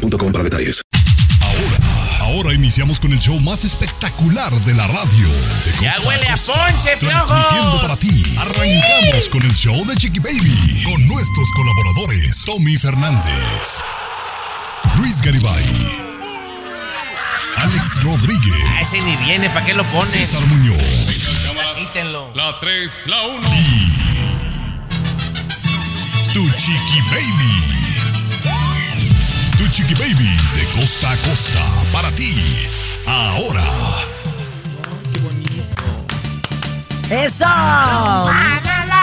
boostmobile.com 0.00 0.32
para 0.32 0.44
detalles. 0.44 0.80
Ahora, 1.42 1.78
ahora 2.20 2.54
iniciamos 2.54 3.00
con 3.00 3.12
el 3.12 3.18
show 3.18 3.38
más 3.40 3.64
espectacular 3.64 4.52
de 4.64 4.74
la 4.74 4.86
radio. 4.86 5.28
De 5.64 5.72
Ya 5.84 5.96
huele 6.04 6.26
a 6.28 6.36
ponche, 6.36 6.96
piojo. 6.98 7.26
Transmitiendo 7.26 7.80
para 7.80 7.96
ti. 7.96 8.36
Arrancamos 8.38 9.28
con 9.28 9.42
el 9.42 9.54
show 9.54 9.84
de 9.86 9.96
Chiqui 9.96 10.20
Baby. 10.20 10.82
Con 10.84 11.06
nuestros 11.06 11.48
colaboradores, 11.54 12.44
Tommy 12.44 12.76
Fernández, 12.76 13.82
Luis 14.98 15.20
Garibay, 15.22 15.64
Alex 17.56 18.02
Rodríguez, 18.02 18.54
Ah, 18.68 18.80
Ese 18.82 19.00
ni 19.02 19.16
viene, 19.16 19.50
¿para 19.50 19.66
qué 19.66 19.74
lo 19.74 19.84
pones? 19.90 20.08
César 20.10 20.40
Muñoz, 20.46 20.78
Quítenlo. 21.76 22.32
La 22.34 22.58
3, 22.60 23.02
la 23.06 23.22
1. 23.22 23.48
tu 26.32 26.48
Chiqui 26.52 27.00
Baby. 27.10 27.89
Tu 29.60 29.68
Chiqui 29.68 29.92
Baby 29.92 30.30
de 30.54 30.64
costa 30.72 31.10
a 31.10 31.16
costa 31.18 31.60
para 31.92 32.10
ti. 32.12 32.32
Ahora. 33.06 33.62
¡Eso! 37.10 37.44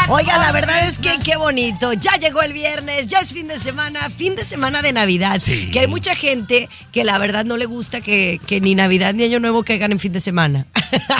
Oiga, 0.08 0.39
la 0.39 0.52
verdad 0.52 0.88
es 0.88 0.97
que 0.97 1.19
qué 1.23 1.38
bonito. 1.38 1.94
Ya 1.94 2.14
llegó 2.14 2.41
el 2.41 2.53
viernes, 2.53 3.05
ya 3.05 3.19
es 3.19 3.33
fin 3.33 3.47
de 3.47 3.59
semana, 3.59 4.09
fin 4.09 4.36
de 4.36 4.44
semana 4.44 4.81
de 4.81 4.94
Navidad. 4.94 5.39
Sí. 5.39 5.69
Que 5.69 5.81
hay 5.81 5.88
mucha 5.88 6.16
gente 6.16 6.67
que 6.92 7.03
la 7.03 7.19
verdad 7.19 7.45
no 7.45 7.55
le 7.55 7.67
gusta 7.67 8.02
que, 8.02 8.42
que 8.47 8.59
ni 8.59 8.73
Navidad 8.73 9.14
ni 9.14 9.25
Año 9.25 9.39
Nuevo 9.39 9.64
caigan 9.64 9.92
en 9.92 9.99
fin 9.99 10.14
de 10.14 10.21
semana. 10.21 10.66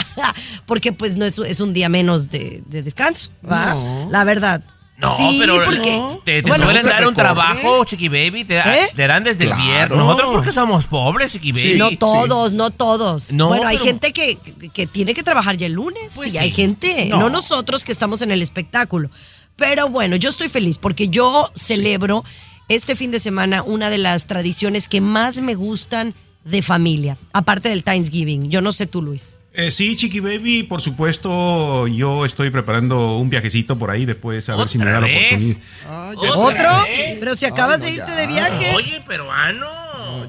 porque 0.66 0.90
pues 0.90 1.16
no 1.16 1.24
es, 1.24 1.38
es 1.38 1.60
un 1.60 1.74
día 1.74 1.88
menos 1.88 2.30
de, 2.30 2.64
de 2.66 2.82
descanso, 2.82 3.30
¿va? 3.48 3.72
La 4.10 4.24
verdad. 4.24 4.64
No, 5.00 5.16
sí, 5.16 5.36
pero 5.40 5.62
porque... 5.64 6.02
te, 6.24 6.42
te 6.42 6.48
bueno, 6.48 6.64
suelen 6.64 6.84
dar 6.84 7.06
un 7.06 7.14
trabajo, 7.14 7.84
Chiqui 7.84 8.08
Baby. 8.08 8.44
Te, 8.44 8.58
¿Eh? 8.58 8.88
te 8.96 9.06
dan 9.06 9.22
desde 9.22 9.44
Claro. 9.46 9.62
el 9.62 9.66
viernes. 9.68 9.98
Nosotros 9.98 10.30
porque 10.32 10.50
somos 10.52 10.86
pobres, 10.88 11.30
Chiqui 11.32 11.52
Baby. 11.52 11.74
no 11.78 11.96
todos, 11.96 12.52
no 12.54 12.70
todos. 12.70 13.30
No, 13.30 13.46
bueno, 13.48 13.68
hay 13.68 13.76
pero- 13.76 13.86
gente 13.86 14.12
que, 14.12 14.36
que- 14.72 14.86
tiene 14.88 15.14
que 15.14 15.22
trabajar 15.22 15.56
ya 15.56 15.66
el 15.66 15.74
lunes. 15.74 16.14
Pues 16.16 16.32
sí, 16.32 16.32
sí. 16.32 16.38
hay 16.38 16.50
gente, 16.50 17.06
no. 17.10 17.30
nosotros 17.30 17.84
que 17.84 17.92
estamos 17.92 18.22
en 18.22 18.32
el 18.32 18.42
espectáculo. 18.42 19.08
Pero 19.54 19.88
bueno, 19.88 20.16
yo 20.16 20.28
estoy 20.28 20.48
feliz 20.48 20.78
porque 20.78 21.08
yo 21.08 21.48
celebro 21.54 22.24
este 22.68 22.96
fin 22.96 23.12
de 23.12 23.20
semana 23.20 23.62
una 23.62 23.90
de 23.90 23.98
las 23.98 24.26
tradiciones 24.26 24.88
que 24.88 25.00
más 25.00 25.40
me 25.40 25.54
gustan 25.54 26.12
de 26.44 26.60
familia, 26.60 27.16
aparte 27.32 27.68
del 27.68 27.84
Thanksgiving. 27.84 28.50
Yo 28.50 28.62
no 28.62 28.72
sé 28.72 28.86
tú, 28.86 29.00
Luis. 29.02 29.34
Eh, 29.60 29.72
sí, 29.72 29.96
Chiqui 29.96 30.20
Baby, 30.20 30.62
por 30.62 30.80
supuesto, 30.80 31.88
yo 31.88 32.24
estoy 32.24 32.48
preparando 32.50 33.16
un 33.16 33.28
viajecito 33.28 33.76
por 33.76 33.90
ahí 33.90 34.06
después 34.06 34.48
a 34.48 34.54
ver 34.54 34.68
si 34.68 34.78
me 34.78 34.84
da 34.84 35.00
la 35.00 35.06
¿Otra 35.08 35.18
vez? 35.18 35.62
oportunidad. 35.84 36.36
¿Otro? 36.38 36.82
vez? 36.84 37.16
Pero 37.18 37.34
si 37.34 37.44
acabas 37.44 37.80
de 37.80 37.90
irte 37.90 38.12
de 38.12 38.28
viaje. 38.28 38.72
Oye, 38.76 39.00
peruano. 39.04 39.66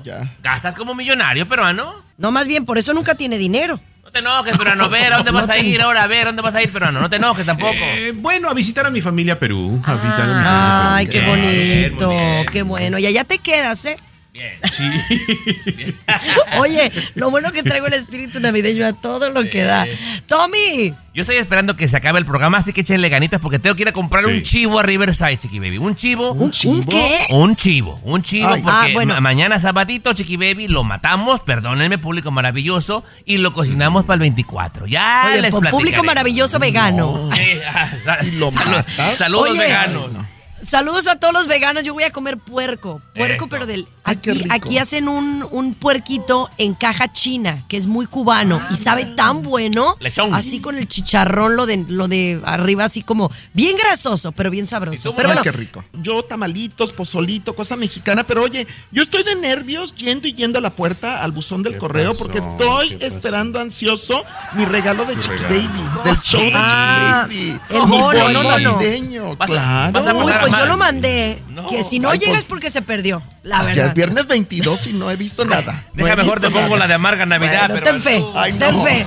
ya. 0.04 0.28
¿Gastas 0.42 0.74
como 0.74 0.96
millonario, 0.96 1.48
peruano? 1.48 1.94
No, 2.18 2.32
más 2.32 2.48
bien, 2.48 2.66
por 2.66 2.80
eso 2.80 2.92
nunca 2.92 3.14
tiene 3.14 3.38
dinero. 3.38 3.80
No 4.04 4.10
te 4.10 4.18
enojes, 4.18 4.58
peruano. 4.58 4.86
A 4.86 4.88
ver, 4.88 5.14
¿a 5.14 5.18
dónde 5.18 5.30
vas 5.40 5.50
a 5.52 5.60
ir 5.60 5.80
ahora? 5.80 6.02
A 6.06 6.08
ver, 6.08 6.22
¿a 6.24 6.26
dónde 6.30 6.42
vas 6.42 6.56
a 6.56 6.64
ir, 6.64 6.72
peruano? 6.72 7.00
No 7.00 7.08
te 7.08 7.18
enojes 7.18 7.46
tampoco. 7.46 7.72
Eh, 7.76 8.14
bueno, 8.16 8.50
a 8.50 8.56
visitar 8.56 8.88
a 8.88 8.90
mi 8.90 9.00
familia 9.02 9.38
Perú. 9.38 9.80
A 9.86 9.94
visitar 9.94 10.22
a 10.22 10.26
mi 10.26 10.34
familia 10.34 10.50
a 10.52 10.96
Ay, 10.96 11.06
Perú. 11.06 11.12
qué 11.14 11.20
bien, 11.20 11.96
bonito, 12.00 12.10
bien. 12.10 12.46
qué 12.52 12.62
bueno. 12.64 12.98
Y 12.98 13.06
allá 13.06 13.24
te 13.26 13.38
quedas, 13.38 13.86
¿eh? 13.86 13.96
Bien. 14.32 14.54
Sí. 14.72 14.84
Oye, 16.60 16.92
lo 17.16 17.30
bueno 17.32 17.52
que 17.52 17.64
traigo 17.64 17.88
el 17.88 17.94
espíritu 17.94 18.40
navideño 18.40 18.86
a 18.86 18.94
todo 18.94 19.32
lo 19.32 19.44
que 19.50 19.64
da. 19.64 19.88
Tommy, 20.28 20.94
Yo 21.16 21.22
estoy 21.22 21.38
esperando 21.38 21.76
que 21.76 21.88
se 21.88 21.98
acabe 21.98 22.20
el 22.20 22.26
programa, 22.26 22.60
así 22.60 22.72
que 22.72 22.82
échenle 22.82 23.10
ganitas 23.10 23.42
porque 23.42 23.58
tengo 23.60 23.76
que 23.76 23.82
ir 23.82 23.88
a 23.90 23.92
comprar 23.92 24.24
Sí. 24.24 24.30
un 24.30 24.44
chivo 24.44 24.80
a 24.80 24.84
Riverside, 24.84 25.38
Chiqui 25.40 25.58
Baby. 25.60 25.80
Un 25.80 25.96
chivo. 25.96 26.34
¿un, 26.34 26.52
¿un 26.66 26.86
qué? 26.86 27.26
Un 27.32 27.56
chivo, 27.56 28.00
un 28.04 28.22
chivo, 28.22 28.50
Ay. 28.54 28.62
porque 28.62 28.78
Ah, 28.78 28.88
bueno. 28.94 29.16
ma- 29.16 29.22
mañana 29.22 29.58
sabadito, 29.58 30.14
Chiqui 30.14 30.38
Baby, 30.38 30.68
lo 30.68 30.84
matamos, 30.84 31.42
perdónenme, 31.42 31.98
público 31.98 32.30
maravilloso, 32.32 33.04
y 33.26 33.38
lo 33.38 33.52
cocinamos 33.52 34.06
para 34.06 34.16
el 34.16 34.20
24. 34.22 34.86
Ya 34.86 35.24
Oye, 35.32 35.42
les 35.42 35.52
por 35.52 35.62
público 35.62 35.80
platicaré. 35.80 36.06
maravilloso 36.06 36.60
vegano. 36.60 37.30
Saludos 39.18 39.50
Oye, 39.52 39.60
veganos. 39.60 40.12
Saludos 40.62 41.08
a 41.08 41.16
todos 41.18 41.34
los 41.34 41.48
veganos. 41.48 41.84
Yo 41.84 41.94
voy 41.94 42.04
a 42.04 42.12
comer 42.12 42.38
puerco. 42.38 43.02
Puerco, 43.16 43.46
Eso. 43.46 43.50
pero 43.50 43.66
del. 43.66 43.88
Ay, 44.04 44.18
Aquí, 44.50 44.78
hacen 44.80 45.08
un, 45.08 45.46
un 45.52 45.74
puerquito 45.76 46.50
en 46.58 46.74
caja 46.74 47.12
china, 47.12 47.64
que 47.68 47.78
es 47.78 47.86
muy 47.86 48.08
cubano 48.08 48.60
y 48.72 48.76
sabe 48.76 49.06
tan 49.06 49.44
bueno. 49.44 49.96
Lechón. 50.00 50.34
Así 50.34 50.60
con 50.62 50.76
el 50.78 50.88
chicharrón, 50.88 51.56
lo 51.56 51.66
de, 51.68 51.86
lo 51.88 52.08
de 52.08 52.42
arriba, 52.44 52.86
así 52.86 53.04
como 53.04 53.30
bien 53.54 53.76
grasoso, 53.78 54.32
pero 54.32 54.50
bien 54.50 54.66
sabroso. 54.66 55.14
Pero 55.16 55.30
Ay, 55.30 55.36
bueno, 55.36 55.44
qué 55.44 55.52
rico. 55.52 55.84
Yo 55.94 56.24
tamalitos, 56.24 56.92
pozolito, 56.92 57.56
cosa 57.56 57.76
mexicana, 57.76 58.24
pero 58.24 58.44
oye, 58.44 58.66
yo 58.92 59.04
estoy 59.04 59.22
de 59.24 59.36
nervios 59.36 59.96
yendo 59.96 60.28
y 60.28 60.34
yendo 60.34 60.58
a 60.58 60.62
la 60.62 60.72
puerta 60.72 61.24
al 61.24 61.32
buzón 61.32 61.62
del 61.62 61.78
correo 61.78 62.12
pasó? 62.14 62.20
porque 62.24 62.40
estoy 62.40 62.98
esperando 63.02 63.60
ansioso 63.60 64.24
mi 64.56 64.66
regalo 64.66 65.06
de 65.06 65.18
Chiqui? 65.20 65.44
Baby, 65.44 65.90
del 66.04 66.18
show 66.18 66.42
de 66.42 66.52
Ah, 66.56 67.28
Chiqui 67.30 67.50
Baby. 67.52 67.60
el 67.70 67.82
Mi 67.84 67.86
mono, 67.98 68.06
bono 68.20 68.30
no, 68.30 68.44
no, 68.44 68.58
no. 68.60 68.72
navideño, 68.74 69.36
Vas 69.36 69.50
a- 69.50 69.54
claro. 69.54 69.92
vas 69.94 70.08
a 70.08 70.14
uy, 70.16 70.24
pagar 70.24 70.42
mal. 70.42 70.49
Yo 70.58 70.66
lo 70.66 70.78
mandé. 70.78 71.38
No. 71.50 71.66
Que 71.68 71.84
si 71.84 72.00
no 72.00 72.10
Ay, 72.10 72.20
llegas 72.20 72.36
pues- 72.44 72.46
porque 72.46 72.70
se 72.70 72.82
perdió. 72.82 73.22
La 73.44 73.58
Ya 73.60 73.64
verdad. 73.64 73.86
es 73.88 73.94
viernes 73.94 74.28
22 74.28 74.88
y 74.88 74.94
no 74.94 75.10
he 75.12 75.16
visto 75.16 75.46
nada. 75.46 75.84
No 75.94 76.04
Deja 76.06 76.16
mejor 76.16 76.40
te 76.40 76.50
pongo 76.50 76.78
la 76.78 76.88
de 76.88 76.94
amarga 76.96 77.26
Navidad, 77.26 77.70
Bueno, 77.70 77.84
pero 77.84 77.92
ten 77.98 78.02
fe, 78.02 78.24
Ay, 78.36 78.54
ten 78.54 78.76
no. 78.76 78.84
fe. 78.84 79.06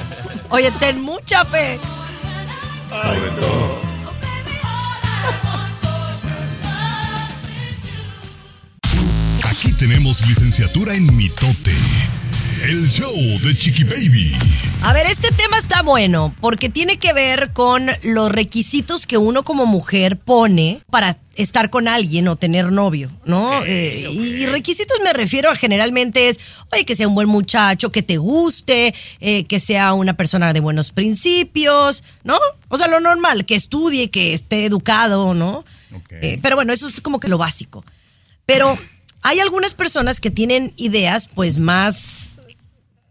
Oye, 0.51 0.71
ten 0.79 1.01
mucha 1.03 1.45
fe. 1.45 1.79
Aquí 9.51 9.73
tenemos 9.73 10.27
licenciatura 10.27 10.95
en 10.95 11.15
mitote. 11.15 11.75
El 12.63 12.89
show 12.89 13.13
de 13.43 13.57
Chiqui 13.57 13.83
Baby. 13.83 14.33
A 14.83 14.93
ver, 14.93 15.07
este 15.07 15.33
tema 15.33 15.59
está 15.59 15.83
bueno 15.83 16.33
porque 16.41 16.69
tiene 16.69 16.97
que 16.97 17.13
ver 17.13 17.53
con 17.53 17.91
los 18.05 18.31
requisitos 18.31 19.05
que 19.07 19.19
uno 19.19 19.43
como 19.43 19.67
mujer 19.67 20.17
pone 20.17 20.81
para 20.89 21.19
estar 21.35 21.71
con 21.71 21.89
alguien 21.89 22.29
o 22.29 22.37
tener 22.37 22.71
novio, 22.71 23.11
¿no? 23.25 23.65
Eh, 23.65 24.09
Y 24.13 24.47
requisitos 24.47 24.97
me 25.03 25.13
refiero 25.13 25.51
a 25.51 25.57
generalmente 25.57 26.29
es, 26.29 26.39
oye, 26.73 26.85
que 26.85 26.95
sea 26.95 27.09
un 27.09 27.17
buen 27.17 27.29
muchacho, 27.29 27.91
que 27.91 28.03
te 28.03 28.19
guste, 28.19 28.95
eh, 29.21 29.45
que 29.45 29.59
sea 29.59 29.93
una 29.93 30.17
persona 30.17 30.53
de 30.53 30.61
buenos 30.61 30.93
principios, 30.93 32.05
¿no? 32.23 32.39
O 32.69 32.79
sea, 32.79 32.87
lo 32.87 33.01
normal, 33.01 33.45
que 33.45 33.57
estudie, 33.57 34.09
que 34.09 34.35
esté 34.35 34.67
educado, 34.67 35.35
¿no? 35.35 35.65
Eh, 36.11 36.39
pero 36.41 36.55
bueno, 36.55 36.73
eso 36.73 36.87
es 36.87 37.01
como 37.01 37.19
que 37.19 37.29
lo 37.29 37.39
básico. 37.39 37.85
Pero 38.47 38.79
hay 39.23 39.41
algunas 39.41 39.75
personas 39.75 40.21
que 40.21 40.31
tienen 40.31 40.73
ideas, 40.77 41.29
pues, 41.35 41.59
más 41.59 42.39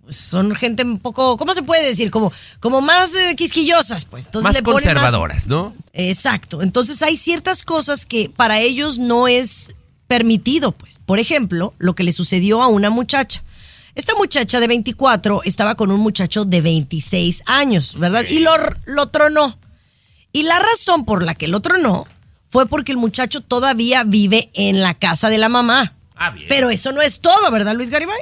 son 0.10 0.56
gente 0.56 0.84
un 0.84 1.00
poco, 1.00 1.38
¿cómo 1.38 1.54
se 1.54 1.64
puede 1.64 1.86
decir? 1.86 2.12
Como, 2.12 2.32
como 2.60 2.82
más 2.82 3.14
eh, 3.16 3.36
quisquillosas, 3.36 4.06
pues. 4.06 4.26
Entonces 4.26 4.46
más 4.46 4.56
le 4.56 4.64
ponen 4.64 4.84
conservadoras, 4.84 5.48
¿no? 5.48 5.74
Exacto. 5.94 6.62
Entonces 6.62 7.02
hay 7.02 7.16
ciertas 7.16 7.64
cosas 7.64 8.06
que 8.06 8.30
para 8.30 8.60
ellos 8.60 9.00
no 9.00 9.28
es 9.28 9.76
permitido, 10.08 10.72
pues. 10.72 11.00
Por 11.06 11.20
ejemplo, 11.20 11.74
lo 11.78 11.96
que 11.96 12.04
le 12.04 12.12
sucedió 12.12 12.62
a 12.62 12.68
una 12.68 12.90
muchacha. 12.90 13.44
Esta 13.96 14.16
muchacha 14.16 14.59
de 14.59 14.68
24 14.68 15.42
estaba 15.44 15.76
con 15.76 15.92
un 15.92 16.00
muchacho 16.00 16.46
de 16.46 16.62
26 16.62 17.44
años, 17.46 17.97
¿verdad? 18.00 18.24
Y 18.30 18.40
lo, 18.40 18.52
lo 18.86 19.08
tronó. 19.08 19.58
Y 20.34 20.44
la 20.44 20.59
razón 20.59 21.06
por 21.06 21.24
la 21.24 21.36
que 21.36 21.47
lo 21.47 21.59
tronó 21.59 22.08
fue 22.50 22.66
porque 22.66 22.92
el 22.92 22.97
muchacho 22.97 23.42
todavía 23.42 24.04
vive 24.04 24.50
en 24.54 24.82
la 24.82 24.94
casa 24.94 25.30
de 25.30 25.38
la 25.38 25.50
mamá. 25.50 25.94
Ah, 26.16 26.32
bien. 26.32 26.47
Pero 26.50 26.70
eso 26.70 26.92
no 26.92 27.02
es 27.02 27.22
todo, 27.22 27.50
¿verdad, 27.52 27.76
Luis 27.76 27.90
Garibay? 27.90 28.20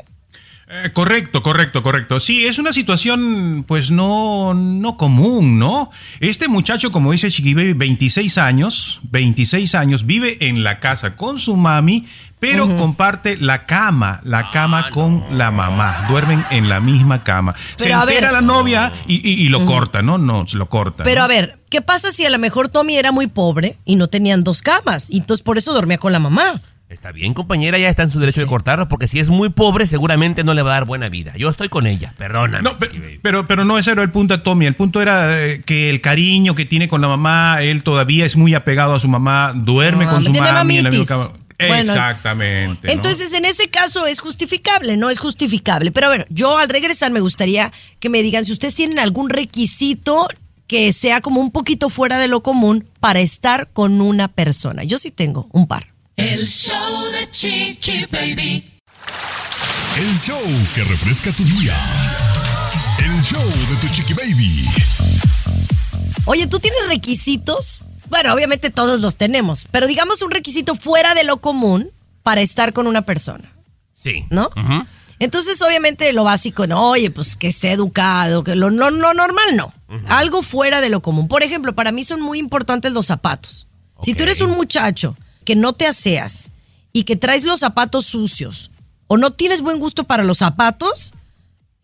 Eh, 0.71 0.91
correcto, 0.93 1.41
correcto, 1.41 1.81
correcto. 1.81 2.19
Sí, 2.19 2.45
es 2.45 2.59
una 2.59 2.71
situación 2.71 3.65
pues 3.67 3.89
no, 3.89 4.53
no 4.53 4.97
común, 4.97 5.57
¿no? 5.57 5.89
Este 6.19 6.47
muchacho, 6.47 6.91
como 6.91 7.11
dice 7.11 7.31
Chiqui 7.31 7.55
Baby, 7.55 7.73
26 7.73 8.37
años, 8.37 8.99
26 9.09 9.73
años, 9.73 10.05
vive 10.05 10.37
en 10.47 10.63
la 10.63 10.79
casa 10.79 11.15
con 11.15 11.39
su 11.39 11.57
mami, 11.57 12.07
pero 12.39 12.75
comparte 12.77 13.35
la 13.37 13.65
cama, 13.65 14.21
la 14.23 14.51
cama 14.51 14.91
con 14.91 15.25
la 15.37 15.49
mamá. 15.49 16.05
Duermen 16.07 16.45
en 16.51 16.69
la 16.69 16.79
misma 16.79 17.23
cama. 17.23 17.55
Se 17.75 17.85
Pero, 17.85 17.97
a 17.97 18.05
ver. 18.05 18.13
entera 18.17 18.31
la 18.31 18.41
novia 18.41 18.93
y, 19.07 19.15
y- 19.27 19.43
y 19.45 19.49
lo 19.49 19.65
corta, 19.65 20.03
¿no? 20.03 20.19
No, 20.19 20.45
se 20.47 20.55
lo 20.57 20.67
corta. 20.69 21.03
Pero 21.03 21.21
¿no? 21.21 21.25
a 21.25 21.27
ver, 21.27 21.57
¿qué 21.71 21.81
pasa 21.81 22.11
si 22.11 22.25
a 22.25 22.29
lo 22.29 22.37
mejor 22.37 22.69
Tommy 22.69 22.95
era 22.95 23.11
muy 23.11 23.25
pobre 23.25 23.75
y 23.85 23.95
no 23.95 24.07
tenían 24.07 24.43
dos 24.43 24.61
camas? 24.61 25.09
Y 25.09 25.17
entonces 25.17 25.43
por 25.43 25.57
eso 25.57 25.73
dormía 25.73 25.97
con 25.97 26.13
la 26.13 26.19
mamá. 26.19 26.61
Está 26.89 27.11
bien, 27.11 27.35
compañera, 27.35 27.77
ya 27.77 27.87
está 27.87 28.01
en 28.01 28.09
su 28.09 28.19
derecho 28.19 28.39
de 28.41 28.47
cortarlo, 28.47 28.87
porque 28.87 29.07
si 29.07 29.19
es 29.19 29.29
muy 29.29 29.49
pobre, 29.49 29.85
seguramente 29.85 30.43
no 30.43 30.55
le 30.55 30.63
va 30.63 30.71
a 30.71 30.73
dar 30.73 30.85
buena 30.85 31.07
vida. 31.07 31.33
Yo 31.37 31.47
estoy 31.47 31.69
con 31.69 31.85
ella, 31.85 32.15
perdóname. 32.17 32.63
No, 32.63 32.77
pero, 33.21 33.45
pero 33.45 33.63
no 33.63 33.77
ese 33.77 33.91
era 33.91 34.01
el 34.01 34.09
punto 34.09 34.35
de 34.35 34.41
Tommy. 34.41 34.65
El 34.65 34.73
punto 34.73 34.99
era 34.99 35.39
eh, 35.39 35.61
que 35.63 35.91
el 35.91 36.01
cariño 36.01 36.55
que 36.55 36.65
tiene 36.65 36.87
con 36.87 37.01
la 37.01 37.07
mamá, 37.07 37.61
él 37.61 37.83
todavía 37.83 38.25
es 38.25 38.37
muy 38.37 38.55
apegado 38.55 38.95
a 38.95 38.99
su 38.99 39.07
mamá, 39.07 39.53
duerme 39.55 40.05
Ah, 40.05 40.09
con 40.09 40.23
su 40.23 40.31
tiene 40.31 40.51
mami 40.51 40.79
en 40.79 40.85
la 40.85 40.89
misma 40.89 41.05
cama. 41.05 41.31
Bueno, 41.59 41.91
Exactamente. 41.91 42.87
¿no? 42.87 42.93
Entonces, 42.93 43.33
en 43.33 43.45
ese 43.45 43.67
caso 43.69 44.07
es 44.07 44.19
justificable, 44.19 44.97
no 44.97 45.11
es 45.11 45.19
justificable. 45.19 45.91
Pero 45.91 46.07
bueno, 46.07 46.25
yo 46.29 46.57
al 46.57 46.69
regresar 46.69 47.11
me 47.11 47.19
gustaría 47.19 47.71
que 47.99 48.09
me 48.09 48.23
digan 48.23 48.45
si 48.45 48.51
ustedes 48.51 48.73
tienen 48.73 48.97
algún 48.97 49.29
requisito 49.29 50.27
que 50.65 50.91
sea 50.91 51.21
como 51.21 51.39
un 51.39 51.51
poquito 51.51 51.89
fuera 51.89 52.17
de 52.17 52.27
lo 52.27 52.41
común 52.41 52.87
para 52.99 53.19
estar 53.19 53.67
con 53.73 54.01
una 54.01 54.27
persona. 54.27 54.83
Yo 54.83 54.97
sí 54.97 55.11
tengo 55.11 55.49
un 55.51 55.67
par. 55.67 55.85
El 56.19 56.45
show 56.45 57.05
de 57.13 57.29
Chiqui 57.31 58.05
Baby. 58.11 58.65
El 59.97 60.17
show 60.19 60.37
que 60.75 60.83
refresca 60.83 61.31
tu 61.31 61.45
día. 61.45 61.73
El 62.99 63.21
show 63.23 63.41
de 63.45 63.75
tu 63.79 63.87
chiqui 63.93 64.13
baby. 64.13 64.65
Oye, 66.25 66.45
¿tú 66.47 66.59
tienes 66.59 66.87
requisitos? 66.89 67.79
Bueno, 68.09 68.33
obviamente 68.33 68.69
todos 68.69 68.99
los 68.99 69.15
tenemos, 69.15 69.65
pero 69.71 69.87
digamos 69.87 70.21
un 70.21 70.31
requisito 70.31 70.75
fuera 70.75 71.15
de 71.15 71.23
lo 71.23 71.37
común 71.37 71.89
para 72.21 72.41
estar 72.41 72.73
con 72.73 72.85
una 72.87 73.03
persona, 73.03 73.53
Sí. 73.95 74.25
¿no? 74.29 74.49
Entonces, 75.19 75.61
obviamente, 75.61 76.11
lo 76.11 76.25
básico, 76.25 76.67
no, 76.67 76.89
oye, 76.89 77.11
pues 77.11 77.37
que 77.37 77.47
esté 77.47 77.71
educado, 77.71 78.43
que 78.43 78.55
lo 78.55 78.71
no, 78.71 78.91
no 78.91 79.13
normal, 79.13 79.55
no. 79.55 79.73
Algo 80.07 80.41
fuera 80.41 80.81
de 80.81 80.89
lo 80.89 81.01
común. 81.01 81.29
Por 81.29 81.43
ejemplo, 81.43 81.73
para 81.75 81.93
mí 81.93 82.03
son 82.03 82.19
muy 82.21 82.39
importantes 82.39 82.91
los 82.91 83.05
zapatos. 83.05 83.67
Si 84.01 84.13
tú 84.13 84.23
eres 84.23 84.41
un 84.41 84.51
muchacho 84.51 85.15
que 85.49 85.55
no 85.55 85.73
te 85.73 85.87
aseas 85.87 86.51
y 86.93 87.05
que 87.05 87.15
traes 87.15 87.43
los 87.43 87.61
zapatos 87.61 88.05
sucios 88.05 88.69
o 89.07 89.17
no 89.17 89.31
tienes 89.31 89.61
buen 89.61 89.79
gusto 89.79 90.03
para 90.03 90.23
los 90.23 90.37
zapatos, 90.37 91.11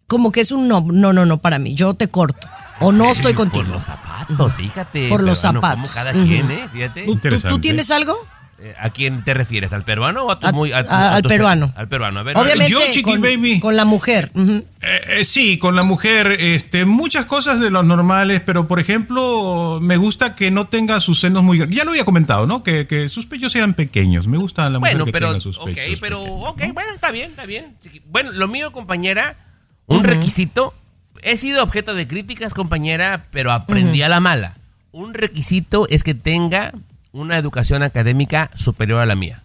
como 0.06 0.31
que 0.31 0.41
es 0.41 0.51
un 0.51 0.67
no, 0.67 0.81
no, 0.81 1.13
no, 1.13 1.25
no 1.25 1.39
para 1.39 1.57
mí. 1.57 1.73
Yo 1.73 1.95
te 1.95 2.07
corto. 2.07 2.47
O 2.79 2.91
no 2.91 3.12
estoy 3.12 3.33
contigo. 3.33 3.63
Por 3.63 3.73
los 3.73 3.85
zapatos, 3.85 4.53
fíjate. 4.57 5.09
Por 5.09 5.23
los 5.23 5.39
zapatos. 5.39 5.89
Como 5.89 5.95
cada 5.95 6.12
Ujú. 6.12 6.27
quien, 6.27 6.51
¿eh? 6.51 6.69
Fíjate. 6.71 7.00
¿Tú- 7.01 7.06
¿Tú, 7.07 7.12
Interesante. 7.13 7.56
tú 7.56 7.59
tienes 7.59 7.89
algo? 7.89 8.15
Eh, 8.57 8.73
¿A 8.79 8.89
quién 8.89 9.21
te 9.25 9.33
refieres? 9.33 9.73
¿Al 9.73 9.83
peruano 9.83 10.23
o 10.27 10.31
a 10.31 10.39
tu 10.39 10.47
A- 10.47 10.51
muy... 10.53 10.71
a- 10.71 10.79
al 11.15 11.21
tu- 11.21 11.27
peruano. 11.27 11.73
Al 11.75 11.89
peruano, 11.89 12.21
a 12.21 12.23
ver. 12.23 12.37
Obviamente 12.37 12.71
yo, 12.71 12.79
Chiqui 12.89 13.01
con, 13.03 13.21
Baby. 13.21 13.59
con 13.59 13.75
la 13.75 13.83
mujer. 13.83 14.31
Eh, 14.33 14.63
eh, 14.81 15.25
sí, 15.25 15.57
con 15.57 15.75
la 15.75 15.83
mujer, 15.83 16.37
este, 16.39 16.85
muchas 16.85 17.25
cosas 17.25 17.59
de 17.59 17.69
los 17.69 17.83
normales, 17.83 18.41
pero 18.45 18.65
por 18.65 18.79
ejemplo, 18.79 19.79
me 19.81 19.97
gusta 19.97 20.35
que 20.35 20.51
no 20.51 20.67
tenga 20.67 21.01
sus 21.01 21.19
senos 21.19 21.43
muy 21.43 21.57
grandes. 21.57 21.77
Ya 21.77 21.83
lo 21.83 21.91
había 21.91 22.05
comentado, 22.05 22.45
¿no? 22.45 22.63
Que, 22.63 22.87
que 22.87 23.09
sus 23.09 23.25
pechos 23.25 23.51
sean 23.51 23.73
pequeños. 23.73 24.27
Me 24.27 24.37
gusta 24.37 24.69
la 24.69 24.79
mujer 24.79 24.93
Bueno, 24.93 25.05
que 25.05 25.11
pero... 25.11 25.27
tenga 25.27 25.41
sus 25.41 25.57
Ok, 25.57 25.65
pechos 25.73 25.99
pero... 25.99 26.19
pequeños. 26.21 26.49
Ok, 26.49 26.61
bueno, 26.73 26.93
está 26.93 27.11
bien, 27.11 27.31
está 27.31 27.45
bien. 27.45 27.75
Chiqui- 27.83 28.01
Bueno, 28.09 28.31
lo 28.31 28.47
mío, 28.47 28.71
compañera, 28.71 29.35
un 29.87 30.03
requisito... 30.05 30.73
He 31.23 31.37
sido 31.37 31.61
objeto 31.63 31.93
de 31.93 32.07
críticas, 32.07 32.53
compañera, 32.53 33.25
pero 33.31 33.51
aprendí 33.51 34.01
a 34.03 34.09
la 34.09 34.19
mala. 34.19 34.53
Un 34.91 35.13
requisito 35.13 35.87
es 35.89 36.03
que 36.03 36.13
tenga 36.13 36.71
una 37.15 37.38
educación 37.38 37.81
académica 37.83 38.50
superior 38.56 39.00
a 39.01 39.06
la 39.06 39.15
mía. 39.15 39.41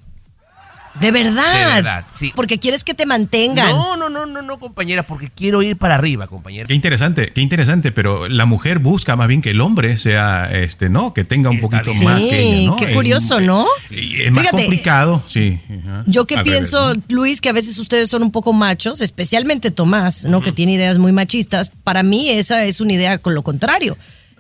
De 1.00 1.12
verdad. 1.12 1.68
De 1.68 1.74
verdad, 1.74 2.04
sí. 2.12 2.32
Porque 2.34 2.58
quieres 2.58 2.82
que 2.82 2.94
te 2.94 3.06
mantengan. 3.06 3.68
No, 3.70 3.96
no, 3.96 4.08
no, 4.10 4.26
no, 4.26 4.42
no, 4.42 4.58
compañera, 4.58 5.04
porque 5.04 5.30
quiero 5.30 5.62
ir 5.62 5.76
para 5.76 5.94
arriba, 5.94 6.26
compañera. 6.26 6.66
Qué 6.66 6.74
interesante, 6.74 7.30
qué 7.32 7.40
interesante, 7.40 7.92
pero 7.92 8.28
la 8.28 8.44
mujer 8.44 8.80
busca 8.80 9.14
más 9.14 9.28
bien 9.28 9.40
que 9.40 9.50
el 9.50 9.60
hombre 9.60 9.98
sea, 9.98 10.50
este, 10.52 10.88
¿no? 10.88 11.14
Que 11.14 11.22
tenga 11.24 11.48
un 11.48 11.60
poquito 11.60 11.94
más 12.02 12.20
que 12.20 12.40
ella, 12.40 12.70
¿no? 12.70 12.76
qué 12.76 12.86
En- 12.86 12.94
curioso, 12.94 13.40
¿no? 13.40 13.68
es 13.90 14.32
más 14.32 14.42
Fíjate, 14.42 14.62
complicado, 14.64 15.22
sí. 15.28 15.60
ajá. 15.84 16.02
Yo 16.08 16.26
que 16.26 16.34
revés, 16.34 16.50
pienso, 16.52 16.94
¿no? 16.94 17.02
Luis, 17.08 17.40
que 17.40 17.50
a 17.50 17.52
veces 17.52 17.78
ustedes 17.78 18.10
son 18.10 18.24
un 18.24 18.32
poco 18.32 18.52
machos, 18.52 19.00
especialmente 19.00 19.70
Tomás, 19.70 20.24
¿no? 20.24 20.40
Que 20.42 20.50
tiene 20.50 20.72
ideas 20.72 20.98
muy 20.98 21.12
machistas. 21.12 21.70
Para 21.84 22.02
mí 22.02 22.30
esa 22.30 22.64
es 22.64 22.80
una 22.80 22.94
idea 22.94 23.18
con 23.18 23.34
lo 23.36 23.42
contrario. 23.42 23.96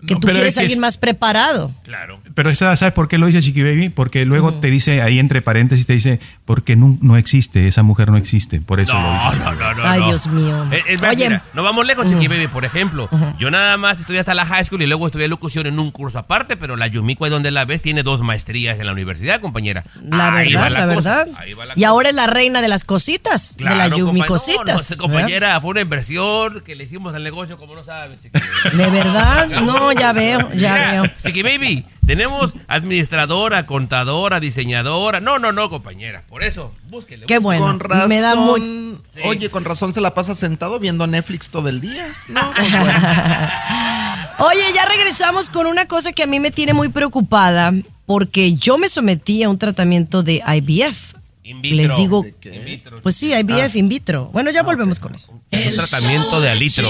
Que 0.06 0.14
No, 0.14 0.20
tú 0.20 0.28
quieres 0.28 0.48
es 0.48 0.54
que 0.54 0.60
a 0.60 0.62
alguien 0.62 0.78
es- 0.78 0.80
más 0.80 0.96
preparado. 0.96 1.72
Claro. 1.84 2.20
Pero 2.34 2.50
esa, 2.50 2.74
¿sabes 2.76 2.94
por 2.94 3.08
qué 3.08 3.18
lo 3.18 3.26
dice 3.26 3.42
Chiqui 3.42 3.62
Baby? 3.62 3.88
Porque 3.90 4.24
luego 4.24 4.54
te 4.54 4.68
dice 4.70 5.02
ahí 5.02 5.18
entre 5.18 5.42
paréntesis, 5.42 5.86
te 5.86 5.92
dice, 5.92 6.20
porque 6.44 6.74
no, 6.76 6.96
no 7.02 7.16
existe, 7.16 7.68
esa 7.68 7.82
mujer 7.82 8.10
no 8.10 8.16
existe. 8.16 8.60
Por 8.60 8.80
eso 8.80 8.94
lo 8.94 9.00
dice. 9.00 9.38
no, 9.44 9.54
no, 9.54 9.74
no. 9.74 9.84
Ay, 9.84 10.00
no. 10.00 10.06
Dios 10.08 10.26
mío. 10.28 10.66
Es, 10.72 10.84
es 10.88 11.00
más, 11.02 11.14
Oye. 11.14 11.28
mira, 11.28 11.42
no 11.54 11.62
vamos 11.62 11.86
lejos, 11.86 12.06
Chiqui 12.06 12.28
Baby. 12.28 12.48
Por 12.48 12.64
ejemplo, 12.64 13.08
yo 13.38 13.50
nada 13.50 13.76
más 13.76 14.00
estudié 14.00 14.20
hasta 14.20 14.34
la 14.34 14.46
high 14.46 14.64
school 14.64 14.82
y 14.82 14.86
luego 14.86 15.06
estudié 15.06 15.28
locución 15.28 15.66
en 15.66 15.78
un 15.78 15.90
curso 15.90 16.18
aparte, 16.18 16.56
pero 16.56 16.76
la 16.76 16.86
Yumiko, 16.86 17.24
ahí 17.24 17.30
donde 17.30 17.50
la 17.50 17.64
ves, 17.64 17.82
tiene 17.82 18.02
dos 18.02 18.22
maestrías 18.22 18.78
en 18.78 18.86
la 18.86 18.92
universidad, 18.92 19.40
compañera. 19.40 19.84
La 20.02 20.34
Ahí 20.34 20.54
va 20.54 20.62
verdad, 20.64 20.88
la, 20.88 20.94
cosa, 20.94 21.16
verdad. 21.24 21.34
ahí 21.38 21.52
va 21.54 21.66
la 21.66 21.72
Y 21.76 21.82
cosa. 21.84 22.00
ahsé 22.00 22.12
la 22.14 22.26
reina 22.26 22.60
de 22.62 22.68
las 22.68 22.84
cositas, 22.84 23.56
de 23.56 23.64
la 23.64 23.74
Claro, 23.74 23.96
Yumi 23.98 24.20
compa- 24.20 24.24
no, 24.24 24.28
cositas. 24.28 24.66
No, 24.66 24.78
sé, 24.78 24.96
compañera, 24.96 25.60
fue 25.60 25.70
una 25.72 25.80
inversión 25.82 26.60
que 26.64 26.74
le 26.74 26.84
hicimos 26.84 27.14
al 27.14 27.22
negocio, 27.22 27.56
como 27.56 27.74
no 27.74 27.82
sabes. 27.82 28.20
Chiqui 28.22 28.38
Baby. 28.64 28.76
De 28.78 28.90
verdad, 28.90 29.46
no, 29.62 29.89
ya 29.92 30.12
veo, 30.12 30.50
ya 30.54 30.72
Mira, 30.72 30.90
veo. 30.92 31.04
Chiqui 31.24 31.42
Baby, 31.42 31.84
tenemos 32.06 32.54
administradora, 32.66 33.66
contadora, 33.66 34.40
diseñadora. 34.40 35.20
No, 35.20 35.38
no, 35.38 35.52
no, 35.52 35.70
compañera. 35.70 36.22
Por 36.28 36.42
eso, 36.42 36.74
búsquele. 36.88 37.26
Qué 37.26 37.38
bueno. 37.38 37.66
con 37.66 37.80
razón. 37.80 38.08
Me 38.08 38.20
da 38.20 38.34
muy. 38.34 38.96
Sí. 39.14 39.20
Oye, 39.24 39.50
con 39.50 39.64
razón 39.64 39.94
se 39.94 40.00
la 40.00 40.14
pasa 40.14 40.34
sentado 40.34 40.78
viendo 40.78 41.06
Netflix 41.06 41.50
todo 41.50 41.68
el 41.68 41.80
día. 41.80 42.12
No, 42.28 42.52
pues 42.54 42.70
bueno. 42.80 42.98
Oye, 44.38 44.62
ya 44.74 44.84
regresamos 44.86 45.50
con 45.50 45.66
una 45.66 45.86
cosa 45.86 46.12
que 46.12 46.22
a 46.22 46.26
mí 46.26 46.40
me 46.40 46.50
tiene 46.50 46.72
muy 46.72 46.88
preocupada 46.88 47.72
porque 48.06 48.54
yo 48.54 48.78
me 48.78 48.88
sometí 48.88 49.42
a 49.42 49.48
un 49.48 49.58
tratamiento 49.58 50.22
de 50.22 50.42
IVF. 50.46 51.14
In 51.44 51.60
vitro. 51.62 51.76
Les 51.76 51.96
digo, 51.96 52.24
In 52.44 52.64
vitro. 52.64 53.00
pues 53.02 53.16
sí, 53.16 53.32
IVF 53.32 53.76
in 53.76 53.88
vitro. 53.88 54.30
Bueno, 54.32 54.50
ya 54.50 54.62
volvemos 54.62 54.98
con 55.00 55.14
eso. 55.14 55.32
Es 55.50 55.66
un 55.66 55.76
tratamiento 55.76 56.40
de 56.40 56.48
alitro. 56.50 56.88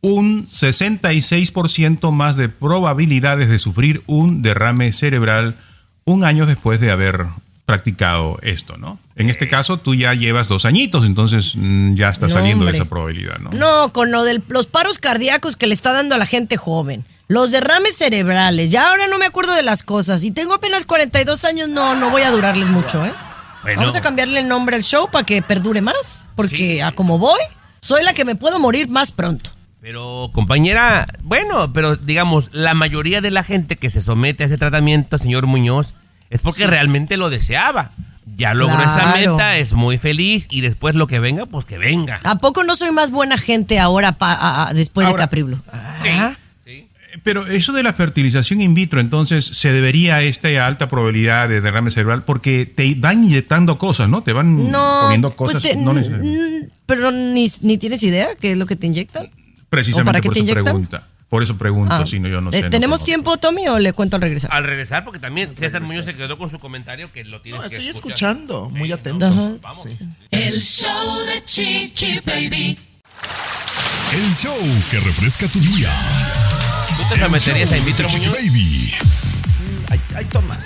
un 0.00 0.46
66% 0.46 2.10
más 2.10 2.36
de 2.36 2.48
probabilidades 2.48 3.48
de 3.48 3.60
sufrir 3.60 4.02
un 4.06 4.42
derrame 4.42 4.92
cerebral 4.92 5.56
un 6.04 6.24
año 6.24 6.44
después 6.44 6.80
de 6.80 6.90
haber 6.90 7.26
practicado 7.66 8.38
esto, 8.42 8.76
¿no? 8.76 8.98
En 9.16 9.30
este 9.30 9.48
caso, 9.48 9.78
tú 9.78 9.94
ya 9.94 10.12
llevas 10.14 10.48
dos 10.48 10.64
añitos, 10.64 11.04
entonces 11.06 11.54
mm, 11.56 11.94
ya 11.94 12.10
está 12.10 12.26
No, 12.26 12.32
saliendo 12.32 12.64
de 12.66 12.72
esa 12.72 12.84
probabilidad, 12.84 13.38
¿no? 13.38 13.50
No, 13.50 13.92
con 13.92 14.10
lo 14.10 14.22
de 14.24 14.42
los 14.48 14.66
paros 14.66 14.98
cardíacos 14.98 15.56
que 15.56 15.66
le 15.66 15.74
está 15.74 15.92
dando 15.92 16.14
a 16.14 16.18
la 16.18 16.26
gente 16.26 16.56
joven. 16.56 17.04
Los 17.26 17.52
derrames 17.52 17.96
cerebrales. 17.96 18.70
Ya 18.70 18.90
ahora 18.90 19.06
no 19.06 19.18
me 19.18 19.24
acuerdo 19.24 19.54
de 19.54 19.62
las 19.62 19.82
cosas. 19.82 20.24
Y 20.24 20.30
tengo 20.30 20.52
apenas 20.54 20.84
42 20.84 21.44
años, 21.46 21.70
no, 21.70 21.94
no 21.94 22.10
voy 22.10 22.20
a 22.22 22.30
durarles 22.30 22.68
mucho, 22.68 23.04
¿eh? 23.04 23.12
Bueno. 23.62 23.80
Vamos 23.80 23.96
a 23.96 24.02
cambiarle 24.02 24.40
el 24.40 24.48
nombre 24.48 24.76
al 24.76 24.82
show 24.84 25.08
para 25.10 25.24
que 25.24 25.40
perdure 25.40 25.80
más. 25.80 26.26
Porque 26.36 26.56
Sí. 26.74 26.80
a 26.80 26.92
como 26.92 27.18
voy, 27.18 27.40
soy 27.80 28.02
la 28.02 28.12
que 28.12 28.26
me 28.26 28.34
puedo 28.34 28.58
morir 28.58 28.88
más 28.88 29.10
pronto. 29.10 29.50
Pero, 29.80 30.30
compañera, 30.34 31.06
bueno, 31.22 31.72
pero 31.72 31.96
digamos, 31.96 32.50
la 32.52 32.74
mayoría 32.74 33.22
de 33.22 33.30
la 33.30 33.42
gente 33.42 33.76
que 33.76 33.88
se 33.88 34.02
somete 34.02 34.42
a 34.42 34.46
ese 34.46 34.58
tratamiento, 34.58 35.16
señor 35.16 35.46
Muñoz, 35.46 35.94
es 36.30 36.42
porque 36.42 36.66
realmente 36.66 37.16
lo 37.16 37.30
deseaba. 37.30 37.90
Ya 38.36 38.54
logró 38.54 38.82
esa 38.82 39.12
meta, 39.14 39.58
es 39.58 39.74
muy 39.74 39.98
feliz 39.98 40.48
y 40.50 40.60
después 40.62 40.94
lo 40.96 41.06
que 41.06 41.20
venga, 41.20 41.46
pues 41.46 41.64
que 41.66 41.78
venga. 41.78 42.20
¿A 42.24 42.38
poco 42.38 42.64
no 42.64 42.74
soy 42.74 42.90
más 42.90 43.10
buena 43.10 43.36
gente 43.38 43.78
ahora 43.78 44.12
pa- 44.12 44.32
a- 44.34 44.68
a- 44.68 44.74
después 44.74 45.06
Ahora- 45.06 45.18
de 45.18 45.22
Capri 45.24 45.42
Blue? 45.42 45.60
Sí, 46.02 46.08
sí. 46.64 46.88
Pero 47.22 47.46
eso 47.46 47.72
de 47.72 47.82
la 47.84 47.92
fertilización 47.92 48.60
in 48.60 48.74
vitro, 48.74 48.98
entonces, 48.98 49.44
se 49.44 49.72
debería 49.72 50.16
a 50.16 50.22
esta 50.22 50.48
alta 50.66 50.88
probabilidad 50.88 51.48
de 51.48 51.60
derrame 51.60 51.90
cerebral 51.92 52.22
porque 52.24 52.66
te 52.66 52.94
van 52.96 53.22
inyectando 53.24 53.78
cosas, 53.78 54.08
¿no? 54.08 54.22
Te 54.22 54.32
van 54.32 54.70
No, 54.70 55.00
poniendo 55.02 55.28
pues 55.30 55.52
cosas 55.52 55.62
te- 55.62 55.76
no 55.76 55.92
necesariamente. 55.92 56.70
pero 56.86 57.12
ni, 57.12 57.46
ni 57.62 57.78
tienes 57.78 58.02
idea 58.02 58.28
qué 58.40 58.52
es 58.52 58.58
lo 58.58 58.66
que 58.66 58.74
te 58.74 58.86
inyectan. 58.88 59.26
¿O 59.26 59.30
Precisamente 59.68 60.06
para 60.08 60.20
qué 60.20 60.26
por 60.28 60.34
te 60.34 60.40
inyectan? 60.40 60.64
pregunta. 60.64 61.06
Por 61.34 61.42
eso 61.42 61.58
pregunto, 61.58 61.92
Ah. 61.92 62.06
si 62.06 62.20
no, 62.20 62.28
yo 62.28 62.40
no 62.40 62.50
Eh, 62.50 62.58
sé. 62.58 62.62
no 62.62 62.70
¿Tenemos 62.70 63.00
sé. 63.00 63.06
tiempo, 63.06 63.36
Tommy, 63.38 63.66
o 63.66 63.80
le 63.80 63.92
cuento 63.92 64.14
al 64.14 64.22
regresar? 64.22 64.54
Al 64.54 64.62
regresar, 64.62 65.02
porque 65.02 65.18
también 65.18 65.52
César 65.52 65.82
Muñoz 65.82 66.04
se 66.04 66.14
quedó 66.14 66.38
con 66.38 66.48
su 66.48 66.60
comentario 66.60 67.10
que 67.10 67.24
lo 67.24 67.40
tienes 67.40 67.60
No, 67.60 67.68
que 67.68 67.74
estoy 67.74 67.90
escuchar. 67.90 68.12
escuchando, 68.36 68.70
muy 68.70 68.92
atento. 68.92 69.58
Vamos. 69.60 69.98
El 70.30 70.60
show 70.60 71.18
de 71.26 71.44
Chiqui 71.44 72.20
Baby. 72.24 72.78
El 74.12 74.32
show 74.32 74.54
que 74.92 75.00
refresca 75.00 75.48
tu 75.48 75.58
día. 75.58 75.90
¿Tú 76.96 77.14
te 77.14 77.20
someterías 77.20 77.72
a 77.72 77.78
in 77.78 77.84
vitro, 77.84 78.06
de 78.06 78.12
Chiqui 78.14 78.26
Muñoz? 78.28 78.40
Baby. 78.40 78.92
Ay, 79.90 80.00
ay, 80.14 80.24
Tomás. 80.26 80.64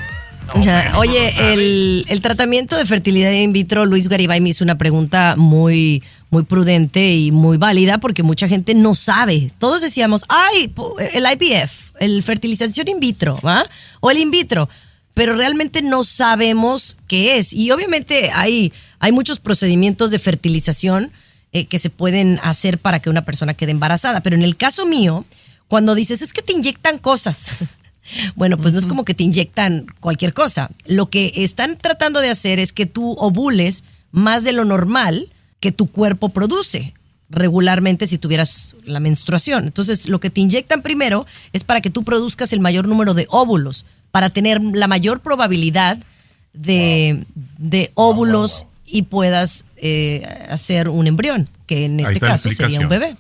Oye, 0.97 1.53
el, 1.55 2.05
el 2.11 2.21
tratamiento 2.21 2.77
de 2.77 2.85
fertilidad 2.85 3.31
in 3.33 3.55
vitro, 3.55 3.87
Luis 3.87 4.07
Garibay 4.09 4.43
me 4.43 4.51
hizo 4.51 4.65
una 4.65 4.77
pregunta 4.77 5.35
muy, 5.39 6.03
muy 6.31 6.43
prudente 6.43 7.15
y 7.15 7.33
muy 7.33 7.57
válida 7.57 7.99
porque 7.99 8.23
mucha 8.23 8.49
gente 8.49 8.75
no 8.75 8.95
sabe. 8.95 9.51
Todos 9.59 9.83
decíamos, 9.83 10.25
ay, 10.29 10.73
el 11.15 11.25
IVF, 11.25 11.95
el 12.01 12.23
fertilización 12.23 12.89
in 12.89 13.01
vitro, 13.01 13.39
¿va? 13.45 13.67
O 14.01 14.11
el 14.11 14.19
in 14.19 14.31
vitro, 14.31 14.69
pero 15.15 15.35
realmente 15.37 15.83
no 15.83 16.05
sabemos 16.05 16.97
qué 17.07 17.39
es. 17.39 17.53
Y 17.53 17.71
obviamente 17.71 18.31
hay, 18.33 18.73
hay 18.99 19.13
muchos 19.13 19.41
procedimientos 19.41 20.11
de 20.11 20.19
fertilización 20.19 21.13
eh, 21.53 21.67
que 21.67 21.79
se 21.79 21.89
pueden 21.89 22.41
hacer 22.43 22.79
para 22.79 23.01
que 23.01 23.09
una 23.09 23.25
persona 23.25 23.55
quede 23.55 23.71
embarazada, 23.71 24.21
pero 24.21 24.37
en 24.37 24.43
el 24.43 24.57
caso 24.57 24.85
mío, 24.85 25.25
cuando 25.67 25.95
dices, 25.95 26.21
es 26.21 26.33
que 26.33 26.43
te 26.43 26.53
inyectan 26.53 26.99
cosas. 26.99 27.57
Bueno, 28.37 28.57
pues 28.57 28.73
no 28.73 28.79
es 28.79 28.87
como 28.87 29.05
que 29.05 29.13
te 29.13 29.23
inyectan 29.23 29.85
cualquier 30.01 30.33
cosa. 30.33 30.71
Lo 30.87 31.11
que 31.11 31.31
están 31.37 31.77
tratando 31.77 32.21
de 32.21 32.31
hacer 32.31 32.59
es 32.59 32.73
que 32.73 32.87
tú 32.87 33.13
ovules 33.19 33.85
más 34.13 34.45
de 34.45 34.53
lo 34.53 34.65
normal 34.65 35.29
que 35.61 35.73
tu 35.73 35.91
cuerpo 35.91 36.29
produce 36.29 36.95
regularmente 37.31 38.07
si 38.07 38.19
tuvieras 38.19 38.77
la 38.85 39.01
menstruación. 39.01 39.65
Entonces, 39.65 40.09
lo 40.09 40.21
que 40.21 40.31
te 40.31 40.41
inyectan 40.41 40.83
primero 40.83 41.27
es 41.53 41.65
para 41.65 41.81
que 41.81 41.91
tú 41.91 42.03
produzcas 42.05 42.53
el 42.53 42.61
mayor 42.61 42.89
número 42.89 43.15
de 43.15 43.27
óvulos, 43.29 43.85
para 44.11 44.31
tener 44.31 44.63
la 44.63 44.89
mayor 44.89 45.21
probabilidad 45.21 45.99
de, 46.55 47.25
de 47.59 47.91
óvulos 47.95 48.67
y 48.87 49.03
puedas 49.03 49.65
eh, 49.77 50.23
hacer 50.49 50.89
un 50.89 51.07
embrión, 51.07 51.49
que 51.67 51.85
en 51.85 52.01
este 52.01 52.21
caso 52.21 52.51
sería 52.51 52.81
un 52.81 52.89
bebé. 52.89 53.17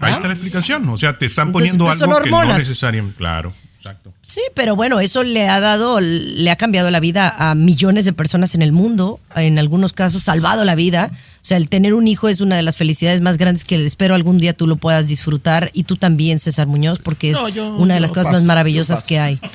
Ahí 0.00 0.12
¿Ah? 0.12 0.16
está 0.16 0.26
la 0.26 0.34
explicación. 0.34 0.88
O 0.88 0.96
sea, 0.98 1.16
te 1.16 1.26
están 1.26 1.48
Entonces, 1.48 1.76
poniendo 1.76 1.84
pues, 1.86 2.02
algo 2.02 2.22
que 2.22 2.30
no 2.30 2.54
necesariamente. 2.54 3.16
Claro, 3.16 3.52
exacto. 3.84 4.12
Sí, 4.22 4.40
pero 4.54 4.74
bueno, 4.76 5.00
eso 5.00 5.22
le 5.22 5.48
ha 5.48 5.60
dado, 5.60 6.00
le 6.00 6.50
ha 6.50 6.56
cambiado 6.56 6.90
la 6.90 7.00
vida 7.00 7.34
a 7.38 7.54
millones 7.54 8.04
de 8.06 8.12
personas 8.14 8.54
en 8.54 8.62
el 8.62 8.72
mundo, 8.72 9.20
en 9.36 9.58
algunos 9.58 9.92
casos 9.92 10.22
salvado 10.22 10.64
la 10.64 10.74
vida. 10.74 11.10
O 11.12 11.46
sea, 11.46 11.58
el 11.58 11.68
tener 11.68 11.92
un 11.92 12.08
hijo 12.08 12.28
es 12.28 12.40
una 12.40 12.56
de 12.56 12.62
las 12.62 12.76
felicidades 12.78 13.20
más 13.20 13.36
grandes 13.36 13.66
que 13.66 13.84
espero 13.84 14.14
algún 14.14 14.38
día 14.38 14.54
tú 14.54 14.66
lo 14.66 14.76
puedas 14.76 15.08
disfrutar 15.08 15.70
y 15.74 15.84
tú 15.84 15.96
también, 15.96 16.38
César 16.38 16.66
Muñoz, 16.66 17.00
porque 17.00 17.32
es 17.32 17.36
No, 17.38 17.48
yo- 17.50 17.76
una 17.76 17.94
de 17.94 18.00
las 18.00 18.10
cosas 18.12 18.26
paso, 18.26 18.36
más 18.38 18.44
maravillosas 18.44 19.04
que 19.04 19.18
hay. 19.18 19.38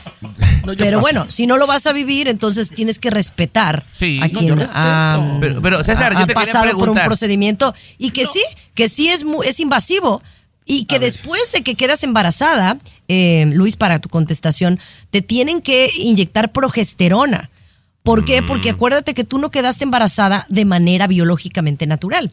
No, 0.65 0.73
Pero 0.77 0.97
paso. 0.97 1.01
bueno, 1.01 1.25
si 1.29 1.47
no 1.47 1.57
lo 1.57 1.65
vas 1.65 1.87
a 1.87 1.93
vivir, 1.93 2.27
entonces 2.27 2.69
tienes 2.69 2.99
que 2.99 3.09
respetar 3.09 3.83
Sí. 3.91 4.19
a 4.21 4.27
No, 4.27 4.39
quien 4.39 4.57
respeto. 4.57 4.73
ha, 4.79 5.37
Pero- 5.39 5.61
pero, 5.61 5.83
César, 5.83 6.11
ha- 6.11 6.15
yo 6.15 6.19
ha 6.23 6.27
te 6.27 6.33
quería 6.35 6.45
pasado 6.53 6.77
por 6.77 6.89
un 6.89 6.99
procedimiento 6.99 7.73
y 7.97 8.11
que 8.11 8.25
sí, 8.27 8.41
que 8.75 8.87
sí 8.89 9.07
es, 9.09 9.25
es 9.45 9.59
invasivo 9.59 10.21
y 10.71 10.85
que 10.85 10.99
después 10.99 11.51
de 11.51 11.63
que 11.63 11.73
quedas 11.73 12.03
embarazada, 12.03 12.77
eh, 13.07 13.49
Luis, 13.55 13.75
para 13.75 13.97
tu 13.97 14.07
contestación, 14.07 14.79
te 15.09 15.23
tienen 15.23 15.61
que 15.63 15.89
inyectar 15.97 16.51
progesterona. 16.51 17.49
¿Por 18.03 18.23
qué? 18.23 18.43
Porque 18.43 18.69
acuérdate 18.69 19.15
que 19.15 19.23
tú 19.23 19.39
no 19.39 19.49
quedaste 19.49 19.83
embarazada 19.83 20.45
de 20.47 20.65
manera 20.65 21.07
biológicamente 21.07 21.87
natural. 21.87 22.31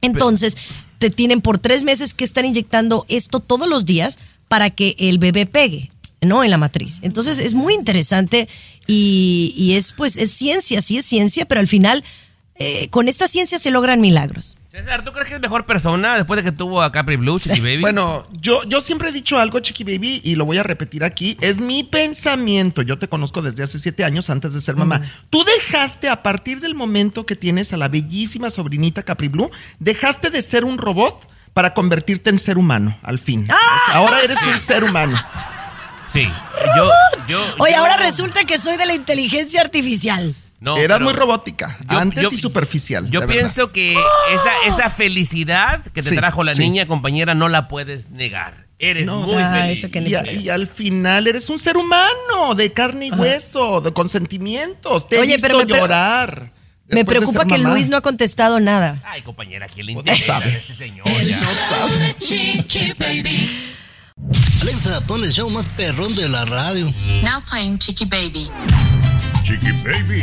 Entonces, 0.00 0.56
te 0.98 1.10
tienen 1.10 1.42
por 1.42 1.58
tres 1.58 1.84
meses 1.84 2.14
que 2.14 2.24
estar 2.24 2.46
inyectando 2.46 3.04
esto 3.10 3.40
todos 3.40 3.68
los 3.68 3.84
días 3.84 4.20
para 4.48 4.70
que 4.70 4.96
el 4.98 5.18
bebé 5.18 5.44
pegue, 5.44 5.90
¿no? 6.22 6.42
En 6.42 6.50
la 6.50 6.56
matriz. 6.56 7.00
Entonces, 7.02 7.38
es 7.38 7.52
muy 7.52 7.74
interesante 7.74 8.48
y, 8.86 9.52
y 9.54 9.74
es, 9.74 9.92
pues, 9.92 10.16
es 10.16 10.30
ciencia, 10.30 10.80
sí 10.80 10.96
es 10.96 11.04
ciencia, 11.04 11.44
pero 11.44 11.60
al 11.60 11.68
final, 11.68 12.02
eh, 12.54 12.88
con 12.88 13.06
esta 13.06 13.26
ciencia 13.26 13.58
se 13.58 13.70
logran 13.70 14.00
milagros. 14.00 14.55
César, 14.76 15.02
¿tú 15.06 15.10
crees 15.12 15.28
que 15.30 15.36
es 15.36 15.40
mejor 15.40 15.64
persona 15.64 16.16
después 16.16 16.36
de 16.36 16.44
que 16.44 16.52
tuvo 16.54 16.82
a 16.82 16.92
Capri 16.92 17.16
Blue, 17.16 17.40
Chiqui 17.40 17.60
Baby? 17.60 17.80
Bueno, 17.80 18.26
yo, 18.32 18.62
yo 18.64 18.82
siempre 18.82 19.08
he 19.08 19.12
dicho 19.12 19.38
algo, 19.38 19.58
Chiqui 19.60 19.84
Baby, 19.84 20.20
y 20.22 20.34
lo 20.34 20.44
voy 20.44 20.58
a 20.58 20.62
repetir 20.62 21.02
aquí. 21.02 21.38
Es 21.40 21.60
mi 21.60 21.82
pensamiento. 21.82 22.82
Yo 22.82 22.98
te 22.98 23.08
conozco 23.08 23.40
desde 23.40 23.62
hace 23.62 23.78
siete 23.78 24.04
años 24.04 24.28
antes 24.28 24.52
de 24.52 24.60
ser 24.60 24.76
mamá. 24.76 25.00
Tú 25.30 25.42
dejaste, 25.44 26.10
a 26.10 26.22
partir 26.22 26.60
del 26.60 26.74
momento 26.74 27.24
que 27.24 27.36
tienes 27.36 27.72
a 27.72 27.78
la 27.78 27.88
bellísima 27.88 28.50
sobrinita 28.50 29.02
Capri 29.02 29.28
Blue, 29.28 29.50
dejaste 29.78 30.28
de 30.28 30.42
ser 30.42 30.66
un 30.66 30.76
robot 30.76 31.26
para 31.54 31.72
convertirte 31.72 32.28
en 32.28 32.38
ser 32.38 32.58
humano, 32.58 32.98
al 33.02 33.18
fin. 33.18 33.46
Sea, 33.46 33.56
ahora 33.94 34.20
eres 34.20 34.42
un 34.42 34.60
ser 34.60 34.84
humano. 34.84 35.16
sí. 36.12 36.28
Yo, 36.76 36.90
yo, 37.28 37.40
Oye, 37.60 37.72
yo- 37.72 37.78
ahora 37.78 37.96
resulta 37.96 38.44
que 38.44 38.58
soy 38.58 38.76
de 38.76 38.84
la 38.84 38.94
inteligencia 38.94 39.62
artificial. 39.62 40.34
No, 40.58 40.78
Era 40.78 40.98
muy 40.98 41.12
robótica, 41.12 41.76
yo- 41.90 41.98
antes 41.98 42.22
yo- 42.22 42.30
y 42.32 42.36
superficial. 42.38 43.10
Yo 43.10 43.20
verdad. 43.20 43.34
pienso 43.34 43.72
que 43.72 43.92
esa, 43.92 44.50
esa 44.66 44.88
felicidad 44.90 45.82
que 45.92 46.02
te 46.02 46.08
Sí, 46.10 46.16
trajo 46.16 46.42
la 46.44 46.54
sí. 46.54 46.60
niña, 46.62 46.86
compañera, 46.86 47.34
no 47.34 47.48
la 47.48 47.68
puedes 47.68 48.08
negar. 48.10 48.66
Eres 48.78 49.04
No, 49.06 49.20
muy 49.20 49.34
ah, 49.42 49.60
feliz. 49.62 49.78
eso 49.78 49.90
que 49.90 50.00
Y, 50.00 50.14
a- 50.14 50.32
y 50.32 50.48
al 50.48 50.66
final 50.66 51.26
eres 51.26 51.48
un 51.50 51.58
ser 51.58 51.76
humano 51.76 52.54
de 52.54 52.72
carne 52.72 53.06
y 53.06 53.10
hueso, 53.10 53.80
de 53.80 53.92
consentimientos. 53.92 55.08
Te 55.08 55.16
he 55.16 55.20
Oye, 55.20 55.32
visto 55.34 55.42
pero 55.46 55.58
me 55.58 55.66
pre- 55.66 55.78
llorar. 55.78 56.50
Me 56.88 57.04
preocupa 57.04 57.44
que 57.44 57.58
mamá. 57.58 57.70
Luis 57.74 57.88
no 57.88 57.96
ha 57.96 58.00
contestado 58.00 58.60
nada. 58.60 58.96
Ay, 59.04 59.22
compañera, 59.22 59.66
¿quién 59.66 59.86
le 59.86 59.92
No 59.94 60.00
interesa 60.00 60.34
sabe. 60.38 60.44
a 60.44 60.48
este 60.56 60.74
señor? 60.74 61.08
El 61.08 61.28
ya? 61.30 61.36
show 61.36 61.88
de 61.98 62.14
Chiqui 62.16 62.92
Baby. 62.98 63.50
Alexa, 64.62 65.00
pon 65.06 65.22
el 65.22 65.30
show 65.30 65.48
más 65.50 65.66
perrón 65.76 66.14
de 66.14 66.28
la 66.28 66.44
radio. 66.46 66.86
Now 67.22 67.42
playing 67.48 67.78
Chiqui 67.78 68.04
Baby. 68.06 68.50
Chiqui 69.42 69.72
Baby. 69.84 70.22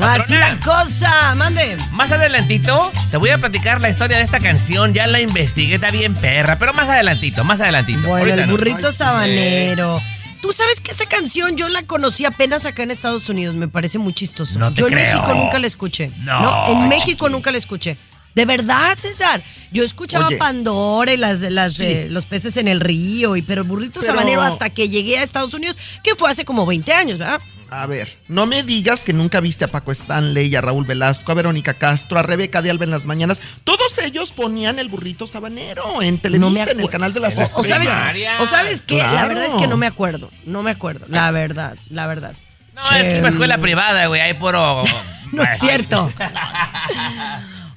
Así 0.00 0.34
la 0.34 0.56
cosa, 0.60 1.34
mande. 1.34 1.76
Más 1.92 2.12
adelantito 2.12 2.92
te 3.10 3.16
voy 3.16 3.30
a 3.30 3.38
platicar 3.38 3.80
la 3.80 3.88
historia 3.88 4.18
de 4.18 4.22
esta 4.22 4.38
canción. 4.38 4.92
Ya 4.94 5.06
la 5.06 5.20
investigué, 5.20 5.74
está 5.74 5.90
bien 5.90 6.14
perra, 6.14 6.58
pero 6.58 6.72
más 6.74 6.88
adelantito, 6.88 7.42
más 7.44 7.60
adelantito. 7.60 8.00
Bueno, 8.06 8.18
Ahorita 8.18 8.42
el 8.42 8.46
no. 8.46 8.52
burrito 8.52 8.92
sabanero. 8.92 10.00
Tú 10.40 10.52
sabes 10.52 10.80
que 10.80 10.92
esta 10.92 11.06
canción 11.06 11.56
yo 11.56 11.68
la 11.68 11.82
conocí 11.82 12.24
apenas 12.24 12.64
acá 12.64 12.84
en 12.84 12.92
Estados 12.92 13.28
Unidos, 13.28 13.56
me 13.56 13.66
parece 13.66 13.98
muy 13.98 14.12
chistoso. 14.12 14.58
No 14.58 14.70
te 14.70 14.82
yo 14.82 14.86
en. 14.88 14.94
México 14.94 15.34
nunca 15.34 15.58
la 15.58 15.66
escuché. 15.66 16.12
No, 16.18 16.66
en 16.68 16.88
México 16.88 17.28
nunca 17.28 17.50
la 17.50 17.58
escuché. 17.58 17.98
De 18.38 18.44
verdad, 18.46 18.96
César. 18.98 19.42
Yo 19.72 19.82
escuchaba 19.84 20.28
Oye. 20.28 20.36
Pandora 20.38 21.12
y 21.12 21.16
las, 21.16 21.40
las, 21.40 21.74
Sí. 21.74 21.84
eh, 21.84 22.06
los 22.08 22.24
peces 22.24 22.56
en 22.56 22.68
el 22.68 22.80
río, 22.80 23.36
y 23.36 23.42
pero 23.42 23.64
burrito 23.64 24.00
Pero- 24.00 24.06
sabanero 24.12 24.42
hasta 24.42 24.70
que 24.70 24.88
llegué 24.88 25.18
a 25.18 25.22
Estados 25.22 25.52
Unidos, 25.54 25.76
que 26.04 26.14
fue 26.14 26.30
hace 26.30 26.44
como 26.44 26.64
20 26.64 26.92
años, 26.92 27.18
¿verdad? 27.18 27.40
A 27.70 27.86
ver, 27.86 28.08
no 28.28 28.46
me 28.46 28.62
digas 28.62 29.02
que 29.04 29.12
nunca 29.12 29.40
viste 29.40 29.64
a 29.66 29.68
Paco 29.68 29.92
Stanley, 29.92 30.54
a 30.56 30.62
Raúl 30.62 30.86
Velasco, 30.86 31.32
a 31.32 31.34
Verónica 31.34 31.74
Castro, 31.74 32.18
a 32.18 32.22
Rebeca 32.22 32.62
de 32.62 32.70
Alba 32.70 32.84
en 32.84 32.90
las 32.90 33.04
mañanas. 33.04 33.40
Todos 33.64 33.98
ellos 33.98 34.32
ponían 34.32 34.78
el 34.78 34.88
burrito 34.88 35.26
sabanero 35.26 36.00
en 36.00 36.18
Televisa, 36.18 36.64
me 36.64 36.70
en 36.70 36.80
el 36.80 36.88
canal 36.88 37.12
de 37.12 37.20
las 37.20 37.36
O, 37.36 37.40
o 37.40 37.42
estrellas. 37.42 37.88
sabes, 37.88 38.26
o 38.40 38.46
sabes 38.46 38.80
que 38.80 38.96
la 38.96 39.26
verdad 39.26 39.44
es 39.44 39.54
que 39.54 39.66
no 39.66 39.76
me 39.76 39.86
acuerdo, 39.86 40.30
no 40.46 40.62
me 40.62 40.70
acuerdo, 40.70 41.04
la 41.10 41.30
verdad, 41.30 41.76
la 41.90 42.06
verdad. 42.06 42.32
No, 42.74 42.96
es 42.96 43.08
que 43.08 43.14
es 43.14 43.18
una 43.20 43.28
escuela 43.30 43.58
privada, 43.58 44.06
güey. 44.06 44.20
Hay 44.20 44.34
puro. 44.34 44.82
No 45.30 45.42
es 45.42 45.58
cierto. 45.58 46.10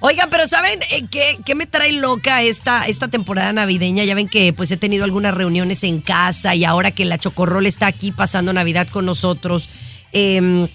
Oigan, 0.04 0.30
pero 0.32 0.48
¿saben 0.48 0.80
eh, 0.90 1.06
qué, 1.12 1.38
qué 1.46 1.54
me 1.54 1.68
trae 1.68 1.92
loca 1.92 2.42
esta, 2.42 2.86
esta 2.88 3.08
temporada 3.08 3.54
navideña? 3.54 4.04
Ya 4.04 4.16
ven 4.16 4.28
que 4.28 4.52
pues 4.52 4.72
he 4.72 4.78
tenido 4.78 5.04
algunas 5.04 5.34
reuniones 5.34 5.84
en 5.84 6.02
casa 6.02 6.56
y 6.56 6.64
ahora 6.66 6.90
que 6.92 7.06
la 7.06 7.20
Chocorrol 7.20 7.68
está 7.68 7.86
aquí 7.88 8.12
pasando 8.12 8.52
Navidad 8.52 8.88
con 8.88 9.06
nosotros, 9.06 9.70
eh, 10.12 10.68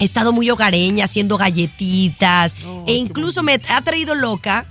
he 0.00 0.04
estado 0.04 0.32
muy 0.32 0.50
hogareña 0.50 1.04
haciendo 1.04 1.38
galletitas 1.38 2.56
e 2.88 2.94
incluso 2.94 3.44
me 3.44 3.60
ha 3.68 3.80
traído 3.82 4.16
loca 4.16 4.66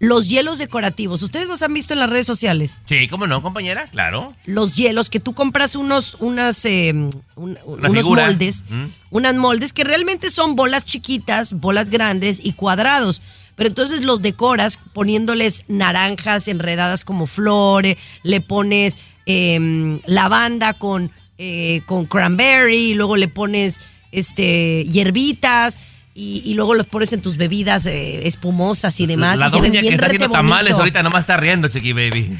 los 0.00 0.28
hielos 0.28 0.58
decorativos. 0.58 1.22
¿Ustedes 1.22 1.46
los 1.46 1.62
han 1.62 1.72
visto 1.72 1.94
en 1.94 2.00
las 2.00 2.10
redes 2.10 2.26
sociales? 2.26 2.78
Sí, 2.86 3.06
¿cómo 3.08 3.28
no, 3.28 3.40
compañera? 3.40 3.86
Claro. 3.86 4.34
los 4.44 4.74
hielos 4.76 5.08
que 5.08 5.20
tú 5.20 5.32
compras 5.32 5.76
unos 5.76 6.16
unas 6.18 6.64
eh, 6.64 6.92
un- 7.36 7.58
unos 7.64 7.92
figura. 7.92 8.26
moldes 8.26 8.64
Mm. 8.68 8.86
unas 9.10 9.34
moldes 9.36 9.72
que 9.72 9.84
realmente 9.84 10.28
son 10.28 10.56
bolas 10.56 10.84
chiquitas 10.84 11.52
bolas 11.54 11.88
grandes 11.90 12.40
y 12.44 12.52
cuadrados 12.54 13.22
pero 13.56 13.68
entonces 13.68 14.02
los 14.02 14.22
decoras 14.22 14.78
poniéndoles 14.92 15.64
naranjas 15.68 16.48
enredadas 16.48 17.04
como 17.04 17.26
flores 17.26 17.96
le 18.22 18.40
pones 18.40 18.98
em, 19.26 20.00
lavanda 20.06 20.74
con 20.74 21.10
eh, 21.38 21.82
con 21.86 22.06
cranberry 22.06 22.90
y 22.90 22.94
luego 22.94 23.16
le 23.16 23.28
pones 23.28 23.80
este 24.12 24.84
hierbitas 24.84 25.78
y, 26.14 26.42
y 26.44 26.54
luego 26.54 26.74
los 26.74 26.86
pones 26.86 27.12
en 27.12 27.20
tus 27.20 27.36
bebidas 27.36 27.86
eh, 27.86 28.26
espumosas 28.28 29.00
y 29.00 29.06
demás. 29.06 29.40
La 29.40 29.48
y 29.48 29.50
doña 29.50 29.80
que 29.80 29.88
está 29.88 30.06
haciendo 30.06 30.30
tamales 30.30 30.74
ahorita 30.74 31.02
nomás 31.02 31.22
está 31.22 31.36
riendo, 31.36 31.66
Chiqui 31.68 31.92
Baby. 31.92 32.38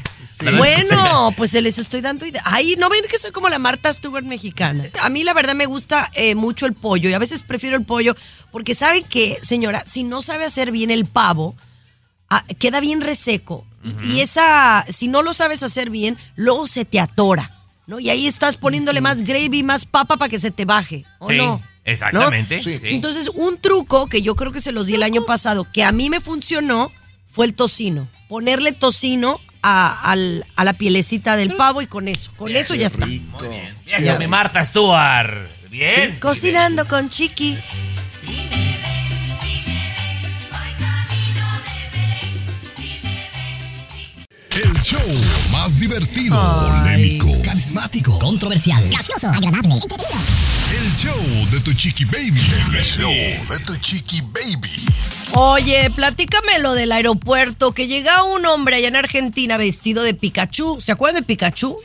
Bueno, 0.57 1.33
pues 1.37 1.51
se 1.51 1.61
les 1.61 1.77
estoy 1.77 2.01
dando 2.01 2.25
idea. 2.25 2.41
Ay, 2.45 2.75
no 2.77 2.89
ven 2.89 3.03
que 3.09 3.17
soy 3.17 3.31
como 3.31 3.49
la 3.49 3.59
Marta 3.59 3.91
Stewart 3.91 4.23
mexicana. 4.25 4.83
A 5.01 5.09
mí 5.09 5.23
la 5.23 5.33
verdad 5.33 5.55
me 5.55 5.65
gusta 5.65 6.09
eh, 6.13 6.35
mucho 6.35 6.65
el 6.65 6.73
pollo 6.73 7.09
y 7.09 7.13
a 7.13 7.19
veces 7.19 7.43
prefiero 7.43 7.75
el 7.77 7.83
pollo 7.85 8.15
porque 8.51 8.73
saben 8.73 9.03
que, 9.03 9.37
señora, 9.41 9.83
si 9.85 10.03
no 10.03 10.21
sabe 10.21 10.45
hacer 10.45 10.71
bien 10.71 10.91
el 10.91 11.05
pavo, 11.05 11.55
ah, 12.29 12.43
queda 12.59 12.79
bien 12.79 13.01
reseco 13.01 13.65
Y- 14.03 14.13
Y 14.13 14.21
esa, 14.21 14.83
si 14.91 15.07
no 15.07 15.21
lo 15.21 15.31
sabes 15.33 15.61
hacer 15.61 15.89
bien, 15.91 16.17
luego 16.35 16.65
se 16.67 16.85
te 16.85 16.99
atora, 16.99 17.51
¿no? 17.85 17.99
Y 17.99 18.09
ahí 18.09 18.25
estás 18.25 18.57
poniéndole 18.57 18.99
más 18.99 19.21
gravy, 19.21 19.61
más 19.61 19.85
papa 19.85 20.17
para 20.17 20.27
que 20.27 20.39
se 20.39 20.49
te 20.49 20.65
baje, 20.65 21.05
¿o 21.19 21.29
Sí, 21.29 21.37
no? 21.37 21.61
Exactamente, 21.83 22.63
sí. 22.63 22.79
Entonces, 22.95 23.29
un 23.35 23.59
truco 23.59 24.07
que 24.07 24.23
yo 24.23 24.35
creo 24.35 24.51
que 24.51 24.59
se 24.59 24.71
los 24.71 24.87
di 24.87 24.95
el 24.95 25.03
año 25.03 25.23
pasado, 25.23 25.67
que 25.71 25.83
a 25.83 25.91
mí 25.91 26.09
me 26.09 26.19
funcionó, 26.19 26.91
fue 27.29 27.45
el 27.45 27.53
tocino. 27.53 28.07
Ponerle 28.27 28.71
tocino 28.71 29.39
a, 29.67 30.11
al- 30.11 30.45
a 30.55 30.63
la 30.63 30.73
pielecita 30.73 31.35
del 31.35 31.55
pavo 31.55 31.81
y 31.81 31.87
con 31.87 32.07
eso, 32.07 32.31
con 32.35 32.55
eso 32.55 32.75
ya 32.75 32.85
está. 32.85 33.07
Rico. 33.07 33.39
Eso, 33.87 34.19
mi 34.19 34.27
Marta 34.27 34.63
Stewart. 34.63 35.47
Bien. 35.71 36.17
Cocinando 36.19 36.87
con 36.87 37.09
Chiqui. 37.09 37.57
El 44.51 44.73
show 44.81 45.01
más 45.51 45.79
divertido, 45.79 46.37
polémico, 46.65 47.27
Carismático, 47.43 48.17
controversial, 48.19 48.87
gracioso, 48.89 49.27
agradable, 49.27 49.73
entretenido. 49.73 50.19
el 50.71 50.93
show 50.95 51.47
de 51.51 51.59
tu 51.59 51.73
chiqui 51.73 52.05
baby. 52.05 52.41
El 52.73 52.83
show 52.83 53.11
de 53.11 53.59
tu 53.65 53.75
chiqui 53.77 54.21
baby. 54.21 54.69
Oye, 55.33 55.89
platícame 55.93 56.59
lo 56.59 56.73
del 56.73 56.91
aeropuerto, 56.91 57.73
que 57.73 57.87
llega 57.87 58.23
un 58.23 58.45
hombre 58.45 58.77
allá 58.77 58.87
en 58.87 58.95
Argentina 58.95 59.57
vestido 59.57 60.01
de 60.03 60.13
Pikachu. 60.13 60.79
¿Se 60.79 60.91
acuerdan 60.91 61.21
de 61.21 61.25
Pikachu? 61.27 61.77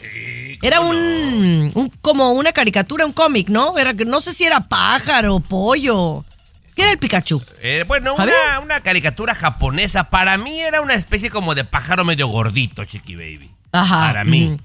Era 0.62 0.80
un, 0.80 1.70
un- 1.74 1.92
como 2.00 2.32
una 2.32 2.52
caricatura, 2.52 3.06
un 3.06 3.12
cómic, 3.12 3.48
¿no? 3.48 3.76
Era 3.78 3.92
no 3.92 4.20
sé 4.20 4.32
si 4.32 4.44
era 4.44 4.60
pájaro, 4.60 5.40
pollo. 5.40 6.24
¿Qué 6.76 6.82
era 6.82 6.92
el 6.92 6.98
Pikachu? 6.98 7.42
Eh, 7.60 7.84
bueno, 7.88 8.14
una, 8.14 8.60
una 8.62 8.80
caricatura 8.82 9.34
japonesa. 9.34 10.04
Para 10.10 10.38
mí 10.38 10.60
era 10.60 10.80
una 10.80 10.94
especie 10.94 11.30
como 11.30 11.54
de 11.54 11.64
pájaro 11.64 12.04
medio 12.04 12.28
gordito, 12.28 12.84
Chiqui 12.84 13.16
Baby. 13.16 13.50
Ajá. 13.72 13.96
Para 14.06 14.24
mí. 14.24 14.46
ujú. 14.46 14.56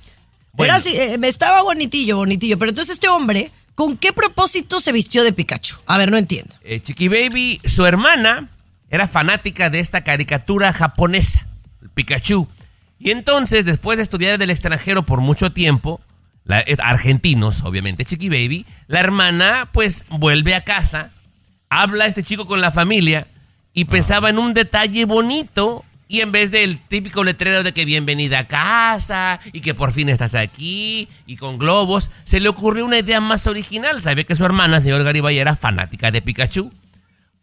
Bueno, 0.53 0.71
Era 0.73 0.75
así, 0.77 0.95
eh, 0.95 1.17
estaba 1.23 1.61
bonitillo, 1.63 2.17
bonitillo. 2.17 2.57
Pero 2.59 2.69
entonces 2.69 2.93
este 2.95 3.07
hombre, 3.09 3.51
¿con 3.73 3.97
qué 3.97 4.13
propósito 4.13 4.79
se 4.79 4.91
vistió 4.91 5.23
de 5.23 5.33
Pikachu? 5.33 5.77
A 5.87 5.97
ver, 5.97 6.11
no 6.11 6.17
entiendo. 6.17 6.53
eh, 6.63 6.79
Chiqui 6.81 7.07
Baby, 7.07 7.59
su 7.65 7.85
hermana 7.85 8.47
era 8.89 9.07
fanática 9.07 9.69
de 9.69 9.79
esta 9.79 10.03
caricatura 10.03 10.73
japonesa, 10.73 11.45
el 11.81 11.89
Pikachu. 11.89 12.47
Y 12.99 13.11
entonces, 13.11 13.65
después 13.65 13.97
de 13.97 14.03
estudiar 14.03 14.33
en 14.35 14.41
el 14.41 14.49
extranjero 14.49 15.03
por 15.03 15.21
mucho 15.21 15.51
tiempo, 15.51 16.01
la- 16.45 16.61
eh, 16.61 16.77
argentinos, 16.83 17.63
obviamente, 17.63 18.05
Chiqui 18.05 18.29
Baby, 18.29 18.65
la 18.87 18.99
hermana 18.99 19.67
pues 19.71 20.05
vuelve 20.09 20.55
a 20.55 20.61
casa, 20.61 21.11
habla 21.69 22.05
este 22.05 22.23
chico 22.23 22.45
con 22.45 22.61
la 22.61 22.71
familia 22.71 23.27
y 23.73 23.85
pensaba 23.85 24.29
en 24.29 24.37
un 24.37 24.53
detalle 24.53 25.05
bonito 25.05 25.83
y 26.07 26.21
en 26.21 26.31
vez 26.31 26.51
del 26.51 26.77
típico 26.77 27.23
letrero 27.23 27.63
de 27.63 27.73
que 27.73 27.83
bienvenida 27.83 28.39
a 28.39 28.47
casa 28.47 29.39
y 29.51 29.61
que 29.61 29.73
por 29.73 29.91
fin 29.91 30.07
estás 30.09 30.35
aquí 30.35 31.09
y 31.25 31.35
con 31.35 31.57
globos, 31.57 32.11
se 32.23 32.39
le 32.39 32.47
ocurrió 32.47 32.85
una 32.85 32.99
idea 32.99 33.19
más 33.19 33.47
original. 33.47 34.01
Sabía 34.03 34.23
que 34.23 34.35
su 34.35 34.45
hermana, 34.45 34.79
señor 34.81 35.03
Garibay, 35.03 35.39
era 35.39 35.55
fanática 35.55 36.11
de 36.11 36.21
Pikachu. 36.21 36.71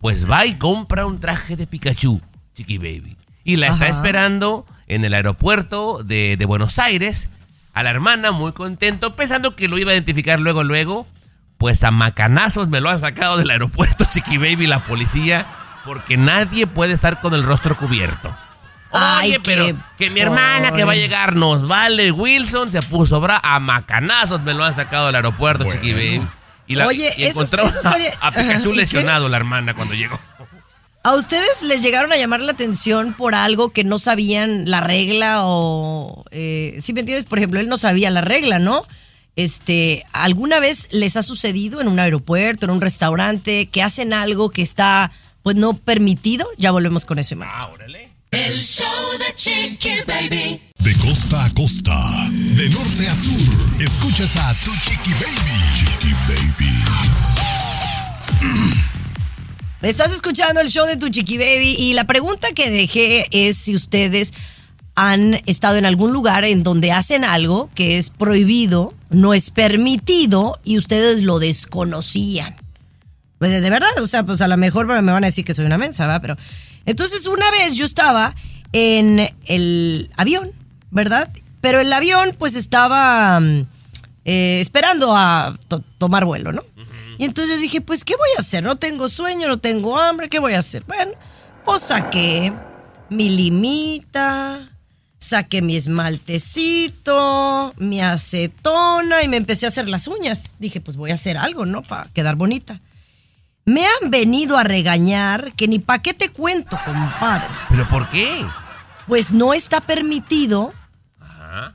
Pues 0.02 0.28
va 0.28 0.44
y 0.46 0.56
compra 0.56 1.06
un 1.06 1.20
traje 1.20 1.54
de 1.54 1.68
Pikachu, 1.68 2.20
Chiqui 2.54 2.76
Baby. 2.76 3.16
Y 3.44 3.54
la 3.54 3.68
está 3.68 3.86
esperando 3.86 4.66
en 4.88 5.04
el 5.04 5.14
aeropuerto 5.14 6.02
de, 6.02 6.36
de 6.36 6.44
Buenos 6.44 6.80
Aires. 6.80 7.28
A 7.72 7.84
la 7.84 7.90
hermana, 7.90 8.32
muy 8.32 8.52
contento, 8.52 9.14
pensando 9.14 9.54
que 9.54 9.68
lo 9.68 9.78
iba 9.78 9.92
a 9.92 9.94
identificar 9.94 10.40
luego, 10.40 10.64
luego. 10.64 11.06
Pues 11.56 11.84
a 11.84 11.92
macanazos 11.92 12.66
me 12.66 12.80
lo 12.80 12.90
han 12.90 12.98
sacado 12.98 13.36
del 13.36 13.48
aeropuerto, 13.50 14.04
Chiqui 14.10 14.38
Baby, 14.38 14.66
la 14.66 14.80
policía, 14.80 15.46
porque 15.84 16.16
nadie 16.16 16.66
puede 16.66 16.94
estar 16.94 17.20
con 17.20 17.32
el 17.32 17.44
rostro 17.44 17.76
cubierto. 17.76 18.34
Ay, 18.90 19.30
Oye, 19.30 19.40
pero 19.40 19.66
qué 19.66 19.76
que 19.98 20.10
mi 20.10 20.18
hermana 20.18 20.72
que 20.72 20.82
va 20.82 20.92
a 20.92 20.96
llegar 20.96 21.36
nos 21.36 21.68
vale. 21.68 22.10
Wilson 22.10 22.72
se 22.72 22.82
puso 22.82 23.20
bra 23.20 23.40
a 23.40 23.60
macanazos, 23.60 24.42
me 24.42 24.52
lo 24.52 24.64
han 24.64 24.74
sacado 24.74 25.06
del 25.06 25.14
aeropuerto, 25.14 25.64
Chiqui 25.70 25.92
Baby. 25.92 26.22
Y, 26.66 26.74
la, 26.76 26.86
Oye, 26.86 27.10
y 27.16 27.24
eso- 27.24 27.40
encontró 27.42 27.66
eso 27.66 27.78
estaría- 27.78 28.12
a, 28.20 28.28
a 28.28 28.32
Pikachu 28.32 28.72
lesionado 28.72 29.28
la 29.28 29.36
hermana 29.36 29.74
cuando 29.74 29.94
llegó. 29.94 30.18
¿A 31.04 31.14
ustedes 31.16 31.62
les 31.64 31.82
llegaron 31.82 32.12
a 32.12 32.16
llamar 32.16 32.40
la 32.40 32.52
atención 32.52 33.12
por 33.14 33.34
algo 33.34 33.70
que 33.70 33.82
no 33.82 33.98
sabían 33.98 34.70
la 34.70 34.80
regla 34.80 35.40
o... 35.42 36.24
Eh, 36.30 36.78
si 36.80 36.92
me 36.92 37.00
entiendes, 37.00 37.24
por 37.24 37.38
ejemplo, 37.38 37.58
él 37.58 37.68
no 37.68 37.76
sabía 37.76 38.08
la 38.10 38.20
regla, 38.20 38.60
¿no? 38.60 38.86
Este, 39.34 40.04
¿alguna 40.12 40.60
vez 40.60 40.86
les 40.92 41.16
ha 41.16 41.22
sucedido 41.22 41.80
en 41.80 41.88
un 41.88 41.98
aeropuerto, 41.98 42.66
en 42.66 42.70
un 42.70 42.80
restaurante, 42.80 43.66
que 43.66 43.82
hacen 43.82 44.12
algo 44.12 44.50
que 44.50 44.62
está, 44.62 45.10
pues, 45.42 45.56
no 45.56 45.74
permitido? 45.74 46.46
Ya 46.56 46.70
volvemos 46.70 47.04
con 47.04 47.18
eso 47.18 47.34
y 47.34 47.38
más. 47.38 47.52
El 48.32 48.58
show 48.58 48.86
de 49.18 49.34
Chiqui 49.34 49.90
Baby. 50.06 50.58
De 50.78 50.94
costa 50.94 51.44
a 51.44 51.50
costa, 51.50 52.30
de 52.30 52.70
norte 52.70 53.06
a 53.06 53.14
sur, 53.14 53.38
escuchas 53.78 54.36
a 54.38 54.54
tu 54.64 54.70
chiqui 54.70 55.12
baby. 55.12 55.60
Chiqui 55.74 56.14
baby. 56.26 56.72
Estás 59.82 60.12
escuchando 60.12 60.62
el 60.62 60.68
show 60.68 60.86
de 60.86 60.96
Tu 60.96 61.10
Chiqui 61.10 61.36
Baby 61.36 61.76
y 61.78 61.92
la 61.92 62.04
pregunta 62.04 62.52
que 62.54 62.70
dejé 62.70 63.26
es 63.32 63.58
si 63.58 63.74
ustedes 63.74 64.32
han 64.94 65.34
estado 65.44 65.76
en 65.76 65.84
algún 65.84 66.14
lugar 66.14 66.46
en 66.46 66.62
donde 66.62 66.90
hacen 66.90 67.24
algo 67.24 67.68
que 67.74 67.98
es 67.98 68.08
prohibido, 68.08 68.94
no 69.10 69.34
es 69.34 69.50
permitido 69.50 70.58
y 70.64 70.78
ustedes 70.78 71.22
lo 71.22 71.38
desconocían. 71.38 72.54
Pues 73.38 73.60
de 73.60 73.70
verdad, 73.70 73.90
o 74.00 74.06
sea, 74.06 74.24
pues 74.24 74.40
a 74.40 74.48
lo 74.48 74.56
mejor 74.56 74.86
me 74.86 75.12
van 75.12 75.24
a 75.24 75.26
decir 75.26 75.44
que 75.44 75.52
soy 75.52 75.66
una 75.66 75.76
mensa, 75.76 76.06
¿verdad? 76.06 76.22
Pero 76.22 76.36
entonces 76.86 77.26
una 77.26 77.50
vez 77.50 77.74
yo 77.76 77.84
estaba 77.84 78.34
en 78.72 79.28
el 79.46 80.10
avión, 80.16 80.52
¿verdad? 80.90 81.30
Pero 81.60 81.80
el 81.80 81.92
avión 81.92 82.34
pues 82.38 82.54
estaba 82.56 83.38
mm, 83.40 83.66
eh, 84.24 84.58
esperando 84.60 85.14
a 85.16 85.54
to- 85.68 85.82
tomar 85.98 86.24
vuelo, 86.24 86.52
¿no? 86.52 86.64
Y 87.18 87.24
entonces 87.26 87.54
yo 87.56 87.60
dije, 87.60 87.80
pues, 87.80 88.04
¿qué 88.04 88.14
voy 88.16 88.28
a 88.36 88.40
hacer? 88.40 88.64
No 88.64 88.76
tengo 88.76 89.08
sueño, 89.08 89.46
no 89.46 89.58
tengo 89.58 89.98
hambre, 89.98 90.28
¿qué 90.28 90.38
voy 90.40 90.54
a 90.54 90.58
hacer? 90.58 90.82
Bueno, 90.88 91.12
pues 91.64 91.82
saqué 91.82 92.52
mi 93.10 93.28
limita, 93.28 94.70
saqué 95.18 95.62
mi 95.62 95.76
esmaltecito, 95.76 97.72
mi 97.76 98.00
acetona 98.00 99.22
y 99.22 99.28
me 99.28 99.36
empecé 99.36 99.66
a 99.66 99.68
hacer 99.68 99.88
las 99.88 100.08
uñas. 100.08 100.54
Dije, 100.58 100.80
pues 100.80 100.96
voy 100.96 101.10
a 101.10 101.14
hacer 101.14 101.36
algo, 101.38 101.64
¿no? 101.66 101.82
Para 101.82 102.08
quedar 102.12 102.34
bonita. 102.36 102.80
Me 103.64 103.82
han 103.84 104.10
venido 104.10 104.56
a 104.58 104.64
regañar 104.64 105.52
que 105.56 105.68
ni 105.68 105.78
pa' 105.78 106.00
qué 106.00 106.14
te 106.14 106.30
cuento, 106.30 106.78
compadre. 106.84 107.48
¿Pero 107.68 107.88
por 107.88 108.08
qué? 108.10 108.44
Pues 109.06 109.32
no 109.32 109.54
está 109.54 109.80
permitido 109.80 110.72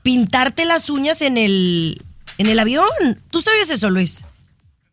pintarte 0.02 0.64
las 0.64 0.90
uñas 0.90 1.22
en 1.22 1.38
el, 1.38 2.02
en 2.38 2.46
el 2.46 2.58
avión. 2.58 2.84
¿Tú 3.30 3.40
sabías 3.40 3.70
eso, 3.70 3.90
Luis? 3.90 4.24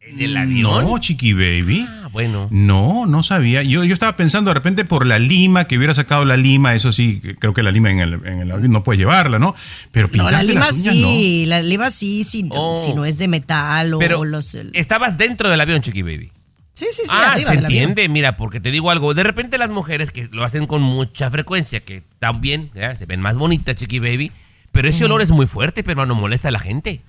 ¿En 0.02 0.22
el 0.22 0.38
avión? 0.38 0.84
No, 0.86 0.98
chiqui 1.00 1.34
baby. 1.34 1.86
Ah, 1.90 2.08
bueno. 2.12 2.48
No, 2.52 3.06
no 3.08 3.24
sabía. 3.24 3.64
Yo, 3.64 3.84
yo 3.84 3.94
estaba 3.94 4.16
pensando 4.16 4.52
de 4.52 4.54
repente 4.54 4.86
por 4.86 5.06
la 5.06 5.18
lima, 5.18 5.66
que 5.66 5.78
hubiera 5.78 5.96
sacado 5.96 6.24
la 6.26 6.38
lima, 6.38 6.76
eso 6.76 6.92
sí, 6.92 7.20
creo 7.40 7.54
que 7.54 7.64
la 7.64 7.72
lima 7.72 7.90
en 7.90 8.00
el, 8.00 8.14
en 8.26 8.42
el 8.42 8.52
avión 8.52 8.72
no 8.72 8.84
puedes 8.84 9.00
llevarla, 9.00 9.40
¿no? 9.40 9.56
Pero 9.92 10.08
No, 10.08 10.12
pintarte 10.12 10.38
la 10.38 10.44
lima 10.44 10.60
las 10.68 10.76
uñas, 10.78 10.94
sí, 10.94 11.46
la 11.48 11.62
lima 11.62 11.90
sí, 11.90 12.24
si, 12.24 12.48
Oh. 12.52 12.78
si 12.78 12.94
no 12.94 13.04
es 13.04 13.18
de 13.18 13.28
metal 13.28 13.96
o, 13.96 14.00
Pero 14.00 14.24
los... 14.24 14.54
el- 14.54 14.70
estabas 14.76 15.18
dentro 15.18 15.50
del 15.50 15.60
avión, 15.60 15.82
Chiqui 15.82 16.04
Baby. 16.04 16.32
Sí, 16.76 16.88
sí, 16.92 17.04
sí, 17.06 17.10
ah, 17.12 17.32
arriba 17.32 17.50
se 17.52 17.56
del 17.56 17.66
avión. 17.66 17.82
entiende, 17.90 18.10
mira, 18.10 18.36
porque 18.36 18.60
te 18.60 18.70
digo 18.70 18.92
algo. 18.92 19.14
De 19.14 19.24
repente 19.24 19.58
las 19.58 19.70
mujeres 19.70 20.12
que 20.12 20.28
lo 20.32 20.44
hacen 20.44 20.68
con 20.68 20.82
mucha 20.82 21.32
frecuencia, 21.32 21.80
que 21.80 22.04
también 22.20 22.70
¿ya? 22.76 22.96
se 22.98 23.06
ven 23.06 23.22
más 23.22 23.38
bonitas, 23.38 23.76
Chiqui 23.76 24.00
Baby, 24.00 24.32
pero 24.74 24.90
ese 24.90 25.06
olor 25.06 25.22
es 25.22 25.32
muy 25.32 25.48
fuerte, 25.48 25.84
pero 25.84 26.02
hermano, 26.02 26.20
molesta 26.20 26.50
a 26.50 26.52
la 26.52 26.60
gente. 26.60 27.02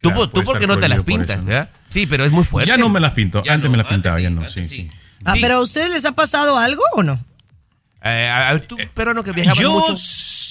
Tú, 0.00 0.08
Claro, 0.08 0.28
tú 0.30 0.42
porque 0.42 0.66
no 0.66 0.78
te 0.78 0.88
las 0.88 1.04
pintas. 1.04 1.44
¿verdad? 1.44 1.68
Sí, 1.88 2.06
pero 2.06 2.24
es 2.24 2.32
muy 2.32 2.44
fuerte. 2.44 2.68
Ya 2.68 2.76
no 2.78 2.88
me 2.88 2.98
las 2.98 3.12
pinto. 3.12 3.42
Ya 3.44 3.52
antes 3.52 3.66
no, 3.70 3.72
me 3.76 3.76
las 3.82 3.86
pintaba, 3.86 4.18
ya 4.18 4.30
no. 4.30 4.40
antes 4.40 4.54
Sí, 4.54 4.64
sí. 4.64 4.74
sí. 4.74 4.90
Ah, 5.24 5.34
Sí. 5.34 5.38
pero 5.42 5.56
¿a 5.56 5.60
ustedes 5.60 5.90
les 5.90 6.04
ha 6.06 6.12
pasado 6.12 6.56
algo 6.58 6.82
o 6.94 7.02
no? 7.02 7.24
Eh, 8.04 8.60
tú, 8.66 8.76
pero 8.94 9.14
no 9.14 9.22
que 9.22 9.32
viajabas 9.32 9.58
Yo, 9.58 9.70
mucho. 9.70 9.94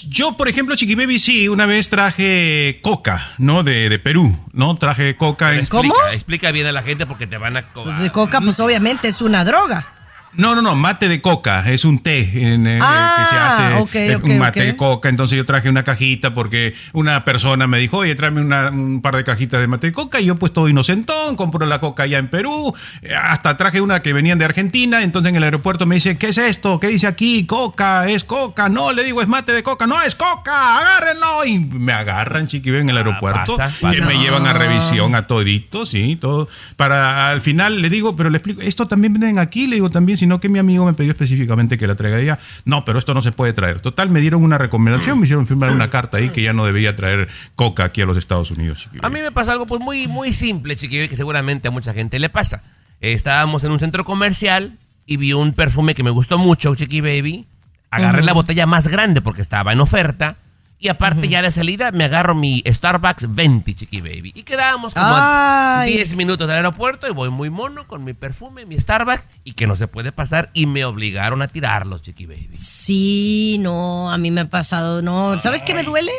yo, 0.10 0.38
por 0.38 0.48
ejemplo, 0.48 0.76
Chiqui 0.76 0.96
Baby, 0.96 1.20
sí, 1.20 1.50
una 1.50 1.66
vez 1.66 1.90
traje 1.90 2.80
coca, 2.82 3.34
¿no? 3.38 3.64
De, 3.64 3.90
de 3.90 4.00
Perú, 4.00 4.38
¿no? 4.54 4.76
Traje 4.78 5.18
coca 5.18 5.54
en... 5.54 5.60
Explica, 5.60 5.94
¿Cómo? 5.94 6.08
Explica 6.14 6.52
bien 6.52 6.68
a 6.68 6.72
la 6.72 6.82
gente 6.82 7.06
porque 7.06 7.28
te 7.28 7.38
van 7.38 7.58
a... 7.58 7.74
Pues 7.74 8.00
de 8.00 8.10
coca, 8.10 8.40
pues 8.40 8.60
obviamente 8.60 9.10
es 9.10 9.22
una 9.22 9.44
droga. 9.44 10.01
No, 10.34 10.56
no, 10.56 10.62
no, 10.62 10.76
mate 10.76 11.10
de 11.10 11.22
coca, 11.22 11.70
es 11.70 11.84
un 11.84 12.00
té 12.00 12.54
en, 12.54 12.65
eh, 12.65 12.80
Ah, 12.82 13.15
que 13.17 13.26
se 13.26 13.36
hace, 13.38 13.76
ok, 13.82 13.96
eh, 13.96 14.15
ok, 14.15 14.24
un 14.24 14.38
mate 14.39 14.63
de 14.63 14.76
coca, 14.78 15.10
entonces 15.10 15.36
yo 15.38 15.46
traje 15.46 15.67
una 15.67 15.84
cajita 15.84 16.34
porque 16.34 16.74
una 16.94 17.26
persona 17.26 17.67
me 17.67 17.80
dijo, 17.80 17.98
oye, 17.98 18.15
tráeme 18.15 18.39
una- 18.39 18.70
un 18.70 19.02
par 19.02 19.17
de 19.17 19.26
cajitas 19.26 19.60
de 19.60 19.67
mate 19.67 19.88
de 19.88 19.94
coca, 19.94 20.22
y 20.22 20.26
yo 20.28 20.38
pues 20.38 20.54
todo 20.54 20.70
inocentón, 20.70 21.36
compro 21.36 21.65
la 21.65 21.82
coca 21.82 22.04
allá 22.04 22.17
en 22.17 22.30
Perú, 22.30 22.74
eh, 23.02 23.13
hasta 23.13 23.58
traje 23.58 23.82
una 23.82 24.02
que 24.02 24.13
venían 24.13 24.39
de 24.39 24.46
Argentina, 24.46 25.04
entonces 25.04 25.32
en 25.32 25.36
el 25.36 25.44
aeropuerto 25.44 25.86
me 25.86 25.96
dice, 25.96 26.17
¿qué 26.17 26.28
es 26.28 26.38
esto? 26.38 26.80
¿Qué 26.80 26.88
dice 26.88 27.08
aquí? 27.08 27.46
Coca, 27.46 28.08
es 28.08 28.24
coca, 28.24 28.70
no, 28.70 28.94
le 28.94 29.04
digo, 29.04 29.22
es 29.22 29.28
mate 29.28 29.52
de 29.52 29.63
coca, 29.63 29.86
no, 29.86 30.02
es 30.02 30.15
coca, 30.15 30.78
agárrenlo, 30.78 31.44
y 31.46 31.60
me 31.60 31.91
agarran, 31.91 32.48
chiqui, 32.48 32.70
en 32.70 32.89
el 32.89 32.96
aeropuerto, 32.98 33.58
pasa, 33.58 33.67
que 33.91 33.98
pasa. 33.98 34.06
me 34.08 34.17
llevan 34.17 34.48
a 34.48 34.54
revisión 34.54 35.13
a 35.13 35.28
todito, 35.28 35.86
sí, 35.86 36.15
todo, 36.15 36.48
para 36.78 37.30
al 37.32 37.41
final 37.41 37.82
le 37.82 37.89
digo, 37.89 38.15
pero 38.15 38.30
le 38.30 38.38
explico, 38.38 38.62
esto 38.62 38.88
también 38.88 39.12
venden 39.12 39.38
aquí, 39.38 39.67
le 39.67 39.76
digo, 39.76 39.89
también 39.89 40.21
sino 40.22 40.40
que 40.40 40.50
mi 40.50 40.60
amigo 40.60 40.86
me 40.86 40.94
pidió 40.94 41.14
específicamente 41.14 41.80
que 41.80 41.88
la 41.88 41.96
traiga. 41.96 42.38
no, 42.64 42.86
pero 42.86 43.00
esto 43.00 43.16
no 43.16 43.24
se 43.24 43.32
puede 43.32 43.54
traer. 43.54 43.80
Total, 43.80 44.08
me 44.12 44.22
dieron 44.22 44.44
una 44.44 44.60
recomendación, 44.60 45.20
me 45.20 45.26
hicieron 45.26 45.48
firmar 45.48 45.72
una 45.72 45.90
carta 45.90 46.18
ahí 46.18 46.30
que 46.30 46.44
ya 46.44 46.54
no 46.54 46.64
debía 46.64 46.96
traer 46.96 47.28
coca 47.56 47.86
aquí 47.86 48.02
a 48.02 48.06
los 48.06 48.18
Estados 48.18 48.52
Unidos. 48.52 48.88
A 49.02 49.10
mí 49.10 49.20
me 49.20 49.32
pasa 49.32 49.54
algo 49.54 49.66
pues 49.66 49.82
muy, 49.82 50.08
muy 50.08 50.32
simple, 50.32 50.76
Chiqui 50.76 50.98
Baby, 50.98 51.10
que 51.10 51.16
seguramente 51.16 51.70
a 51.70 51.72
mucha 51.72 51.92
gente 51.92 52.20
le 52.20 52.30
pasa. 52.30 52.62
Eh, 53.00 53.14
estábamos 53.14 53.64
en 53.64 53.72
un 53.72 53.80
centro 53.80 54.06
comercial 54.06 54.78
y 55.08 55.18
vi 55.18 55.34
un 55.34 55.54
perfume 55.54 55.96
que 55.96 56.04
me 56.04 56.12
gustó 56.12 56.38
mucho, 56.38 56.76
Chiqui 56.76 57.02
Baby. 57.02 57.48
Agarré 57.90 58.22
la 58.22 58.34
botella 58.34 58.68
más 58.68 58.90
grande 58.90 59.22
porque 59.22 59.42
estaba 59.42 59.74
en 59.74 59.80
oferta. 59.80 60.36
Y 60.84 60.89
aparte 60.89 61.28
ya 61.28 61.44
de 61.44 61.52
salida 61.52 61.91
me 61.91 62.06
agarro 62.06 62.34
mi 62.34 62.63
Starbucks 62.65 63.36
20, 63.36 63.76
Chiqui 63.76 64.02
Baby. 64.02 64.32
Y 64.34 64.41
quedábamos 64.41 64.96
como 64.96 65.06
Ay. 65.15 65.94
10 65.94 66.15
minutos 66.15 66.48
del 66.48 66.58
aeropuerto 66.58 67.08
y 67.08 67.12
voy 67.12 67.30
muy 67.30 67.52
mono 67.52 67.86
con 67.88 68.04
mi 68.04 68.13
perfume, 68.13 68.65
mi 68.65 68.80
Starbucks 68.80 69.24
y 69.44 69.54
que 69.54 69.67
no 69.67 69.76
se 69.76 69.88
puede 69.88 70.12
pasar 70.12 70.50
y 70.54 70.65
me 70.65 70.84
obligaron 70.84 71.44
a 71.44 71.48
tirarlos, 71.48 72.02
Chiqui 72.02 72.26
Baby. 72.26 72.50
Sí, 72.54 73.58
no, 73.60 74.12
a 74.12 74.17
mí 74.17 74.32
me 74.32 74.41
ha 74.41 74.50
pasado, 74.50 75.04
no. 75.04 75.39
¿Sabes 75.39 75.62
qué 75.62 75.76
me 75.76 75.84
duele? 75.84 76.12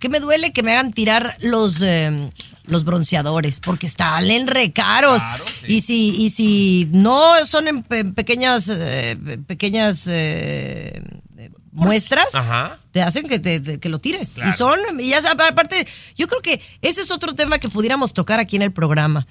¿Qué 0.00 0.08
me 0.08 0.18
duele? 0.18 0.52
Que 0.52 0.64
me 0.64 0.72
hagan 0.72 0.92
tirar 0.92 1.36
los, 1.40 1.80
eh, 1.82 2.30
los 2.66 2.84
bronceadores, 2.84 3.60
porque 3.60 3.86
están 3.86 4.24
re 4.48 4.72
caros. 4.72 5.22
Y 5.68 5.80
si, 5.80 6.08
y 6.16 6.30
si 6.30 6.88
no 6.92 7.44
son 7.44 7.68
en 7.68 7.82
pe- 7.84 8.04
pequeñas, 8.04 8.68
eh, 8.68 9.16
pequeñas 9.46 10.08
eh, 10.08 11.00
eh, 11.38 11.50
muestras, 11.72 12.34
Ajá. 12.34 12.78
te 12.92 13.02
hacen 13.02 13.28
que, 13.28 13.38
te, 13.38 13.60
te- 13.60 13.78
que 13.80 13.88
lo 13.88 13.98
tires. 13.98 14.34
Claro. 14.34 14.50
Y 14.50 14.52
son, 14.52 14.78
y 15.00 15.08
ya 15.10 15.20
sabes, 15.20 15.48
aparte, 15.50 15.86
yo 16.16 16.26
creo 16.28 16.40
que 16.42 16.60
ese 16.82 17.00
es 17.02 17.10
otro 17.10 17.34
tema 17.34 17.58
que 17.58 17.68
pudiéramos 17.68 18.14
tocar 18.14 18.40
aquí 18.40 18.56
en 18.56 18.62
el 18.62 18.72
programa. 18.72 19.26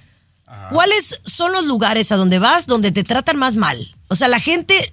¿Cuáles 0.70 1.20
son 1.26 1.52
los 1.52 1.66
lugares 1.66 2.12
a 2.14 2.16
donde 2.16 2.40
vas 2.40 2.68
donde 2.68 2.92
te 2.94 3.04
tratan 3.04 3.36
más 3.38 3.56
mal? 3.58 3.78
O 4.08 4.16
sea, 4.16 4.30
la 4.30 4.40
gente 4.40 4.92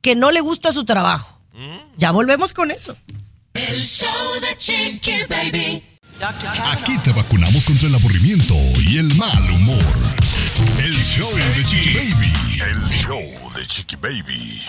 que 0.00 0.14
no 0.14 0.30
le 0.30 0.40
gusta 0.40 0.70
su 0.72 0.84
trabajo. 0.84 1.40
Ya 1.96 2.12
volvemos 2.12 2.52
con 2.52 2.70
eso. 2.70 2.96
El 3.54 3.80
show 3.82 4.08
de 4.40 4.56
Chiqui 4.56 5.24
Baby. 5.28 5.84
Aquí 6.24 6.96
te 7.02 7.12
vacunamos 7.12 7.64
contra 7.64 7.88
el 7.88 7.96
aburrimiento 7.96 8.54
y 8.86 8.98
el 8.98 9.12
mal 9.16 9.50
humor. 9.50 9.82
El 10.78 10.94
show 10.94 11.28
de 11.34 11.64
Chiqui 11.64 11.94
Baby. 11.94 12.60
El 12.70 12.88
show 12.88 13.50
de 13.56 13.66
Chiqui 13.66 13.96
Baby. 13.96 14.60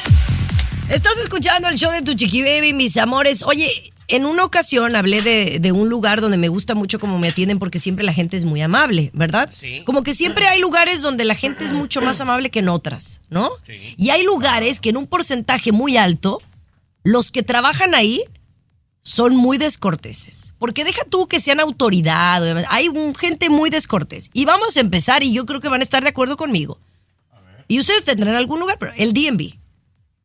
Estás 0.89 1.19
escuchando 1.19 1.67
el 1.67 1.77
show 1.77 1.91
de 1.91 2.01
tu 2.01 2.15
chiqui 2.15 2.41
baby, 2.41 2.73
mis 2.73 2.97
amores. 2.97 3.43
Oye, 3.43 3.93
en 4.07 4.25
una 4.25 4.43
ocasión 4.45 4.95
hablé 4.95 5.21
de, 5.21 5.59
de 5.59 5.71
un 5.71 5.89
lugar 5.89 6.21
donde 6.21 6.37
me 6.37 6.47
gusta 6.47 6.73
mucho 6.73 6.99
cómo 6.99 7.19
me 7.19 7.27
atienden 7.27 7.59
porque 7.59 7.77
siempre 7.77 8.03
la 8.03 8.13
gente 8.13 8.35
es 8.35 8.45
muy 8.45 8.63
amable, 8.63 9.11
¿verdad? 9.13 9.47
Sí. 9.55 9.83
Como 9.85 10.01
que 10.01 10.15
siempre 10.15 10.47
hay 10.47 10.59
lugares 10.59 11.03
donde 11.03 11.23
la 11.23 11.35
gente 11.35 11.65
es 11.65 11.73
mucho 11.73 12.01
más 12.01 12.19
amable 12.19 12.49
que 12.49 12.59
en 12.59 12.69
otras, 12.69 13.21
¿no? 13.29 13.51
Y 13.95 14.09
hay 14.09 14.23
lugares 14.23 14.81
que 14.81 14.89
en 14.89 14.97
un 14.97 15.05
porcentaje 15.05 15.71
muy 15.71 15.97
alto, 15.97 16.41
los 17.03 17.29
que 17.29 17.43
trabajan 17.43 17.93
ahí 17.93 18.23
son 19.03 19.35
muy 19.35 19.57
descorteses. 19.57 20.55
Porque 20.57 20.83
deja 20.83 21.01
tú 21.09 21.27
que 21.27 21.39
sean 21.39 21.59
autoridad, 21.59 22.65
hay 22.69 22.87
un- 22.87 23.13
gente 23.13 23.49
muy 23.49 23.69
descortés. 23.69 24.29
Y 24.33 24.45
vamos 24.45 24.77
a 24.77 24.79
empezar, 24.79 25.21
y 25.23 25.33
yo 25.33 25.45
creo 25.45 25.59
que 25.61 25.67
van 25.69 25.81
a 25.81 25.83
estar 25.83 26.01
de 26.03 26.09
acuerdo 26.09 26.37
conmigo. 26.37 26.79
Y 27.67 27.79
ustedes 27.79 28.05
tendrán 28.05 28.35
algún 28.35 28.59
lugar, 28.59 28.77
pero 28.79 28.93
el 28.97 29.13
DMV. 29.13 29.57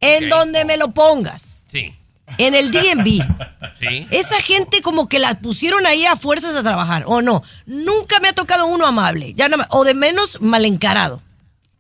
En 0.01 0.29
donde 0.29 0.65
me 0.65 0.77
lo 0.77 0.93
pongas. 0.93 1.63
Sí. 1.67 1.93
En 2.39 2.55
el 2.55 2.71
DMV. 2.71 3.21
Sí. 3.79 4.09
Esa 4.11 4.41
gente 4.41 4.83
como 4.83 5.07
que 5.07 5.21
la 5.21 5.39
pusieron 5.39 5.87
ahí 5.87 6.05
a 6.05 6.17
fuerzas 6.17 6.57
a 6.57 6.65
trabajar, 6.65 7.05
¿o 7.07 7.23
no? 7.23 7.45
Nunca 7.67 8.19
me 8.19 8.27
ha 8.29 8.33
tocado 8.33 8.67
uno 8.67 8.87
amable, 8.89 9.35
ya 9.35 9.49
nada 9.49 9.59
más, 9.59 9.67
o 9.71 9.85
de 9.85 9.95
menos 9.95 10.41
mal 10.41 10.65
encarado. 10.65 11.23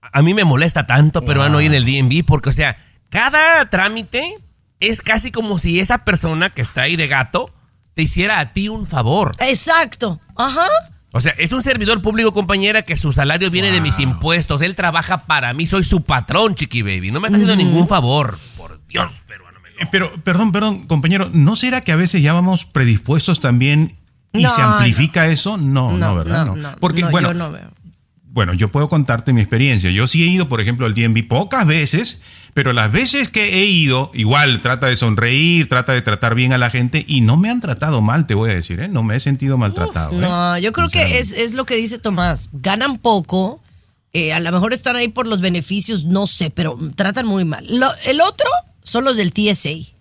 A 0.00 0.22
mí 0.22 0.32
me 0.32 0.44
molesta 0.44 0.86
tanto 0.86 1.24
peruano 1.24 1.58
ahí 1.58 1.66
en 1.66 1.74
el 1.74 1.84
DMV 1.84 2.24
porque, 2.24 2.50
o 2.50 2.52
sea, 2.52 2.76
cada 3.08 3.68
trámite 3.68 4.38
es 4.80 5.02
casi 5.02 5.30
como 5.32 5.58
si 5.58 5.80
esa 5.80 6.04
persona 6.04 6.50
que 6.50 6.62
está 6.62 6.82
ahí 6.82 6.96
de 6.96 7.08
gato 7.08 7.50
te 7.94 8.02
hiciera 8.02 8.38
a 8.40 8.52
ti 8.52 8.68
un 8.68 8.86
favor. 8.86 9.32
Exacto. 9.40 10.20
Ajá. 10.36 10.66
O 11.12 11.20
sea, 11.20 11.32
es 11.38 11.52
un 11.52 11.62
servidor 11.62 12.02
público, 12.02 12.32
compañera, 12.32 12.82
que 12.82 12.96
su 12.96 13.12
salario 13.12 13.50
viene 13.50 13.70
de 13.72 13.80
mis 13.80 13.98
impuestos. 13.98 14.60
Él 14.62 14.74
trabaja 14.74 15.24
para 15.26 15.52
mí, 15.54 15.66
soy 15.66 15.82
su 15.84 16.02
patrón, 16.02 16.54
Chiqui 16.54 16.82
Baby. 16.82 17.10
No 17.10 17.20
me 17.20 17.28
está 17.28 17.36
haciendo 17.36 17.56
ningún 17.56 17.88
favor. 17.88 18.36
Por 18.58 18.78
Dios, 18.86 19.10
peruano. 19.26 19.58
me- 19.60 19.68
Eh, 19.82 19.88
Pero, 19.90 20.12
perdón, 20.22 20.52
perdón, 20.52 20.86
compañero, 20.86 21.30
¿no 21.32 21.56
será 21.56 21.80
que 21.80 21.92
a 21.92 21.96
veces 21.96 22.20
ya 22.22 22.34
vamos 22.34 22.64
predispuestos 22.66 23.40
también 23.40 23.96
y 24.34 24.42
No, 24.42 24.50
se 24.50 24.60
amplifica 24.60 25.26
eso? 25.28 25.56
No, 25.56 25.92
no, 25.92 26.14
¿verdad? 26.14 26.44
no, 26.54 26.76
Porque, 26.78 27.00
no, 27.02 27.10
bueno, 27.10 27.28
yo 27.28 27.34
no 27.34 27.50
veo. 27.52 27.70
Bueno, 28.24 28.52
yo 28.52 28.68
puedo 28.68 28.88
contarte 28.88 29.32
mi 29.32 29.40
experiencia. 29.40 29.90
Yo 29.90 30.06
sí 30.06 30.22
he 30.22 30.26
ido, 30.26 30.48
por 30.48 30.60
ejemplo, 30.60 30.86
al 30.86 30.94
DMV 30.94 31.26
pocas 31.26 31.66
veces, 31.66 32.18
pero 32.54 32.72
las 32.72 32.90
veces 32.90 33.28
que 33.28 33.54
he 33.60 33.64
ido, 33.66 34.10
igual 34.14 34.60
trata 34.60 34.86
de 34.86 34.96
sonreír, 34.96 35.68
trata 35.68 35.92
de 35.92 36.02
tratar 36.02 36.34
bien 36.34 36.52
a 36.52 36.58
la 36.58 36.70
gente 36.70 37.04
y 37.06 37.20
no 37.20 37.36
me 37.36 37.50
han 37.50 37.60
tratado 37.60 38.00
mal, 38.02 38.26
te 38.26 38.34
voy 38.34 38.50
a 38.50 38.54
decir, 38.54 38.80
¿eh? 38.80 38.88
No 38.88 39.02
me 39.02 39.16
he 39.16 39.20
sentido 39.20 39.56
maltratado. 39.58 40.12
¿eh? 40.12 40.16
No, 40.16 40.58
yo 40.58 40.72
creo 40.72 40.88
que 40.88 41.18
es, 41.18 41.32
es 41.32 41.54
lo 41.54 41.64
que 41.66 41.76
dice 41.76 41.98
Tomás. 41.98 42.48
Ganan 42.52 42.96
poco, 42.98 43.62
eh, 44.12 44.32
a 44.32 44.40
lo 44.40 44.50
mejor 44.52 44.72
están 44.72 44.96
ahí 44.96 45.08
por 45.08 45.26
los 45.26 45.40
beneficios, 45.40 46.04
no 46.04 46.26
sé, 46.26 46.50
pero 46.50 46.78
tratan 46.96 47.26
muy 47.26 47.44
mal. 47.44 47.64
Lo- 47.68 47.94
el 48.04 48.20
otro 48.20 48.48
son 48.82 49.04
los 49.04 49.16
del 49.16 49.32
TSA. 49.32 49.94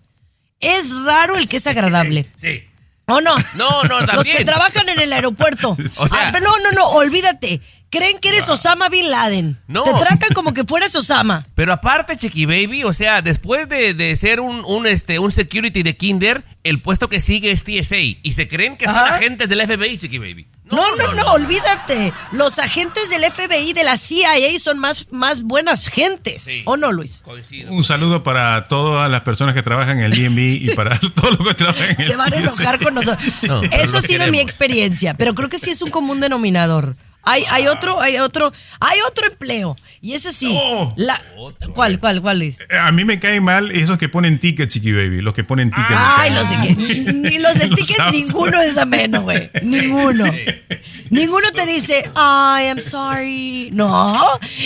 Es 0.60 0.92
raro 1.04 1.36
el 1.36 1.48
que 1.48 1.58
es 1.58 1.66
agradable. 1.68 2.26
Sí. 2.36 2.62
¿O 3.10 3.20
no? 3.22 3.34
No, 3.56 3.84
no, 3.84 4.00
Los 4.00 4.06
también. 4.10 4.36
que 4.36 4.44
trabajan 4.44 4.86
en 4.88 5.00
el 5.00 5.12
aeropuerto. 5.12 5.76
O 5.98 6.08
sea- 6.08 6.28
Ah, 6.28 6.32
no, 6.40 6.40
no, 6.58 6.72
no, 6.74 6.88
olvídate. 6.88 7.60
Creen 7.90 8.18
que 8.18 8.28
eres 8.28 8.48
Osama 8.48 8.88
Bin 8.88 9.10
Laden. 9.10 9.58
No. 9.66 9.82
Te 9.82 9.92
tratan 9.92 10.30
como 10.34 10.52
que 10.52 10.64
fueras 10.64 10.94
Osama. 10.94 11.46
Pero 11.54 11.72
aparte, 11.72 12.16
Chiqui 12.16 12.44
Baby, 12.44 12.84
o 12.84 12.92
sea, 12.92 13.22
después 13.22 13.68
de, 13.68 13.94
de 13.94 14.14
ser 14.16 14.40
un, 14.40 14.62
un, 14.66 14.86
este, 14.86 15.18
un 15.18 15.32
security 15.32 15.82
de 15.82 15.96
Kinder, 15.96 16.44
el 16.64 16.82
puesto 16.82 17.08
que 17.08 17.20
sigue 17.20 17.50
es 17.50 17.64
TSA. 17.64 17.96
Y 18.22 18.32
se 18.32 18.46
creen 18.46 18.76
que 18.76 18.84
son 18.84 18.96
agentes 18.96 19.48
del 19.48 19.66
FBI, 19.66 19.98
Chiqui 19.98 20.18
Baby. 20.18 20.46
No, 20.70 20.96
no, 20.96 21.14
no, 21.14 21.32
olvídate. 21.32 22.12
Los 22.32 22.58
agentes 22.58 23.08
del 23.08 23.24
FBI, 23.30 23.72
de 23.72 23.84
la 23.84 23.96
CIA, 23.96 24.58
son 24.58 24.78
más, 24.78 25.06
más 25.10 25.42
buenas 25.42 25.88
gentes. 25.88 26.42
Sí. 26.42 26.62
¿O 26.66 26.76
no, 26.76 26.92
Luis? 26.92 27.22
Coincido. 27.24 27.72
Un 27.72 27.84
saludo 27.84 28.22
para 28.22 28.68
todas 28.68 29.10
las 29.10 29.22
personas 29.22 29.54
que 29.54 29.62
trabajan 29.62 29.98
en 30.00 30.04
el 30.04 30.12
DMV 30.12 30.38
y 30.38 30.74
para 30.74 30.98
todos 31.14 31.38
los 31.38 31.48
que 31.48 31.54
trabajan 31.54 31.90
en 31.92 32.00
el 32.02 32.06
Se 32.06 32.16
van 32.16 32.34
a 32.34 32.36
enojar 32.36 32.76
TSA. 32.76 32.84
con 32.84 32.94
nosotros. 32.94 33.26
No, 33.42 33.62
Eso 33.62 33.96
ha 33.96 34.00
sido 34.02 34.26
mi 34.30 34.40
experiencia, 34.40 35.14
pero 35.14 35.34
creo 35.34 35.48
que 35.48 35.56
sí 35.56 35.70
es 35.70 35.80
un 35.80 35.90
común 35.90 36.20
denominador. 36.20 36.96
Hay, 37.28 37.44
hay 37.50 37.66
otro, 37.68 38.00
hay 38.00 38.16
otro, 38.18 38.52
hay 38.80 38.98
otro 39.06 39.26
empleo. 39.26 39.76
Y 40.00 40.14
ese 40.14 40.32
sí. 40.32 40.52
No. 40.54 40.94
La, 40.96 41.20
¿Cuál, 41.74 41.98
cuál, 41.98 42.20
cuál 42.22 42.42
es? 42.42 42.60
Eh, 42.60 42.78
A 42.80 42.90
mí 42.92 43.04
me 43.04 43.18
caen 43.18 43.42
mal 43.44 43.70
esos 43.72 43.98
que 43.98 44.08
ponen 44.08 44.38
tickets, 44.38 44.72
Chiqui 44.72 44.92
Baby, 44.92 45.20
los 45.22 45.34
que 45.34 45.44
ponen 45.44 45.70
tickets. 45.70 45.94
Ay, 46.00 46.30
los 46.32 46.50
mal. 46.50 46.62
de 46.76 47.12
Ni 47.12 47.38
los 47.38 47.58
de 47.58 47.68
tickets, 47.76 48.12
ninguno 48.12 48.60
es 48.62 48.76
ameno, 48.76 49.22
güey. 49.22 49.50
Ninguno. 49.62 50.24
Ninguno 51.10 51.50
te 51.52 51.66
dice, 51.66 52.02
I 52.14 52.68
am 52.68 52.80
sorry. 52.80 53.70
No. 53.72 54.14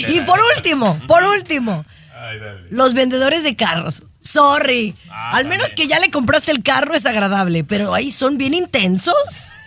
Y 0.07 0.21
por 0.21 0.39
último, 0.55 0.99
por 1.07 1.23
último, 1.23 1.85
Ay, 2.15 2.39
dale. 2.39 2.61
los 2.69 2.93
vendedores 2.93 3.43
de 3.43 3.55
carros. 3.55 4.03
Sorry. 4.23 4.95
Al 5.09 5.45
menos 5.45 5.73
que 5.73 5.87
ya 5.87 5.99
le 5.99 6.09
compraste 6.09 6.51
el 6.51 6.63
carro 6.63 6.93
es 6.95 7.05
agradable, 7.05 7.63
pero 7.63 7.93
ahí 7.93 8.09
son 8.09 8.37
bien 8.37 8.53
intensos. 8.53 9.13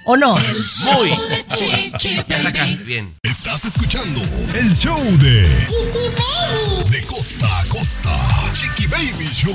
¿O 0.06 0.16
no? 0.16 0.34
Muy. 0.36 1.10
de 1.10 1.44
Chiqui 1.98 2.22
Ya 2.28 2.42
sacaste 2.42 2.74
Baby. 2.76 2.84
bien. 2.84 3.14
Estás 3.22 3.64
escuchando 3.64 4.20
el 4.58 4.74
show 4.74 4.98
de 5.18 5.42
De 6.90 7.02
costa 7.06 7.58
a 7.60 7.64
costa. 7.66 8.52
Chiqui 8.54 8.86
Baby 8.86 9.28
Show. 9.32 9.54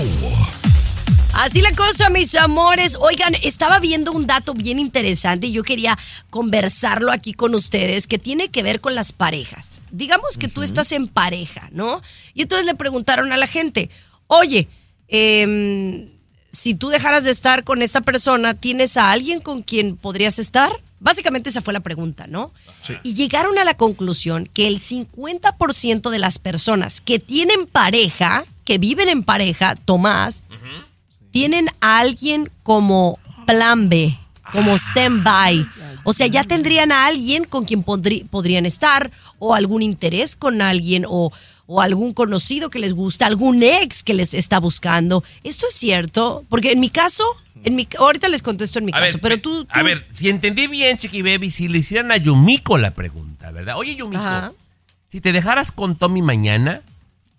Así 1.33 1.61
la 1.61 1.71
cosa, 1.71 2.09
mis 2.09 2.35
amores. 2.35 2.97
Oigan, 2.99 3.33
estaba 3.41 3.79
viendo 3.79 4.11
un 4.11 4.27
dato 4.27 4.53
bien 4.53 4.77
interesante 4.77 5.47
y 5.47 5.53
yo 5.53 5.63
quería 5.63 5.97
conversarlo 6.29 7.11
aquí 7.13 7.33
con 7.33 7.55
ustedes 7.55 8.05
que 8.05 8.19
tiene 8.19 8.49
que 8.49 8.61
ver 8.61 8.81
con 8.81 8.93
las 8.93 9.13
parejas. 9.13 9.81
Digamos 9.91 10.37
que 10.37 10.49
tú 10.49 10.61
estás 10.61 10.91
en 10.91 11.07
pareja, 11.07 11.69
¿no? 11.71 12.01
Y 12.33 12.41
entonces 12.41 12.65
le 12.65 12.75
preguntaron 12.75 13.31
a 13.31 13.37
la 13.37 13.47
gente, 13.47 13.89
oye, 14.27 14.67
em, 15.11 16.09
si 16.49 16.73
tú 16.73 16.89
dejaras 16.89 17.23
de 17.23 17.31
estar 17.31 17.63
con 17.63 17.81
esta 17.81 18.01
persona, 18.01 18.55
¿tienes 18.55 18.97
a 18.97 19.11
alguien 19.11 19.39
con 19.39 19.61
quien 19.61 19.95
podrías 19.95 20.39
estar? 20.39 20.71
Básicamente 20.99 21.49
esa 21.49 21.61
fue 21.61 21.73
la 21.73 21.79
pregunta, 21.79 22.27
¿no? 22.27 22.51
Y 23.03 23.13
llegaron 23.13 23.57
a 23.57 23.63
la 23.63 23.75
conclusión 23.75 24.49
que 24.53 24.67
el 24.67 24.79
50% 24.79 26.09
de 26.09 26.19
las 26.19 26.39
personas 26.39 27.01
que 27.01 27.19
tienen 27.19 27.67
pareja, 27.67 28.43
que 28.65 28.77
viven 28.77 29.09
en 29.09 29.23
pareja, 29.23 29.75
Tomás, 29.75 30.45
tienen 31.31 31.69
a 31.79 31.99
alguien 31.99 32.51
como 32.63 33.17
plan 33.47 33.89
B, 33.89 34.17
como 34.51 34.75
stand-by. 34.75 35.65
O 36.03 36.13
sea, 36.13 36.27
ya 36.27 36.43
tendrían 36.43 36.91
a 36.91 37.05
alguien 37.05 37.45
con 37.45 37.65
quien 37.65 37.83
podrían 37.83 38.65
estar, 38.65 39.11
o 39.39 39.55
algún 39.55 39.81
interés 39.81 40.35
con 40.35 40.61
alguien, 40.61 41.05
o, 41.07 41.31
o 41.73 41.79
algún 41.79 42.13
conocido 42.13 42.69
que 42.69 42.79
les 42.79 42.91
gusta, 42.91 43.25
algún 43.25 43.63
ex 43.63 44.03
que 44.03 44.13
les 44.13 44.33
está 44.33 44.59
buscando. 44.59 45.23
¿Esto 45.41 45.67
es 45.69 45.73
cierto? 45.73 46.43
Porque 46.49 46.73
en 46.73 46.81
mi 46.81 46.89
caso, 46.89 47.23
en 47.63 47.75
mi, 47.75 47.87
ahorita 47.97 48.27
les 48.27 48.41
contesto 48.41 48.77
en 48.79 48.85
mi 48.85 48.91
A 48.91 48.99
caso, 48.99 49.13
ver, 49.13 49.21
pero 49.21 49.35
pe- 49.35 49.41
tú, 49.41 49.65
A 49.69 49.81
ver, 49.81 50.05
si 50.11 50.27
entendí 50.29 50.67
bien, 50.67 50.97
Chiqui 50.97 51.21
Baby, 51.21 51.49
si 51.49 51.69
le 51.69 51.77
hicieran 51.77 52.11
a 52.11 52.17
Yumiko 52.17 52.77
la 52.77 52.91
pregunta, 52.91 53.51
¿verdad? 53.51 53.77
Oye, 53.77 53.95
Yumiko, 53.95 54.21
Ajá. 54.21 54.51
si 55.07 55.21
te 55.21 55.31
dejaras 55.31 55.71
con 55.71 55.95
Tommy 55.95 56.21
mañana, 56.21 56.81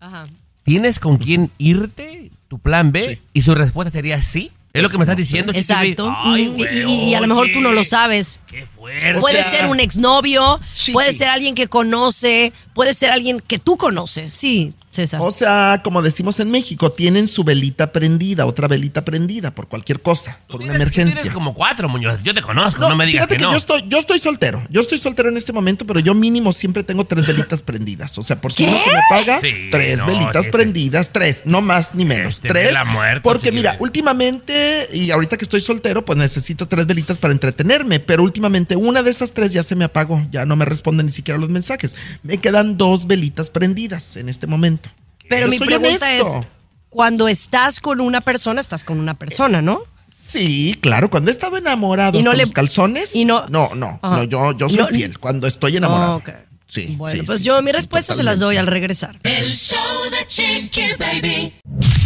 Ajá. 0.00 0.24
¿tienes 0.64 0.98
con 0.98 1.18
quién 1.18 1.50
irte? 1.58 2.30
Tu 2.48 2.58
plan 2.58 2.90
B. 2.90 3.20
Y 3.34 3.42
su 3.42 3.54
respuesta 3.54 3.90
sería 3.90 4.22
sí. 4.22 4.50
Es 4.72 4.82
lo 4.82 4.88
que 4.88 4.96
me 4.96 5.04
estás 5.04 5.16
diciendo? 5.16 5.52
Exacto. 5.54 6.14
Ay, 6.24 6.52
y, 6.86 7.10
y 7.10 7.14
a 7.14 7.20
lo 7.20 7.26
mejor 7.26 7.48
tú 7.52 7.60
no 7.60 7.72
lo 7.72 7.84
sabes. 7.84 8.38
Qué 8.46 8.64
fuerte. 8.66 9.14
Puede 9.20 9.40
O 9.40 9.42
sea, 9.42 9.50
ser 9.60 9.66
un 9.68 9.80
exnovio, 9.80 10.60
Chiqui. 10.74 10.92
puede 10.92 11.12
ser 11.12 11.28
alguien 11.28 11.54
que 11.54 11.66
conoce, 11.68 12.52
puede 12.74 12.94
ser 12.94 13.10
alguien 13.10 13.40
que 13.40 13.58
tú 13.58 13.76
conoces. 13.76 14.32
Sí, 14.32 14.72
César. 14.88 15.20
O 15.22 15.30
sea, 15.30 15.80
como 15.82 16.02
decimos 16.02 16.38
en 16.40 16.50
México, 16.50 16.90
tienen 16.92 17.28
su 17.28 17.44
velita 17.44 17.92
prendida, 17.92 18.44
otra 18.44 18.68
velita 18.68 19.04
prendida 19.04 19.50
por 19.50 19.68
cualquier 19.68 20.00
cosa, 20.02 20.38
por 20.48 20.60
una 20.60 20.72
tú 20.72 20.76
emergencia. 20.76 21.14
Tienes 21.22 21.32
como 21.34 21.54
cuatro, 21.54 21.88
Muñoz. 21.88 22.18
Yo 22.22 22.34
te 22.34 22.42
conozco, 22.42 22.88
no, 22.88 22.94
me 22.96 23.06
digas 23.06 23.24
fíjate 23.26 23.36
que, 23.38 23.44
no. 23.44 23.52
yo 23.52 23.56
estoy, 23.58 23.84
yo 23.88 23.98
estoy 23.98 24.18
soltero. 24.18 24.62
Yo 24.70 24.80
estoy 24.82 24.98
soltero 24.98 25.28
en 25.30 25.36
este 25.38 25.52
momento, 25.54 25.86
pero 25.86 26.00
yo 26.00 26.14
mínimo 26.14 26.52
siempre 26.52 26.82
tengo 26.82 27.04
tres 27.06 27.26
velitas 27.26 27.62
prendidas. 27.62 28.16
O 28.18 28.22
sea, 28.22 28.38
por 28.40 28.52
si 28.52 28.64
¿Qué? 28.64 28.70
no 28.70 28.78
se 28.78 28.90
me 28.90 29.00
paga, 29.08 29.40
Sí, 29.40 29.68
tres 29.70 29.98
no, 29.98 30.06
velitas 30.06 30.46
prendidas, 30.48 31.10
tres, 31.10 31.42
no 31.46 31.60
más 31.62 31.94
ni 31.94 32.04
menos. 32.04 32.34
Este, 32.34 32.48
tres. 32.48 32.64
vela 32.66 32.84
muerta, 32.84 33.22
porque 33.22 33.50
mira, 33.50 33.76
últimamente, 33.78 34.61
y 34.92 35.10
ahorita 35.10 35.36
que 35.36 35.44
estoy 35.44 35.60
soltero, 35.60 36.04
pues 36.04 36.18
necesito 36.18 36.66
tres 36.68 36.86
velitas 36.86 37.18
para 37.18 37.32
entretenerme. 37.32 38.00
Pero 38.00 38.22
últimamente 38.22 38.76
una 38.76 39.02
de 39.02 39.10
esas 39.10 39.32
tres 39.32 39.52
ya 39.52 39.62
se 39.62 39.76
me 39.76 39.84
apagó. 39.84 40.22
Ya 40.30 40.44
no 40.46 40.56
me 40.56 40.64
responden 40.64 41.06
ni 41.06 41.12
siquiera 41.12 41.38
los 41.38 41.50
mensajes. 41.50 41.96
Me 42.22 42.38
quedan 42.38 42.76
dos 42.76 43.06
velitas 43.06 43.50
prendidas 43.50 44.16
en 44.16 44.28
este 44.28 44.46
momento. 44.46 44.88
Pero 45.28 45.46
Yo 45.46 45.52
mi 45.52 45.58
pregunta 45.58 46.06
honesto. 46.06 46.40
es, 46.40 46.46
cuando 46.88 47.28
estás 47.28 47.80
con 47.80 48.00
una 48.00 48.20
persona, 48.20 48.60
estás 48.60 48.84
con 48.84 48.98
una 49.00 49.14
persona, 49.14 49.62
¿no? 49.62 49.80
Sí, 50.14 50.76
claro, 50.80 51.08
cuando 51.10 51.30
he 51.30 51.32
estado 51.32 51.56
enamorado 51.56 52.18
Y 52.18 52.22
no 52.22 52.32
le- 52.32 52.42
los 52.42 52.52
calzones. 52.52 53.16
y 53.16 53.24
no- 53.24 53.46
no, 53.48 53.74
no, 53.74 53.98
no, 54.02 54.24
yo, 54.24 54.52
yo 54.56 54.68
soy 54.68 54.78
No- 54.78 54.86
fiel 54.88 55.18
cuando 55.18 55.46
estoy 55.46 55.76
enamorado. 55.78 56.12
Ah, 56.12 56.16
ok. 56.16 56.28
Sí. 56.72 56.94
Bueno, 56.96 57.20
sí, 57.20 57.26
pues 57.26 57.40
sí, 57.40 57.44
yo 57.44 57.56
sí, 57.58 57.62
mi 57.62 57.70
sí, 57.70 57.76
respuesta 57.76 58.14
se 58.14 58.22
las 58.22 58.38
doy 58.38 58.56
al 58.56 58.66
regresar. 58.66 59.20
El 59.24 59.52
show 59.52 59.78
de 60.10 60.26
Chiqui 60.26 60.94
Baby. 60.98 61.52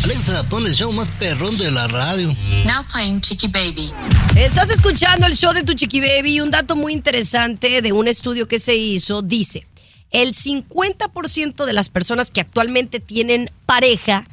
Alexa, 0.03 0.43
pon 0.49 0.67
el 0.67 0.75
show 0.75 0.93
más 0.93 1.09
perrón 1.21 1.57
de 1.57 1.71
la 1.71 1.87
radio. 1.87 2.35
Now 2.65 2.85
playing 2.93 3.21
Chicky 3.21 3.47
Baby. 3.47 3.93
Estás 4.37 4.71
escuchando 4.71 5.25
el 5.27 5.37
show 5.37 5.53
de 5.53 5.63
tu 5.63 5.75
chiqui 5.75 6.01
baby 6.01 6.35
y 6.35 6.41
un 6.41 6.51
dato 6.51 6.75
muy 6.75 6.93
interesante 6.93 7.81
de 7.81 7.93
un 7.93 8.09
estudio 8.09 8.49
que 8.49 8.59
se 8.59 8.75
hizo 8.75 9.23
dice, 9.23 9.69
el 10.11 10.35
50% 10.35 11.65
de 11.65 11.73
las 11.73 11.89
personas 11.89 12.33
que 12.33 12.41
actualmente 12.41 12.99
tienen 12.99 13.53
pareja 13.67 14.27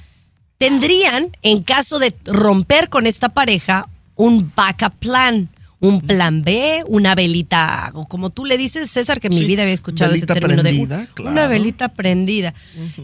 tendrían, 0.58 1.36
en 1.44 1.64
caso 1.64 2.00
de 2.00 2.16
romper 2.26 2.90
con 2.90 3.06
esta 3.06 3.30
pareja, 3.30 3.88
un 4.16 4.52
backup 4.56 4.94
plan. 4.96 5.50
Un 5.84 6.02
plan 6.02 6.44
B, 6.44 6.84
una 6.88 7.14
velita, 7.14 7.92
o 7.94 8.08
como 8.08 8.30
tú 8.30 8.46
le 8.46 8.58
dices, 8.58 8.90
César, 8.90 9.20
que 9.20 9.28
en 9.28 9.34
mi 9.34 9.40
Sí, 9.42 9.46
vida 9.46 9.64
había 9.64 9.74
escuchado 9.74 10.14
ese 10.14 10.26
término 10.26 10.62
prendida, 10.62 10.98
de 11.00 11.08
claro. 11.08 11.32
una 11.32 11.48
velita 11.48 11.90
prendida. 11.90 12.54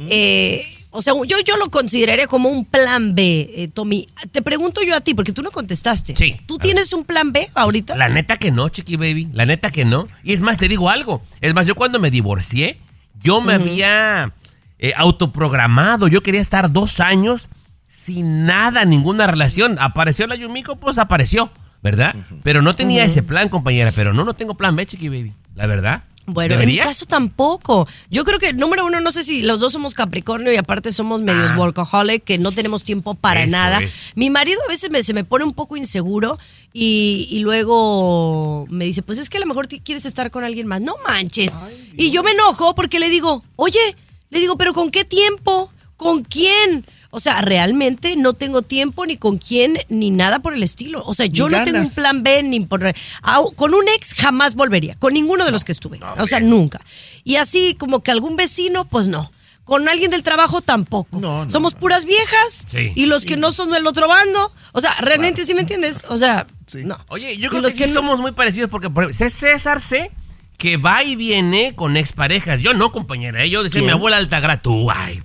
Eh, 0.10 0.64
o 0.92 1.02
sea, 1.02 1.14
yo, 1.28 1.38
yo 1.46 1.58
lo 1.58 1.70
consideraría 1.70 2.28
como 2.28 2.50
un 2.50 2.66
plan 2.66 3.14
B, 3.14 3.52
eh, 3.54 3.68
Tommy. 3.68 4.08
Te 4.32 4.42
pregunto 4.42 4.82
yo 4.82 4.96
a 4.96 5.02
ti, 5.02 5.14
porque 5.14 5.34
tú 5.34 5.42
no 5.44 5.52
contestaste. 5.52 6.16
Sí. 6.16 6.38
¿Tú 6.48 6.58
tienes 6.58 6.94
un 6.94 7.04
plan 7.04 7.32
B 7.32 7.50
ahorita? 7.54 7.96
La 7.96 8.10
neta 8.10 8.38
que 8.38 8.50
no, 8.50 8.70
Chiqui 8.70 8.96
Baby. 8.96 9.28
La 9.34 9.46
neta 9.46 9.72
que 9.72 9.86
no. 9.86 10.08
Y 10.24 10.34
es 10.34 10.42
más, 10.42 10.58
te 10.58 10.68
digo 10.68 10.90
algo. 10.90 11.22
Es 11.42 11.54
más, 11.54 11.68
yo 11.68 11.76
cuando 11.76 12.00
me 12.00 12.10
divorcié, 12.10 12.78
yo 13.22 13.42
me 13.42 13.54
había 13.56 14.32
eh, 14.80 14.94
autoprogramado. 14.96 16.08
Yo 16.08 16.24
quería 16.24 16.42
estar 16.42 16.72
dos 16.72 17.02
años 17.02 17.50
sin 17.88 18.46
nada, 18.46 18.86
ninguna 18.86 19.28
relación. 19.28 19.78
Apareció 19.80 20.28
la 20.28 20.36
Yumiko, 20.36 20.78
pues 20.78 20.98
apareció, 20.98 21.52
¿verdad? 21.82 22.16
Pero 22.44 22.62
no 22.62 22.76
tenía 22.76 23.06
ese 23.06 23.24
plan, 23.24 23.50
compañera. 23.50 23.92
Pero 23.96 24.14
no, 24.14 24.24
no 24.26 24.34
tengo 24.34 24.56
plan 24.56 24.76
B, 24.76 24.86
Chiqui 24.86 25.10
Baby. 25.10 25.34
La 25.56 25.66
verdad. 25.68 26.04
Bueno, 26.32 26.54
¿Debería? 26.54 26.84
en 26.84 26.88
mi 26.90 26.94
caso 26.94 27.06
tampoco. 27.08 27.88
Yo 28.12 28.24
creo 28.24 28.38
que, 28.38 28.54
número 28.54 28.86
uno, 28.86 29.00
no 29.00 29.10
sé 29.12 29.24
si 29.24 29.42
los 29.42 29.60
dos 29.60 29.74
somos 29.74 29.96
Capricornio 29.96 30.54
y 30.54 30.58
aparte 30.58 30.92
somos 30.94 31.22
medios 31.22 31.50
Ah. 31.52 31.58
workaholic, 31.58 32.24
que 32.24 32.38
no 32.38 32.52
tenemos 32.52 32.84
tiempo 32.84 33.16
para 33.16 33.42
Eso 33.44 33.52
nada. 33.52 33.80
es. 33.80 34.12
Mi 34.14 34.30
marido 34.30 34.60
a 34.64 34.70
veces 34.70 34.92
me- 34.92 35.02
se 35.02 35.14
me 35.16 35.24
pone 35.24 35.44
un 35.44 35.54
poco 35.54 35.76
inseguro 35.76 36.38
y, 36.72 37.28
y 37.32 37.40
luego 37.40 38.66
me 38.70 38.86
dice, 38.86 39.02
pues 39.02 39.18
es 39.18 39.30
que 39.30 39.38
a 39.38 39.40
lo 39.40 39.48
mejor 39.48 39.68
quieres 39.68 40.06
estar 40.06 40.30
con 40.32 40.44
alguien 40.44 40.68
más. 40.68 40.82
No 40.82 40.96
manches. 41.08 41.58
y 41.98 42.12
yo 42.12 42.22
me 42.24 42.32
enojo 42.32 42.76
porque 42.76 43.00
le 43.00 43.10
digo, 43.10 43.44
oye, 43.56 43.80
le 44.30 44.40
digo, 44.40 44.56
pero 44.58 44.74
¿con 44.74 44.92
qué 44.92 45.04
tiempo? 45.06 45.72
¿Con 45.98 46.24
quién? 46.24 46.86
O 47.12 47.20
sea, 47.20 47.42
realmente 47.42 48.16
no 48.16 48.34
tengo 48.34 48.62
tiempo 48.62 49.06
ni 49.06 49.18
con 49.18 49.38
quién 49.40 49.80
ni 49.90 50.12
nada 50.12 50.40
por 50.40 50.54
el 50.54 50.62
estilo. 50.62 51.02
O 51.06 51.14
sea, 51.16 51.26
yo 51.26 51.50
Ni 51.50 51.58
no 51.58 51.64
tengo 51.64 51.80
un 51.80 51.94
plan 51.96 52.22
B 52.24 52.44
ni 52.44 52.60
por... 52.62 52.84
Ah, 53.24 53.42
con 53.56 53.74
un 53.74 53.84
ex 53.96 54.14
jamás 54.14 54.54
volvería, 54.56 54.96
con 55.00 55.14
ninguno 55.14 55.44
de 55.46 55.52
los 55.52 55.64
que 55.64 55.72
estuve. 55.72 56.00
O 56.20 56.26
sea, 56.28 56.40
nunca. 56.40 56.80
Y 57.24 57.38
así 57.38 57.76
como 57.80 58.02
que 58.02 58.12
algún 58.12 58.36
vecino, 58.36 58.86
pues 58.86 59.08
no. 59.08 59.32
Con 59.64 59.88
alguien 59.90 60.10
del 60.12 60.24
trabajo 60.24 60.62
tampoco. 60.62 61.20
No, 61.20 61.44
no, 61.46 61.50
Somos 61.50 61.74
puras 61.76 62.06
viejas 62.06 62.66
Sí. 62.72 62.92
y 62.96 63.06
los 63.06 63.26
que 63.26 63.38
no 63.38 63.52
son 63.52 63.70
del 63.72 63.86
otro 63.88 64.08
bando. 64.08 64.52
O 64.74 64.82
sea, 64.82 64.92
realmente 65.00 65.46
sí 65.46 65.54
me 65.54 65.62
entiendes. 65.62 66.04
O 66.10 66.16
sea, 66.16 66.46
Sí. 66.68 66.84
no. 66.86 66.98
Oye, 67.08 67.38
yo 67.38 67.48
Y 67.48 67.50
creo 67.50 67.62
los 67.62 67.74
que, 67.74 67.86
sí 67.86 67.90
no- 67.94 68.02
somos 68.02 68.20
muy 68.20 68.32
parecidos 68.32 68.70
porque 68.70 68.90
por 68.90 69.04
ejemplo, 69.06 69.30
César 69.30 69.82
sé 69.82 70.12
que 70.58 70.78
va 70.78 71.04
y 71.04 71.16
viene 71.16 71.74
con 71.76 71.98
exparejas. 71.98 72.60
Yo 72.62 72.74
no, 72.74 72.92
compañera. 72.92 73.44
¿eh? 73.44 73.50
Yo 73.50 73.64
decía, 73.64 73.80
¿Quién? 73.80 73.86
mi 73.88 73.92
abuela 73.94 74.18
Altagra, 74.18 74.62
tú, 74.62 74.90
ay. 74.92 75.22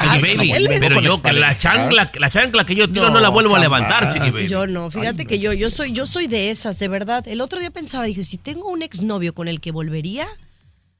Ah, 0.00 0.16
Chiqui 0.18 0.36
baby, 0.36 0.66
pero 0.78 1.00
yo 1.00 1.20
que 1.20 1.32
la 1.32 1.56
chancla, 1.58 2.08
la 2.18 2.30
chancla 2.30 2.64
que 2.64 2.74
yo 2.74 2.88
tiro 2.88 3.06
no, 3.08 3.14
No, 3.14 3.20
la 3.20 3.28
vuelvo 3.30 3.56
a 3.56 3.58
levantar, 3.58 4.12
chiqui 4.12 4.30
baby. 4.30 4.48
Yo 4.48 4.66
no, 4.66 4.90
fíjate 4.90 5.26
que 5.26 5.38
yo, 5.38 5.52
yo 5.52 5.70
soy, 5.70 5.92
yo 5.92 6.06
soy 6.06 6.26
de 6.28 6.50
esas, 6.50 6.78
de 6.78 6.88
verdad. 6.88 7.26
El 7.26 7.40
otro 7.40 7.58
día 7.60 7.70
pensaba, 7.70 8.04
dije, 8.04 8.22
si 8.22 8.38
tengo 8.38 8.68
un 8.70 8.82
exnovio 8.82 9.34
con 9.34 9.48
el 9.48 9.60
que 9.60 9.72
volvería, 9.72 10.26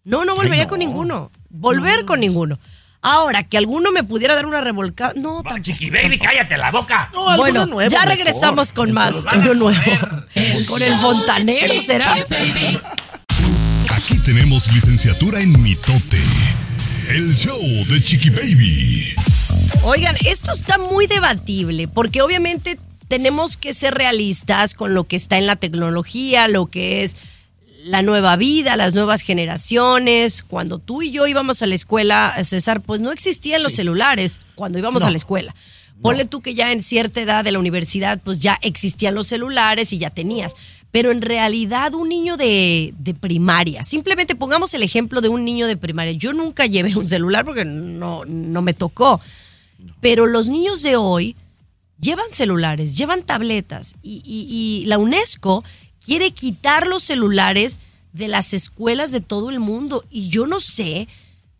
no, 0.04 0.24
no 0.24 0.34
volvería 0.34 0.64
no. 0.64 0.70
con 0.70 0.78
ninguno. 0.80 1.30
Volver 1.48 2.04
con 2.04 2.20
ninguno. 2.20 2.58
Ahora, 3.00 3.44
que 3.44 3.56
alguno 3.56 3.92
me 3.92 4.02
pudiera 4.02 4.34
dar 4.34 4.44
una 4.46 4.60
revolcada, 4.60 5.12
no, 5.14 5.36
Va, 5.36 5.42
tampoco. 5.50 5.62
chiqui 5.62 5.90
baby, 5.90 6.18
cállate 6.18 6.56
la 6.58 6.72
boca. 6.72 7.10
No, 7.14 7.36
Bueno, 7.36 7.64
nuevo, 7.66 7.88
ya 7.88 8.00
mejor. 8.00 8.16
regresamos 8.16 8.72
con 8.72 8.90
más. 8.92 9.14
Nos 9.14 9.24
van 9.24 9.40
a 9.40 9.44
Uno 9.44 9.54
nuevo. 9.54 9.80
Con 10.68 10.82
el 10.82 10.94
fontanero, 10.94 11.80
¿será? 11.80 12.16
Baby. 12.28 12.80
Aquí 13.94 14.18
tenemos 14.24 14.72
licenciatura 14.72 15.40
en 15.40 15.60
mitote. 15.62 16.18
El 17.08 17.34
show 17.34 17.58
de 17.88 18.02
Chiqui 18.02 18.30
Baby. 18.30 19.14
Oigan, 19.84 20.14
esto 20.26 20.52
está 20.52 20.78
muy 20.78 21.06
debatible 21.06 21.88
porque 21.88 22.22
obviamente 22.22 22.78
tenemos 23.08 23.56
que 23.56 23.72
ser 23.72 23.94
realistas 23.94 24.74
con 24.74 24.92
lo 24.94 25.04
que 25.04 25.16
está 25.16 25.38
en 25.38 25.46
la 25.46 25.56
tecnología, 25.56 26.48
lo 26.48 26.66
que 26.66 27.02
es 27.04 27.16
la 27.84 28.02
nueva 28.02 28.36
vida, 28.36 28.76
las 28.76 28.94
nuevas 28.94 29.22
generaciones. 29.22 30.42
Cuando 30.42 30.78
tú 30.78 31.02
y 31.02 31.10
yo 31.10 31.26
íbamos 31.26 31.62
a 31.62 31.66
la 31.66 31.74
escuela, 31.74 32.34
César, 32.44 32.82
pues 32.82 33.00
no 33.00 33.10
existían 33.12 33.62
los 33.62 33.72
celulares 33.72 34.40
cuando 34.54 34.78
íbamos 34.78 35.02
No. 35.02 35.08
a 35.08 35.10
la 35.10 35.16
escuela. 35.16 35.54
Ponle 36.02 36.26
tú 36.26 36.42
que 36.42 36.54
ya 36.54 36.70
en 36.70 36.82
cierta 36.82 37.20
edad 37.20 37.42
de 37.42 37.50
la 37.50 37.58
universidad, 37.58 38.20
pues 38.22 38.38
ya 38.38 38.58
existían 38.62 39.14
los 39.16 39.26
celulares 39.26 39.92
y 39.92 39.98
ya 39.98 40.10
tenías. 40.10 40.52
Pero 40.90 41.10
en 41.10 41.20
realidad 41.20 41.94
un 41.94 42.08
niño 42.08 42.36
de, 42.36 42.94
de 42.98 43.14
primaria, 43.14 43.84
simplemente 43.84 44.34
pongamos 44.34 44.72
el 44.74 44.82
ejemplo 44.82 45.20
de 45.20 45.28
un 45.28 45.44
niño 45.44 45.66
de 45.66 45.76
primaria. 45.76 46.12
Yo 46.12 46.32
nunca 46.32 46.66
llevé 46.66 46.96
un 46.96 47.08
celular 47.08 47.44
porque 47.44 47.64
no, 47.64 48.24
no 48.24 48.62
me 48.62 48.74
tocó. 48.74 49.20
Pero 50.00 50.26
los 50.26 50.48
niños 50.48 50.82
de 50.82 50.96
hoy 50.96 51.36
llevan 52.00 52.26
celulares, 52.30 52.96
llevan 52.96 53.22
tabletas 53.22 53.94
y, 54.02 54.84
la 54.86 54.98
UNESCO 54.98 55.64
quiere 56.04 56.30
quitar 56.30 56.86
los 56.86 57.02
celulares 57.02 57.80
de 58.12 58.28
las 58.28 58.54
escuelas 58.54 59.12
de 59.12 59.20
todo 59.20 59.50
el 59.50 59.60
mundo. 59.60 60.04
Y 60.10 60.28
yo 60.28 60.46
no 60.46 60.60
sé, 60.60 61.08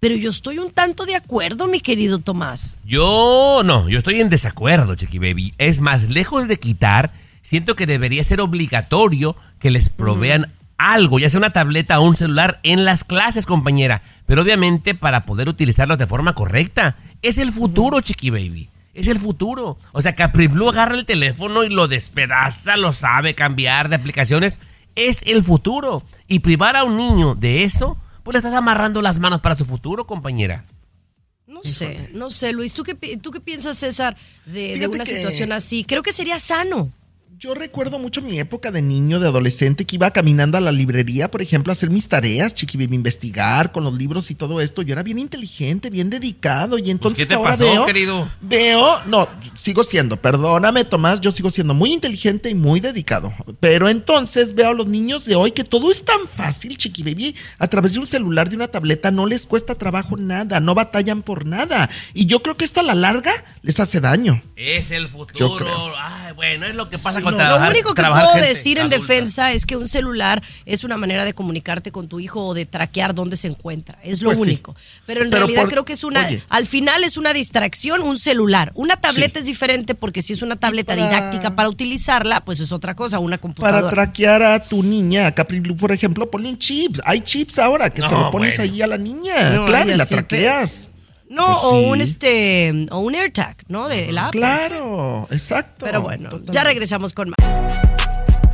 pero 0.01 0.15
yo 0.15 0.31
estoy 0.31 0.59
un 0.59 0.71
tanto 0.71 1.05
de 1.05 1.17
acuerdo, 1.17 1.67
mi 1.67 1.81
querido 1.81 2.19
Tomás. 2.19 2.77
Yo 2.85 3.63
no, 3.65 3.89
yo 3.89 3.99
estoy 3.99 4.21
en 4.21 4.31
desacuerdo, 4.31 4.95
Chiqui 4.95 5.19
Baby. 5.19 5.53
Es 5.59 5.81
más, 5.81 6.09
lejos 6.09 6.49
de 6.49 6.59
quitar, 6.59 7.13
siento 7.49 7.75
que 7.77 7.87
debería 7.87 8.23
ser 8.25 8.43
obligatorio 8.43 9.35
que 9.59 9.71
les 9.71 9.89
provean 9.89 10.53
algo, 10.77 11.19
ya 11.19 11.31
sea 11.31 11.39
una 11.39 11.51
tableta 11.53 11.99
o 11.99 12.05
un 12.07 12.15
celular, 12.17 12.61
en 12.63 12.85
las 12.85 13.05
clases, 13.05 13.47
compañera. 13.47 14.03
Pero 14.27 14.43
obviamente 14.43 14.95
para 14.95 15.25
poder 15.25 15.49
utilizarlos 15.49 15.97
de 15.99 16.07
forma 16.07 16.35
correcta. 16.35 16.95
Es 17.23 17.39
el 17.39 17.53
futuro, 17.53 18.01
Chiqui 18.03 18.29
Baby. 18.31 18.69
Es 18.93 19.09
el 19.09 19.19
futuro. 19.19 19.79
O 19.93 20.03
sea, 20.03 20.15
Capri 20.15 20.47
Blue 20.47 20.69
agarra 20.69 20.95
el 20.97 21.07
teléfono 21.07 21.65
y 21.65 21.71
lo 21.71 21.89
despedaza, 21.89 22.77
lo 22.77 22.93
sabe 22.93 23.35
cambiar 23.35 23.89
de 23.89 23.97
aplicaciones. 23.97 24.61
Es 24.95 25.23
el 25.27 25.43
futuro. 25.43 26.03
Y 26.27 26.41
privar 26.41 26.77
a 26.77 26.85
un 26.85 26.97
niño 26.99 27.35
de 27.35 27.65
eso, 27.65 27.97
pues 28.25 28.35
le 28.35 28.39
estás 28.41 28.55
amarrando 28.55 29.01
las 29.01 29.19
manos 29.19 29.41
para 29.41 29.57
su 29.57 29.65
futuro, 29.65 30.07
compañera. 30.07 30.65
No 31.47 31.61
sé, 31.65 32.11
no 32.13 32.31
sé, 32.31 32.53
Luis. 32.53 32.75
¿Tú 32.75 32.83
qué, 32.85 32.95
tú 33.17 33.31
qué 33.31 33.41
piensas, 33.41 33.79
César, 33.79 34.17
de, 34.45 34.87
una 34.87 35.05
que- 35.05 35.17
situación 35.17 35.51
así? 35.53 35.83
Creo 35.85 36.03
que 36.03 36.13
sería 36.13 36.39
sano. 36.39 36.93
Yo 37.41 37.55
recuerdo 37.55 38.01
mucho 38.01 38.21
mi 38.21 38.41
época 38.41 38.73
de 38.73 38.83
niño, 38.83 39.21
de 39.21 39.29
adolescente, 39.29 39.85
que 39.85 39.95
iba 39.95 40.11
caminando 40.11 40.59
a 40.59 40.61
la 40.61 40.73
librería, 40.73 41.31
por 41.31 41.41
ejemplo, 41.41 41.71
a 41.71 41.75
hacer 41.75 41.89
mis 41.89 42.09
tareas, 42.09 42.53
chiqui 42.53 42.83
investigar 42.83 43.71
con 43.71 43.85
los 43.85 43.95
libros 43.95 44.33
y 44.33 44.35
todo 44.35 44.61
esto. 44.61 44.83
Yo 44.83 44.95
era 44.95 45.05
bien 45.05 45.21
inteligente, 45.21 45.89
bien 45.89 46.11
dedicado. 46.11 46.79
Y 46.79 46.91
entonces 46.91 47.29
¿Qué 47.29 47.29
te 47.29 47.35
ahora 47.35 47.51
pasó, 47.51 47.65
veo, 47.65 47.87
querido? 47.87 48.29
Veo, 48.41 49.05
no, 49.07 49.29
sigo 49.55 49.85
siendo, 49.85 50.17
perdóname, 50.17 50.85
Tomás, 50.85 51.21
yo 51.21 51.31
sigo 51.31 51.53
siendo 51.53 51.75
muy 51.75 51.93
inteligente 51.93 52.51
y 52.51 52.57
muy 52.57 52.81
dedicado. 52.81 53.33
Pero 53.61 53.89
entonces 53.89 54.57
veo 54.57 54.71
a 54.71 54.75
los 54.75 54.89
niños 54.89 55.25
de 55.25 55.37
hoy 55.37 55.53
que 55.53 55.63
todo 55.63 55.93
es 55.93 56.05
tan 56.05 56.27
fácil, 56.27 56.77
chiqui 56.77 57.05
baby. 57.05 57.37
A 57.61 57.69
través 57.69 57.93
de 57.93 58.01
un 58.01 58.09
celular, 58.09 58.51
de 58.51 58.57
una 58.57 58.67
tableta, 58.67 59.13
no 59.13 59.27
les 59.27 59.47
cuesta 59.47 59.77
trabajo 59.77 60.17
nada, 60.17 60.59
no 60.59 60.75
batallan 60.75 61.23
por 61.23 61.47
nada. 61.47 61.89
Y 62.15 62.27
yo 62.27 62.43
creo 62.43 62.57
que 62.57 62.65
esto 62.65 62.81
a 62.81 62.83
la 62.83 62.97
larga 62.97 63.33
les 63.69 63.79
hace 63.81 64.01
daño. 64.01 64.41
Es 64.57 64.91
el 64.93 65.09
futuro. 65.11 65.67
Ay, 66.01 66.33
bueno, 66.33 66.65
es 66.65 66.75
lo 66.75 66.89
que 66.89 66.97
pasa 66.97 67.19
Sí, 67.19 67.23
con 67.23 67.33
no, 67.35 67.37
trabajar. 67.37 67.69
Lo 67.69 67.75
único 67.75 67.93
que 67.95 68.01
puedo 68.03 68.35
decir 68.37 68.79
en 68.79 68.87
adulta. 68.87 68.97
defensa 68.97 69.53
es 69.53 69.67
que 69.67 69.77
un 69.77 69.89
celular 69.89 70.43
es 70.65 70.85
una 70.85 70.97
manera 70.97 71.27
de 71.27 71.35
comunicarte 71.35 71.93
con 71.93 72.09
tu 72.09 72.19
hijo 72.19 72.47
o 72.47 72.55
de 72.55 72.65
traquear 72.65 73.15
dónde 73.15 73.37
se 73.37 73.47
encuentra. 73.49 73.99
Es 74.03 74.23
lo 74.23 74.31
Pues 74.31 74.39
sí. 74.39 74.43
único. 74.45 74.75
Pero 75.05 75.23
en 75.23 75.29
Pero 75.29 75.41
realidad 75.41 75.65
por- 75.65 75.71
creo 75.71 75.85
que 75.85 75.93
es 75.93 76.03
una, 76.03 76.27
oye. 76.27 76.43
al 76.49 76.65
final 76.65 77.05
es 77.05 77.19
una 77.19 77.35
distracción, 77.35 78.01
un 78.01 78.19
celular. 78.19 78.73
Una 78.75 78.97
tableta 78.97 79.35
Sí. 79.35 79.41
es 79.41 79.45
diferente 79.45 79.95
porque 79.95 80.23
si 80.23 80.33
es 80.33 80.41
una 80.41 80.57
tableta 80.57 80.97
para- 80.97 81.07
didáctica 81.07 81.55
para 81.55 81.69
utilizarla, 81.69 82.41
pues 82.41 82.61
es 82.61 82.73
otra 82.73 82.95
cosa, 82.97 83.19
una 83.19 83.37
computadora. 83.37 83.81
Para 83.83 83.91
traquear 83.91 84.43
a 84.45 84.65
tu 84.65 84.83
niña, 84.83 85.27
a 85.27 85.33
Capri 85.35 85.61
Blue, 85.61 85.77
por 85.77 85.93
ejemplo, 85.93 86.31
ponle 86.31 86.49
un 86.49 86.59
chip. 86.59 86.97
Hay 87.05 87.21
chips 87.21 87.59
ahora 87.59 87.91
que 87.91 88.01
se 88.01 88.11
lo 88.13 88.31
pones 88.31 88.57
bueno. 88.57 88.73
ahí 88.73 88.81
a 88.81 88.87
la 88.87 88.97
niña. 88.97 89.51
No, 89.51 89.67
claro, 89.67 89.91
y 89.91 89.95
la 89.95 90.07
te- 90.07 90.15
traqueas. 90.15 90.93
No, 91.31 91.47
Pues 91.47 91.59
o 91.63 91.71
sí. 91.81 91.85
un 91.91 92.01
este 92.01 92.87
o 92.91 92.99
un 93.01 93.15
AirTag, 93.15 93.57
¿no? 93.69 93.89
De 93.89 94.11
la 94.13 94.29
Apple. 94.29 94.41
Claro, 94.41 95.29
exacto. 95.31 95.85
Pero 95.85 96.01
bueno, 96.03 96.25
Totalmente. 96.31 96.53
ya 96.53 96.65
regresamos 96.65 97.13
con 97.13 97.31
más. 97.31 97.37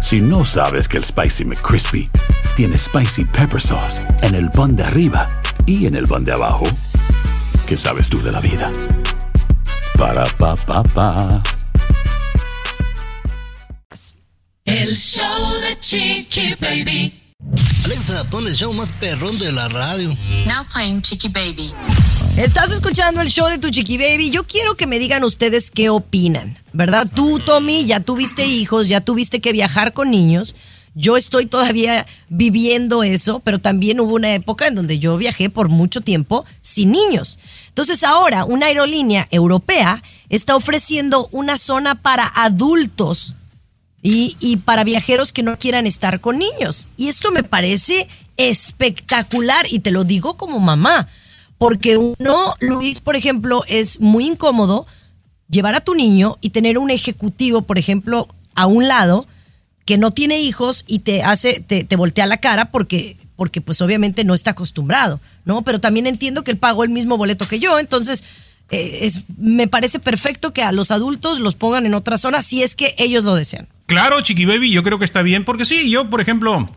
Si 0.03 0.21
no 0.21 0.45
sabes 0.45 0.87
que 0.89 0.97
el 0.99 1.05
Spicy 1.05 1.45
McCrispy 1.45 2.11
tiene 2.57 2.77
Spicy 2.77 3.25
Pepper 3.25 3.61
Sauce 3.61 4.03
en 4.23 4.35
el 4.35 4.51
pan 4.51 4.77
de 4.77 4.83
arriba 4.85 5.29
y 5.67 5.87
en 5.87 5.95
el 5.95 6.07
pan 6.07 6.25
de 6.25 6.33
abajo, 6.33 6.65
¿qué 7.67 7.77
sabes 7.77 8.09
tú 8.11 8.21
de 8.23 8.33
la 8.33 8.41
vida? 8.41 8.71
Para, 9.97 10.25
pa, 10.25 10.55
pa, 10.57 10.83
pa. 10.83 11.43
El 14.65 14.95
show 14.95 15.53
de 15.61 15.79
Chiqui 15.79 16.55
Baby. 16.61 17.21
Alexa, 17.85 18.25
pon 18.31 18.47
el 18.47 18.55
show 18.55 18.73
más 18.73 18.91
perrón 18.93 19.39
de 19.39 19.53
la 19.53 19.69
radio. 19.69 20.09
Now 20.47 20.65
playing 20.73 21.03
Chicky 21.03 21.29
Baby. 21.29 21.73
Estás 22.37 22.73
escuchando 22.73 23.21
el 23.21 23.29
show 23.29 23.49
de 23.49 23.59
tu 23.59 23.71
chiqui 23.71 23.97
baby. 23.97 24.31
Yo 24.31 24.45
quiero 24.45 24.75
que 24.77 24.89
me 24.89 24.99
digan 24.99 25.23
ustedes 25.23 25.71
qué 25.71 25.89
opinan, 25.89 26.59
¿verdad? 26.73 27.09
Tú, 27.15 27.39
Tommy, 27.39 27.85
ya 27.85 28.01
tuviste 28.01 28.47
hijos, 28.47 28.89
ya 28.89 29.01
tuviste 29.01 29.41
que 29.41 29.53
viajar 29.53 29.93
con 29.93 30.11
niños. 30.11 30.57
Yo 30.97 31.17
estoy 31.17 31.47
todavía 31.47 32.07
viviendo 32.29 33.05
eso, 33.05 33.41
pero 33.41 33.61
también 33.61 34.01
hubo 34.01 34.15
una 34.15 34.35
época 34.35 34.67
en 34.67 34.75
donde 34.75 34.99
yo 34.99 35.17
viajé 35.17 35.51
por 35.51 35.69
mucho 35.69 36.01
tiempo 36.01 36.45
sin 36.61 36.91
niños. 36.91 37.39
Entonces 37.69 38.03
ahora 38.03 38.45
una 38.45 38.67
aerolínea 38.67 39.29
europea 39.31 40.03
está 40.29 40.57
ofreciendo 40.57 41.29
una 41.31 41.59
zona 41.59 41.95
para 41.95 42.27
adultos 42.35 43.35
y, 44.05 44.37
y 44.39 44.59
para 44.59 44.85
viajeros 44.85 45.33
que 45.33 45.43
no 45.43 45.59
quieran 45.59 45.87
estar 45.87 46.21
con 46.21 46.39
niños. 46.39 46.89
Y 46.99 47.09
esto 47.09 47.33
me 47.33 47.43
parece 47.43 48.07
espectacular 48.37 49.67
y 49.71 49.79
te 49.79 49.91
lo 49.91 50.05
digo 50.05 50.37
como 50.37 50.61
mamá, 50.61 51.09
porque 51.57 51.97
uno, 51.97 52.55
Luis, 52.61 53.01
por 53.01 53.17
ejemplo, 53.17 53.65
es 53.67 54.01
muy 54.01 54.27
incómodo 54.27 54.87
llevar 55.49 55.75
a 55.75 55.81
tu 55.81 55.95
niño 55.95 56.37
y 56.43 56.51
tener 56.51 56.77
un 56.77 56.91
ejecutivo, 56.91 57.63
por 57.63 57.79
ejemplo, 57.79 58.29
a 58.55 58.67
un 58.67 58.89
lado 58.89 59.27
que 59.87 59.97
no 59.97 60.11
tiene 60.11 60.39
hijos 60.39 60.85
y 60.87 60.99
te 60.99 61.23
hace, 61.23 61.61
te, 61.61 61.85
te 61.85 61.97
voltea 61.97 62.27
la 62.27 62.37
cara 62.37 62.71
porque, 62.71 63.17
porque 63.37 63.63
pues 63.63 63.81
obviamente 63.81 64.25
no 64.25 64.35
está 64.35 64.51
acostumbrado, 64.51 65.19
¿no? 65.47 65.63
Pero 65.63 65.81
también 65.81 66.07
entiendo 66.07 66.45
que 66.45 66.51
él 66.51 66.59
pagó 66.59 66.85
el 66.85 66.91
mismo 66.91 67.17
boleto 67.17 67.49
que 67.49 67.59
yo, 67.59 67.79
entonces 67.79 68.23
eh, 68.71 69.01
es, 69.03 69.25
me 69.39 69.67
parece 69.67 69.99
perfecto 69.99 70.53
que 70.53 70.63
a 70.63 70.73
los 70.73 70.91
adultos 70.91 71.41
los 71.41 71.55
pongan 71.55 71.87
en 71.87 71.95
otra 71.95 72.17
zona 72.19 72.43
si 72.43 72.63
es 72.63 72.75
que 72.75 72.95
ellos 72.99 73.25
lo 73.25 73.35
desean. 73.35 73.69
Claro, 73.87 74.21
Chiqui 74.21 74.47
Baby, 74.47 74.71
yo 74.71 74.83
creo 74.83 74.99
que 74.99 75.05
está 75.05 75.23
bien, 75.23 75.45
porque 75.45 75.65
sí, 75.65 75.91
yo, 75.91 76.09
por 76.09 76.21
ejemplo, 76.21 76.69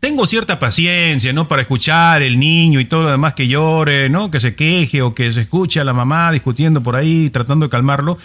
tengo 0.00 0.26
cierta 0.26 0.58
paciencia, 0.58 1.32
¿no? 1.32 1.48
Para 1.48 1.62
escuchar 1.62 2.22
el 2.22 2.38
niño 2.38 2.80
y 2.80 2.84
todo 2.84 3.02
lo 3.02 3.10
demás 3.10 3.34
que 3.34 3.48
llore, 3.48 4.08
¿no? 4.08 4.30
Que 4.30 4.40
se 4.40 4.54
queje 4.54 5.02
o 5.02 5.14
que 5.14 5.32
se 5.32 5.42
escuche 5.42 5.80
a 5.80 5.84
la 5.84 5.92
mamá 5.92 6.32
discutiendo 6.32 6.82
por 6.82 6.96
ahí, 6.96 7.30
tratando 7.30 7.66
de 7.66 7.70
calmarlo. 7.70 8.16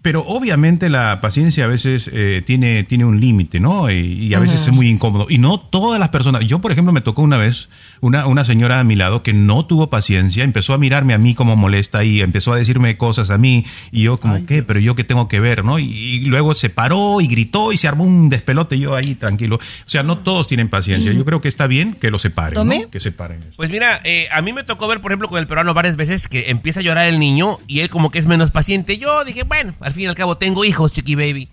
Pero 0.00 0.24
obviamente 0.26 0.88
la 0.88 1.20
paciencia 1.20 1.64
a 1.64 1.66
veces 1.66 2.08
eh, 2.12 2.42
tiene, 2.46 2.84
tiene 2.84 3.04
un 3.04 3.20
límite, 3.20 3.58
¿no? 3.58 3.90
Y, 3.90 3.96
y 3.96 4.34
a 4.34 4.38
veces 4.38 4.66
es 4.66 4.72
muy 4.72 4.88
incómodo. 4.88 5.26
Y 5.28 5.38
no 5.38 5.58
todas 5.58 5.98
las 5.98 6.10
personas. 6.10 6.46
Yo, 6.46 6.60
por 6.60 6.70
ejemplo, 6.70 6.92
me 6.92 7.00
tocó 7.00 7.22
una 7.22 7.36
vez 7.36 7.68
una, 8.00 8.26
una 8.26 8.44
señora 8.44 8.78
a 8.78 8.84
mi 8.84 8.94
lado 8.94 9.22
que 9.22 9.32
no 9.32 9.66
tuvo 9.66 9.90
paciencia, 9.90 10.44
empezó 10.44 10.72
a 10.72 10.78
mirarme 10.78 11.14
a 11.14 11.18
mí 11.18 11.34
como 11.34 11.56
molesta 11.56 12.04
y 12.04 12.22
empezó 12.22 12.52
a 12.52 12.56
decirme 12.56 12.96
cosas 12.96 13.30
a 13.30 13.38
mí. 13.38 13.64
Y 13.90 14.04
yo, 14.04 14.18
como, 14.18 14.46
¿qué? 14.46 14.62
Pero 14.62 14.78
yo 14.78 14.94
qué 14.94 15.04
tengo 15.04 15.28
que 15.28 15.40
ver, 15.40 15.64
¿no? 15.64 15.78
Y, 15.78 15.84
y 15.84 16.20
luego 16.26 16.54
se 16.54 16.70
paró 16.70 17.20
y 17.20 17.26
gritó 17.26 17.72
y 17.72 17.76
se 17.76 17.88
armó 17.88 18.04
un 18.04 18.28
despelote. 18.28 18.78
Yo 18.78 18.94
ahí 18.94 19.14
tranquilo. 19.14 19.56
O 19.56 19.90
sea, 19.90 20.02
no 20.02 20.18
todos 20.18 20.46
tienen 20.46 20.68
paciencia. 20.68 21.12
Yo 21.12 21.24
creo 21.24 21.40
que 21.40 21.48
está 21.48 21.66
bien 21.66 21.92
que 21.92 22.10
lo 22.10 22.18
separen. 22.18 22.66
¿no? 22.66 22.90
Que 22.90 23.00
separen. 23.00 23.40
Pues 23.56 23.70
mira, 23.70 24.00
eh, 24.04 24.28
a 24.32 24.42
mí 24.42 24.52
me 24.52 24.64
tocó 24.64 24.86
ver, 24.88 25.00
por 25.00 25.10
ejemplo, 25.10 25.28
con 25.28 25.38
el 25.38 25.46
peruano 25.46 25.74
varias 25.74 25.96
veces 25.96 26.28
que 26.28 26.50
empieza 26.50 26.80
a 26.80 26.82
llorar 26.82 27.08
el 27.08 27.18
niño 27.18 27.58
y 27.66 27.80
él 27.80 27.90
como 27.90 28.10
que 28.10 28.18
es 28.18 28.26
menos 28.26 28.50
paciente. 28.50 28.98
Yo 28.98 29.24
dije, 29.24 29.42
bueno, 29.42 29.74
al 29.88 29.94
fin 29.94 30.04
y 30.04 30.06
al 30.06 30.14
cabo 30.14 30.36
tengo 30.36 30.64
hijos, 30.64 30.92
chiqui 30.92 31.14
baby. 31.16 31.48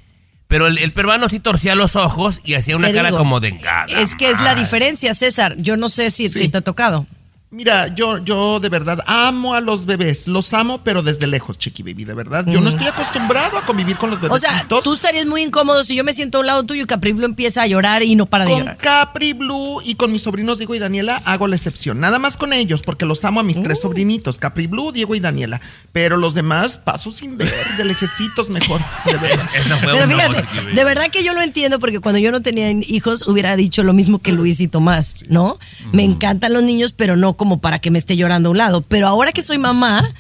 Pero 0.48 0.68
el, 0.68 0.78
el 0.78 0.94
peruano 0.94 1.28
sí 1.28 1.40
torcía 1.40 1.74
los 1.74 1.96
ojos 1.96 2.40
y 2.44 2.54
hacía 2.54 2.76
una 2.78 2.88
Te 2.90 2.94
cara 2.94 3.08
digo, 3.10 3.18
como 3.18 3.40
de 3.40 3.48
engada. 3.48 4.00
Es 4.00 4.14
que 4.16 4.30
es 4.30 4.40
la 4.42 4.54
diferencia, 4.54 5.14
César. 5.16 5.56
Yo 5.58 5.76
no 5.76 5.90
sé 5.90 6.12
si 6.12 6.30
Sí. 6.30 6.48
te 6.50 6.58
ha 6.60 6.62
tocado. 6.62 7.08
Mira, 7.56 7.88
yo, 7.88 8.18
yo 8.18 8.60
de 8.60 8.68
verdad 8.68 9.00
amo 9.08 9.54
a 9.54 9.62
los 9.62 9.86
bebés. 9.86 10.28
Los 10.28 10.54
amo, 10.54 10.82
pero 10.84 11.02
desde 11.04 11.26
lejos, 11.26 11.58
Chiqui 11.58 11.84
Baby, 11.84 12.04
de 12.04 12.14
verdad. 12.14 12.46
Yo 12.46 12.60
no 12.60 12.68
estoy 12.68 12.88
acostumbrado 12.88 13.58
a 13.58 13.66
convivir 13.66 13.96
con 13.96 14.10
los 14.10 14.20
O 14.20 14.24
bebés. 14.24 14.42
sea, 14.42 14.68
tú 14.68 14.92
estarías 14.94 15.26
muy 15.26 15.42
incómodo 15.42 15.86
si 15.86 15.96
yo 15.96 16.04
me 16.04 16.12
siento 16.12 16.40
a 16.40 16.42
un 16.42 16.48
lado 16.48 16.64
tuyo 16.66 16.84
y 16.84 16.86
Capri 16.86 17.14
Blue 17.14 17.24
empieza 17.26 17.62
a 17.62 17.68
llorar 17.68 18.04
y 18.04 18.16
no 18.16 18.26
para 18.26 18.44
de 18.44 18.52
Con 18.52 18.60
llorar. 18.60 18.78
Capri 18.78 19.32
Blue 19.32 19.80
y 19.86 19.96
con 19.96 20.12
mis 20.12 20.24
sobrinos 20.24 20.58
Diego 20.58 20.76
y 20.76 20.80
Daniela 20.80 21.22
hago 21.24 21.48
la 21.48 21.56
excepción. 21.56 21.98
Nada 22.02 22.20
más 22.20 22.36
con 22.36 22.52
ellos, 22.52 22.82
porque 22.82 23.06
los 23.06 23.24
amo 23.24 23.40
a 23.40 23.44
mis 23.44 23.56
Uh. 23.56 23.64
tres 23.64 23.80
sobrinitos, 23.80 24.38
Capri 24.38 24.68
Blue, 24.68 24.92
Diego 24.92 25.16
y 25.16 25.22
Daniela. 25.22 25.62
Pero 25.94 26.18
los 26.18 26.34
demás 26.34 26.78
paso 26.78 27.10
sin 27.10 27.38
ver, 27.38 27.54
de 27.78 27.86
lejecitos 27.86 28.50
mejor. 28.50 28.82
De 29.06 29.14
verdad. 29.18 29.50
Esa 29.56 29.78
fue 29.78 29.94
Pero 29.94 30.08
fíjate, 30.10 30.46
de 30.74 30.84
verdad 30.84 31.06
que 31.10 31.24
yo 31.24 31.34
lo 31.34 31.42
entiendo 31.42 31.80
porque 31.80 32.02
cuando 32.02 32.20
yo 32.20 32.34
no 32.34 32.42
tenía 32.42 32.70
hijos 32.72 33.30
hubiera 33.30 33.56
dicho 33.56 33.82
lo 33.84 33.94
mismo 33.94 34.20
que 34.20 34.34
Luis 34.34 34.60
y 34.60 34.68
Tomás, 34.68 35.24
¿no? 35.30 35.58
Me 35.94 36.04
encantan 36.04 36.52
los 36.52 36.62
niños, 36.64 36.92
pero 36.92 37.16
no 37.16 37.34
como 37.36 37.45
para 37.62 37.80
que 37.80 37.92
me 37.92 38.00
esté 38.00 38.18
llorando 38.18 38.50
a 38.50 38.52
un 38.52 38.58
lado. 38.58 38.82
Pero 38.82 39.08
ahora 39.08 39.32
que 39.32 39.42
soy 39.42 39.58
mamá 39.58 40.14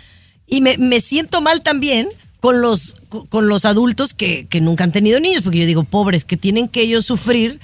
y 0.48 0.62
me, 0.62 0.78
me 0.78 1.00
siento 1.00 1.42
mal 1.42 1.62
también 1.62 2.10
con 2.40 2.62
los, 2.62 2.98
con 3.30 3.48
los 3.48 3.66
adultos 3.66 4.14
que, 4.14 4.46
que 4.48 4.62
nunca 4.62 4.84
han 4.84 4.92
tenido 4.92 5.20
niños, 5.20 5.42
porque 5.42 5.60
yo 5.60 5.66
digo, 5.66 5.84
pobres, 5.84 6.26
que 6.26 6.38
tienen 6.38 6.70
que 6.70 6.82
ellos 6.82 7.06
sufrir 7.06 7.60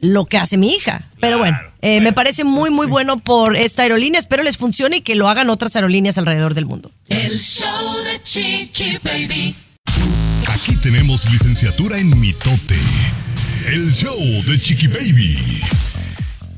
lo 0.00 0.24
que 0.26 0.36
hace 0.36 0.56
mi 0.56 0.70
hija. 0.74 1.06
Pero 1.20 1.38
bueno, 1.38 1.58
eh, 1.80 2.00
me 2.00 2.12
parece 2.12 2.42
muy, 2.42 2.70
muy 2.70 2.86
bueno 2.86 3.18
por 3.18 3.56
esta 3.56 3.82
aerolínea. 3.82 4.18
Espero 4.18 4.42
les 4.42 4.56
funcione 4.56 4.96
y 4.96 5.00
que 5.02 5.14
lo 5.14 5.28
hagan 5.28 5.48
otras 5.48 5.76
aerolíneas 5.76 6.18
alrededor 6.18 6.54
del 6.54 6.66
mundo. 6.66 6.90
El 7.08 7.38
show 7.38 7.96
de 8.04 8.22
Chiqui 8.22 8.98
Baby. 9.04 9.54
Aquí 10.48 10.76
tenemos 10.76 11.30
licenciatura 11.30 11.98
en 11.98 12.18
mitote. 12.18 12.78
El 13.66 13.92
show 13.92 14.18
de 14.18 14.58
Chiqui 14.58 14.88
Baby. 14.88 15.38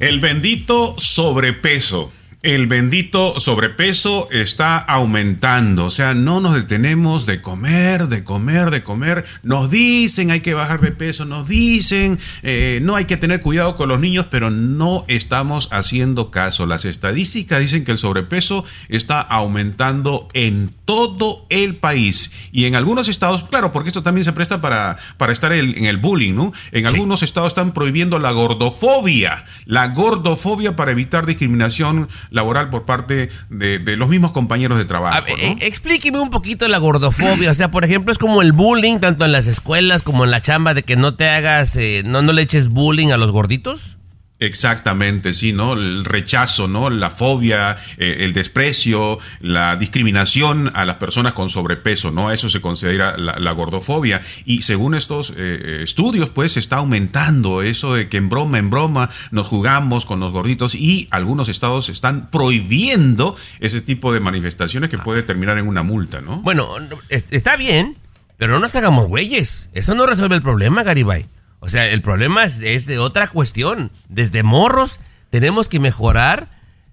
El 0.01 0.21
bendito 0.21 0.95
sobrepeso. 0.99 2.13
El 2.45 2.67
bendito 2.67 3.41
sobrepeso 3.41 4.29
está 4.31 4.77
aumentando, 4.77 5.87
o 5.87 5.91
sea, 5.91 6.13
no 6.13 6.43
nos 6.43 6.55
detenemos 6.55 7.25
de 7.25 7.41
comer, 7.41 8.09
de 8.09 8.23
comer, 8.23 8.69
de 8.71 8.83
comer. 8.83 9.25
Nos 9.43 9.71
dicen 9.71 10.31
hay 10.31 10.41
que 10.41 10.53
bajar 10.53 10.79
de 10.83 10.91
peso, 10.93 11.25
nos 11.25 11.49
dicen 11.49 12.19
eh, 12.43 12.81
no 12.83 12.97
hay 12.97 13.07
que 13.07 13.17
tener 13.17 13.41
cuidado 13.41 13.79
con 13.79 13.89
los 13.89 13.99
niños, 13.99 14.27
pero 14.31 14.51
no 14.51 15.07
estamos 15.09 15.71
haciendo 15.73 16.31
caso. 16.31 16.67
Las 16.67 16.85
estadísticas 16.85 17.61
dicen 17.61 17.83
que 17.83 17.93
el 17.93 17.99
sobrepeso 17.99 18.63
está 18.91 19.23
aumentando 19.23 20.29
en 20.35 20.71
todo 20.85 21.47
el 21.49 21.77
país 21.77 22.31
y 22.53 22.67
en 22.67 22.75
algunos 22.77 23.09
estados, 23.09 23.45
claro, 23.45 23.73
porque 23.73 23.89
esto 23.89 24.03
también 24.03 24.27
se 24.27 24.35
presta 24.35 24.61
para, 24.61 24.99
para 25.17 25.33
estar 25.33 25.51
el- 25.55 25.79
en 25.79 25.87
el 25.87 25.97
bullying, 25.97 26.35
¿no? 26.35 26.53
En 26.73 26.85
algunos 26.87 27.23
estados 27.23 27.53
están 27.53 27.73
prohibiendo 27.73 28.19
la 28.19 28.33
gordofobia, 28.33 29.47
la 29.65 29.89
gordofobia 29.89 30.77
para 30.77 30.93
evitar 30.93 31.25
discriminación 31.25 32.11
laboral 32.35 32.69
por 32.69 32.85
parte 32.85 33.31
de, 33.49 33.79
de 33.79 33.97
los 33.97 34.09
mismos 34.09 34.33
compañeros 34.33 34.77
de 34.77 34.85
trabajo. 34.85 35.25
Eh, 35.39 35.57
explíqueme 35.61 36.19
un 36.19 36.31
poquito 36.31 36.67
la 36.67 36.79
gordofobia. 36.79 37.53
O 37.53 37.55
sea, 37.55 37.71
por 37.71 37.85
ejemplo, 37.85 38.11
es 38.13 38.19
como 38.19 38.43
el 38.43 38.53
bullying, 38.53 38.99
tanto 38.99 39.25
en 39.25 39.31
las 39.31 39.47
escuelas 39.47 40.03
como 40.03 40.25
en 40.25 40.33
la 40.33 40.41
chamba, 40.41 40.75
de 40.75 40.83
que 40.83 40.97
no 40.97 41.15
te 41.15 41.29
hagas, 41.29 41.77
eh, 41.77 42.03
no, 42.05 42.23
no 42.23 42.33
le 42.33 42.43
eches 42.43 42.69
bullying 42.69 43.13
a 43.13 43.17
los 43.17 43.31
gorditos. 43.31 43.99
Exactamente, 44.41 45.33
sí, 45.33 45.53
¿no? 45.53 45.75
El 45.75 46.05
rechazo, 46.05 46.69
¿no? 46.69 46.91
La 46.91 47.09
fobia, 47.11 47.77
eh, 47.99 48.17
el 48.21 48.33
desprecio, 48.35 49.19
la 49.41 49.77
discriminación 49.77 50.71
a 50.75 50.85
las 50.85 50.97
personas 50.97 51.33
con 51.33 51.49
sobrepeso, 51.49 52.11
¿no? 52.11 52.31
Eso 52.33 52.51
se 52.51 52.61
considera 52.61 53.17
la, 53.17 53.53
gordofobia. 53.53 54.23
Y 54.45 54.63
según 54.63 54.95
estos 54.97 55.33
eh, 55.37 55.81
estudios, 55.83 56.31
pues 56.31 56.57
está 56.57 56.77
aumentando 56.77 57.63
eso 57.63 57.95
de 57.95 58.09
que 58.09 58.17
en 58.17 58.29
broma, 58.29 58.59
en 58.59 58.71
broma 58.71 59.09
nos 59.31 59.47
jugamos 59.47 60.05
con 60.05 60.21
los 60.21 60.33
gorditos 60.33 60.75
y 60.75 61.09
algunos 61.11 61.49
estados 61.49 61.89
están 61.89 62.29
prohibiendo 62.31 63.37
ese 63.61 63.81
tipo 63.81 64.13
de 64.13 64.21
manifestaciones 64.21 64.91
que 64.91 64.99
puede 64.99 65.23
terminar 65.23 65.59
en 65.59 65.69
una 65.69 65.83
multa, 65.85 66.21
¿no? 66.21 66.43
Bueno, 66.43 66.69
no, 66.81 66.99
es- 67.09 67.27
está 67.33 67.57
bien, 67.57 67.97
pero 68.37 68.55
no 68.55 68.61
nos 68.61 68.75
hagamos 68.77 69.07
güeyes. 69.07 69.71
Eso 69.73 69.95
no 69.95 70.07
resuelve 70.07 70.35
el 70.37 70.43
problema, 70.43 70.83
Garibay. 70.83 71.27
O 71.65 71.69
sea, 71.69 71.89
el 71.89 72.03
problema 72.03 72.45
es, 72.45 72.61
es 72.61 72.85
de 72.85 72.99
otra 72.99 73.27
cuestión. 73.27 73.91
Desde 74.11 74.43
morros 74.43 75.01
tenemos 75.31 75.71
que 75.71 75.81
mejorar 75.81 76.51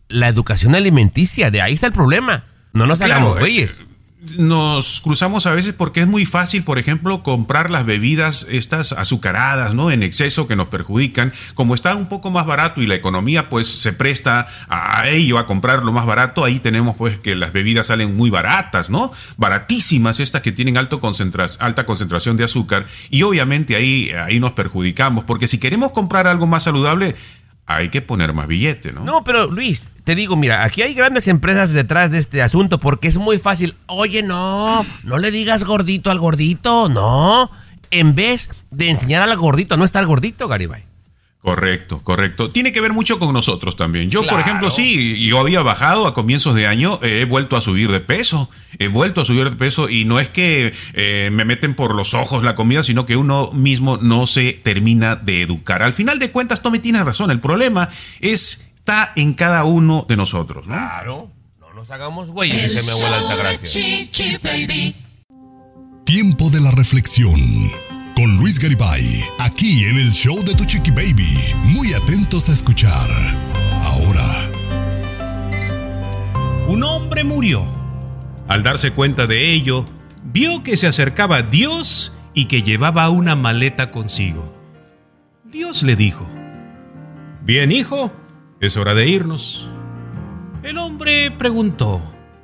la 0.07 0.29
educación 0.29 0.75
alimenticia. 0.75 1.51
De 1.51 1.61
ahí 1.61 1.73
está 1.73 1.87
el 1.87 1.93
problema. 1.93 2.45
No 2.71 2.85
nos 2.87 2.99
Claro, 2.99 3.15
hagamos 3.15 3.35
eh, 3.35 3.39
güeyes. 3.41 3.87
Nos 4.37 5.01
cruzamos 5.01 5.47
a 5.47 5.55
veces 5.55 5.73
porque 5.73 6.01
es 6.01 6.07
muy 6.07 6.25
fácil, 6.27 6.63
por 6.63 6.77
ejemplo, 6.77 7.23
comprar 7.23 7.71
las 7.71 7.85
bebidas 7.85 8.45
estas 8.49 8.91
azucaradas, 8.91 9.73
¿no? 9.73 9.89
En 9.89 10.03
exceso 10.03 10.47
que 10.47 10.55
nos 10.55 10.67
perjudican. 10.67 11.33
Como 11.55 11.73
está 11.73 11.95
un 11.95 12.07
poco 12.07 12.29
más 12.29 12.45
barato 12.45 12.81
y 12.81 12.87
la 12.87 12.95
economía 12.95 13.49
pues 13.49 13.67
se 13.67 13.93
presta 13.93 14.47
a 14.69 15.09
ello, 15.09 15.39
a 15.39 15.47
comprar 15.47 15.83
lo 15.83 15.91
más 15.91 16.05
barato, 16.05 16.45
ahí 16.45 16.59
tenemos 16.59 16.95
pues 16.95 17.17
que 17.17 17.35
las 17.35 17.51
bebidas 17.51 17.87
salen 17.87 18.15
muy 18.15 18.29
baratas, 18.29 18.89
¿no? 18.91 19.11
Baratísimas 19.37 20.19
estas 20.19 20.41
que 20.41 20.51
tienen 20.51 20.77
alto 20.77 21.01
alta 21.59 21.85
concentración 21.85 22.37
de 22.37 22.43
azúcar 22.43 22.85
y 23.09 23.23
obviamente 23.23 23.75
ahí, 23.75 24.11
ahí 24.11 24.39
nos 24.39 24.51
perjudicamos 24.51 25.25
porque 25.25 25.47
si 25.47 25.57
queremos 25.57 25.91
comprar 25.91 26.27
algo 26.27 26.45
más 26.45 26.63
saludable 26.63 27.15
hay 27.75 27.89
que 27.89 28.01
poner 28.01 28.33
más 28.33 28.47
billete, 28.47 28.91
¿no? 28.91 29.03
No, 29.03 29.23
pero 29.23 29.47
Luis, 29.47 29.91
te 30.03 30.15
digo, 30.15 30.35
mira, 30.35 30.63
aquí 30.63 30.81
hay 30.81 30.93
grandes 30.93 31.27
empresas 31.27 31.73
detrás 31.73 32.11
de 32.11 32.17
este 32.17 32.41
asunto 32.41 32.79
porque 32.79 33.07
es 33.07 33.17
muy 33.17 33.39
fácil. 33.39 33.75
Oye, 33.87 34.23
no, 34.23 34.85
no 35.03 35.17
le 35.17 35.31
digas 35.31 35.63
gordito 35.63 36.11
al 36.11 36.19
gordito, 36.19 36.89
no. 36.89 37.49
En 37.89 38.15
vez 38.15 38.49
de 38.71 38.89
enseñar 38.89 39.21
al 39.21 39.37
gordito, 39.37 39.77
no 39.77 39.83
está 39.83 39.99
el 39.99 40.07
gordito, 40.07 40.47
Garibay. 40.47 40.90
Correcto, 41.41 42.03
correcto. 42.03 42.51
Tiene 42.51 42.71
que 42.71 42.81
ver 42.81 42.93
mucho 42.93 43.17
con 43.17 43.33
nosotros 43.33 43.75
también. 43.75 44.11
Yo, 44.11 44.21
por 44.27 44.39
ejemplo, 44.39 44.69
sí, 44.69 45.27
yo 45.27 45.39
había 45.39 45.63
bajado 45.63 46.05
a 46.05 46.13
comienzos 46.13 46.53
de 46.53 46.67
año, 46.67 46.99
eh, 47.01 47.21
he 47.21 47.25
vuelto 47.25 47.57
a 47.57 47.61
subir 47.61 47.91
de 47.91 47.99
peso, 47.99 48.47
he 48.77 48.89
vuelto 48.89 49.21
a 49.21 49.25
subir 49.25 49.49
de 49.49 49.55
peso 49.55 49.89
y 49.89 50.05
no 50.05 50.19
es 50.19 50.29
que 50.29 50.71
eh, 50.93 51.29
me 51.31 51.43
meten 51.43 51.73
por 51.73 51.95
los 51.95 52.13
ojos 52.13 52.43
la 52.43 52.53
comida, 52.53 52.83
sino 52.83 53.07
que 53.07 53.15
uno 53.15 53.51
mismo 53.53 53.97
no 53.97 54.27
se 54.27 54.53
termina 54.53 55.15
de 55.15 55.41
educar. 55.41 55.81
Al 55.81 55.93
final 55.93 56.19
de 56.19 56.29
cuentas, 56.29 56.61
Tommy 56.61 56.77
tiene 56.77 57.03
razón, 57.03 57.31
el 57.31 57.39
problema 57.39 57.89
es, 58.19 58.71
está 58.75 59.11
en 59.15 59.33
cada 59.33 59.63
uno 59.63 60.05
de 60.07 60.17
nosotros, 60.17 60.67
¿no? 60.67 60.75
Claro, 60.75 61.31
no 61.59 61.73
nos 61.73 61.89
hagamos 61.89 62.29
güeyes, 62.29 62.65
El 62.65 62.69
dice 62.69 62.83
mi 62.83 62.91
abuela 62.91 63.17
Altagracia. 63.17 63.81
Tiempo 66.05 66.51
de 66.51 66.61
la 66.61 66.69
reflexión. 66.69 67.90
Con 68.15 68.37
Luis 68.37 68.59
Garibay, 68.59 69.23
aquí 69.39 69.85
en 69.85 69.97
el 69.97 70.11
show 70.11 70.37
de 70.43 70.53
Tu 70.53 70.65
Chiqui 70.65 70.91
Baby. 70.91 71.37
Muy 71.63 71.93
atentos 71.93 72.49
a 72.49 72.53
escuchar. 72.53 73.09
Ahora, 73.83 74.27
Un 76.67 76.83
hombre 76.83 77.23
murió. 77.23 77.65
Al 78.47 78.63
darse 78.63 78.91
cuenta 78.91 79.27
de 79.27 79.51
ello, 79.53 79.85
vio 80.23 80.63
que 80.63 80.77
se 80.77 80.87
acercaba 80.87 81.41
Dios 81.41 82.13
y 82.33 82.45
que 82.45 82.61
llevaba 82.63 83.09
una 83.09 83.35
maleta 83.35 83.91
consigo. 83.91 84.53
Dios 85.43 85.83
le 85.83 85.95
dijo, 85.95 86.25
Bien, 87.43 87.71
hijo, 87.71 88.11
es 88.59 88.77
hora 88.77 88.93
de 88.93 89.07
irnos. 89.07 89.67
El 90.63 90.77
hombre 90.77 91.31
preguntó, 91.31 92.01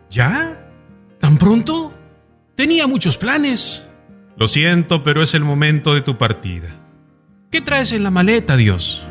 ¿Ya? 0.09 0.65
¿Tan 1.19 1.37
pronto? 1.37 1.93
Tenía 2.55 2.87
muchos 2.87 3.17
planes. 3.17 3.86
Lo 4.37 4.47
siento, 4.47 5.01
pero 5.01 5.23
es 5.23 5.33
el 5.33 5.43
momento 5.43 5.95
de 5.95 6.01
tu 6.01 6.17
partida. 6.17 6.69
¿Qué 7.49 7.59
traes 7.59 7.91
en 7.91 8.03
la 8.03 8.11
maleta, 8.11 8.55
Dios? 8.55 9.05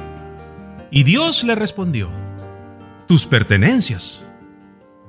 Y 0.92 1.02
Dios 1.02 1.42
le 1.42 1.56
respondió, 1.56 2.10
tus 3.08 3.26
pertenencias. 3.26 4.24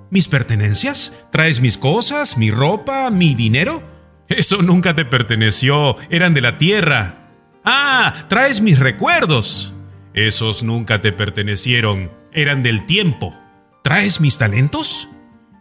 ¿Mis 0.09 0.27
pertenencias? 0.27 1.27
¿Traes 1.31 1.61
mis 1.61 1.77
cosas, 1.77 2.37
mi 2.37 2.49
ropa, 2.49 3.11
mi 3.11 3.35
dinero? 3.35 3.83
Eso 4.27 4.61
nunca 4.63 4.95
te 4.95 5.05
perteneció, 5.05 5.97
eran 6.09 6.33
de 6.33 6.41
la 6.41 6.57
tierra. 6.57 7.29
Ah, 7.63 8.25
traes 8.27 8.61
mis 8.61 8.79
recuerdos. 8.79 9.73
Esos 10.13 10.63
nunca 10.63 10.99
te 10.99 11.11
pertenecieron, 11.11 12.09
eran 12.33 12.63
del 12.63 12.87
tiempo. 12.87 13.35
¿Traes 13.83 14.19
mis 14.19 14.39
talentos? 14.39 15.09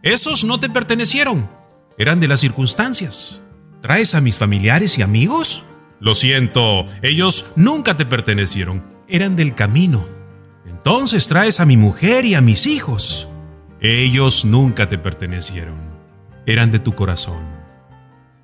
Esos 0.03 0.45
no 0.45 0.59
te 0.61 0.71
pertenecieron, 0.71 1.51
eran 1.99 2.21
de 2.21 2.29
las 2.29 2.41
circunstancias. 2.41 3.43
¿Traes 3.87 4.17
a 4.17 4.21
mis 4.21 4.37
familiares 4.37 4.99
y 4.99 5.03
amigos? 5.03 5.65
Lo 6.01 6.17
siento, 6.17 6.87
ellos 7.03 7.53
nunca 7.55 7.97
te 7.97 8.05
pertenecieron, 8.05 8.83
eran 9.07 9.37
del 9.37 9.55
camino. 9.55 10.05
Entonces 10.67 11.29
traes 11.29 11.61
a 11.61 11.67
mi 11.67 11.77
mujer 11.77 12.25
y 12.25 12.35
a 12.35 12.41
mis 12.41 12.67
hijos. 12.67 13.29
Ellos 13.81 14.45
nunca 14.45 14.89
te 14.89 14.99
pertenecieron, 14.99 15.79
eran 16.47 16.73
de 16.73 16.81
tu 16.81 16.97
corazón. 16.97 17.45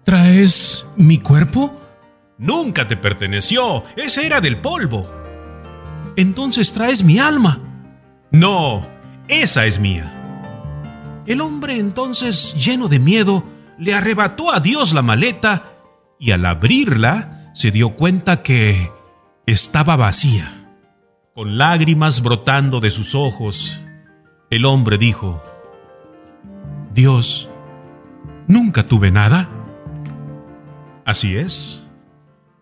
¿Traes 0.04 0.86
mi 0.96 1.18
cuerpo? 1.18 1.74
Nunca 2.38 2.86
te 2.86 2.96
perteneció, 2.96 3.82
ese 3.96 4.24
era 4.24 4.40
del 4.40 4.60
polvo. 4.60 5.10
Entonces 6.14 6.70
traes 6.70 7.02
mi 7.02 7.18
alma. 7.18 7.58
No, 8.30 8.86
esa 9.26 9.66
es 9.66 9.80
mía. 9.80 11.24
El 11.26 11.40
hombre 11.40 11.78
entonces, 11.78 12.54
lleno 12.54 12.86
de 12.86 13.00
miedo, 13.00 13.44
le 13.82 13.94
arrebató 13.94 14.54
a 14.54 14.60
Dios 14.60 14.92
la 14.92 15.02
maleta 15.02 15.64
y 16.16 16.30
al 16.30 16.46
abrirla 16.46 17.50
se 17.52 17.72
dio 17.72 17.96
cuenta 17.96 18.40
que 18.40 18.92
estaba 19.44 19.96
vacía. 19.96 20.70
Con 21.34 21.58
lágrimas 21.58 22.22
brotando 22.22 22.78
de 22.78 22.92
sus 22.92 23.16
ojos, 23.16 23.82
el 24.50 24.66
hombre 24.66 24.98
dijo, 24.98 25.42
Dios, 26.94 27.50
¿nunca 28.46 28.86
tuve 28.86 29.10
nada? 29.10 29.50
Así 31.04 31.36
es. 31.36 31.82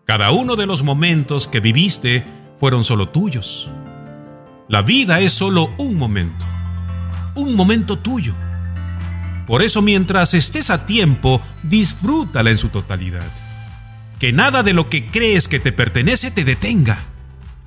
Cada 0.05 0.31
uno 0.31 0.55
de 0.55 0.65
los 0.65 0.81
momentos 0.81 1.47
que 1.47 1.59
viviste 1.59 2.25
fueron 2.57 2.83
solo 2.83 3.09
tuyos. 3.09 3.69
La 4.67 4.81
vida 4.81 5.19
es 5.19 5.33
solo 5.33 5.69
un 5.77 5.97
momento, 5.97 6.47
un 7.35 7.55
momento 7.55 7.99
tuyo. 7.99 8.33
Por 9.47 9.61
eso 9.61 9.81
mientras 9.81 10.33
estés 10.33 10.69
a 10.69 10.85
tiempo, 10.85 11.41
disfrútala 11.63 12.51
en 12.51 12.57
su 12.57 12.69
totalidad. 12.69 13.25
Que 14.19 14.31
nada 14.31 14.63
de 14.63 14.73
lo 14.73 14.89
que 14.89 15.07
crees 15.07 15.47
que 15.47 15.59
te 15.59 15.71
pertenece 15.71 16.31
te 16.31 16.43
detenga. 16.43 16.99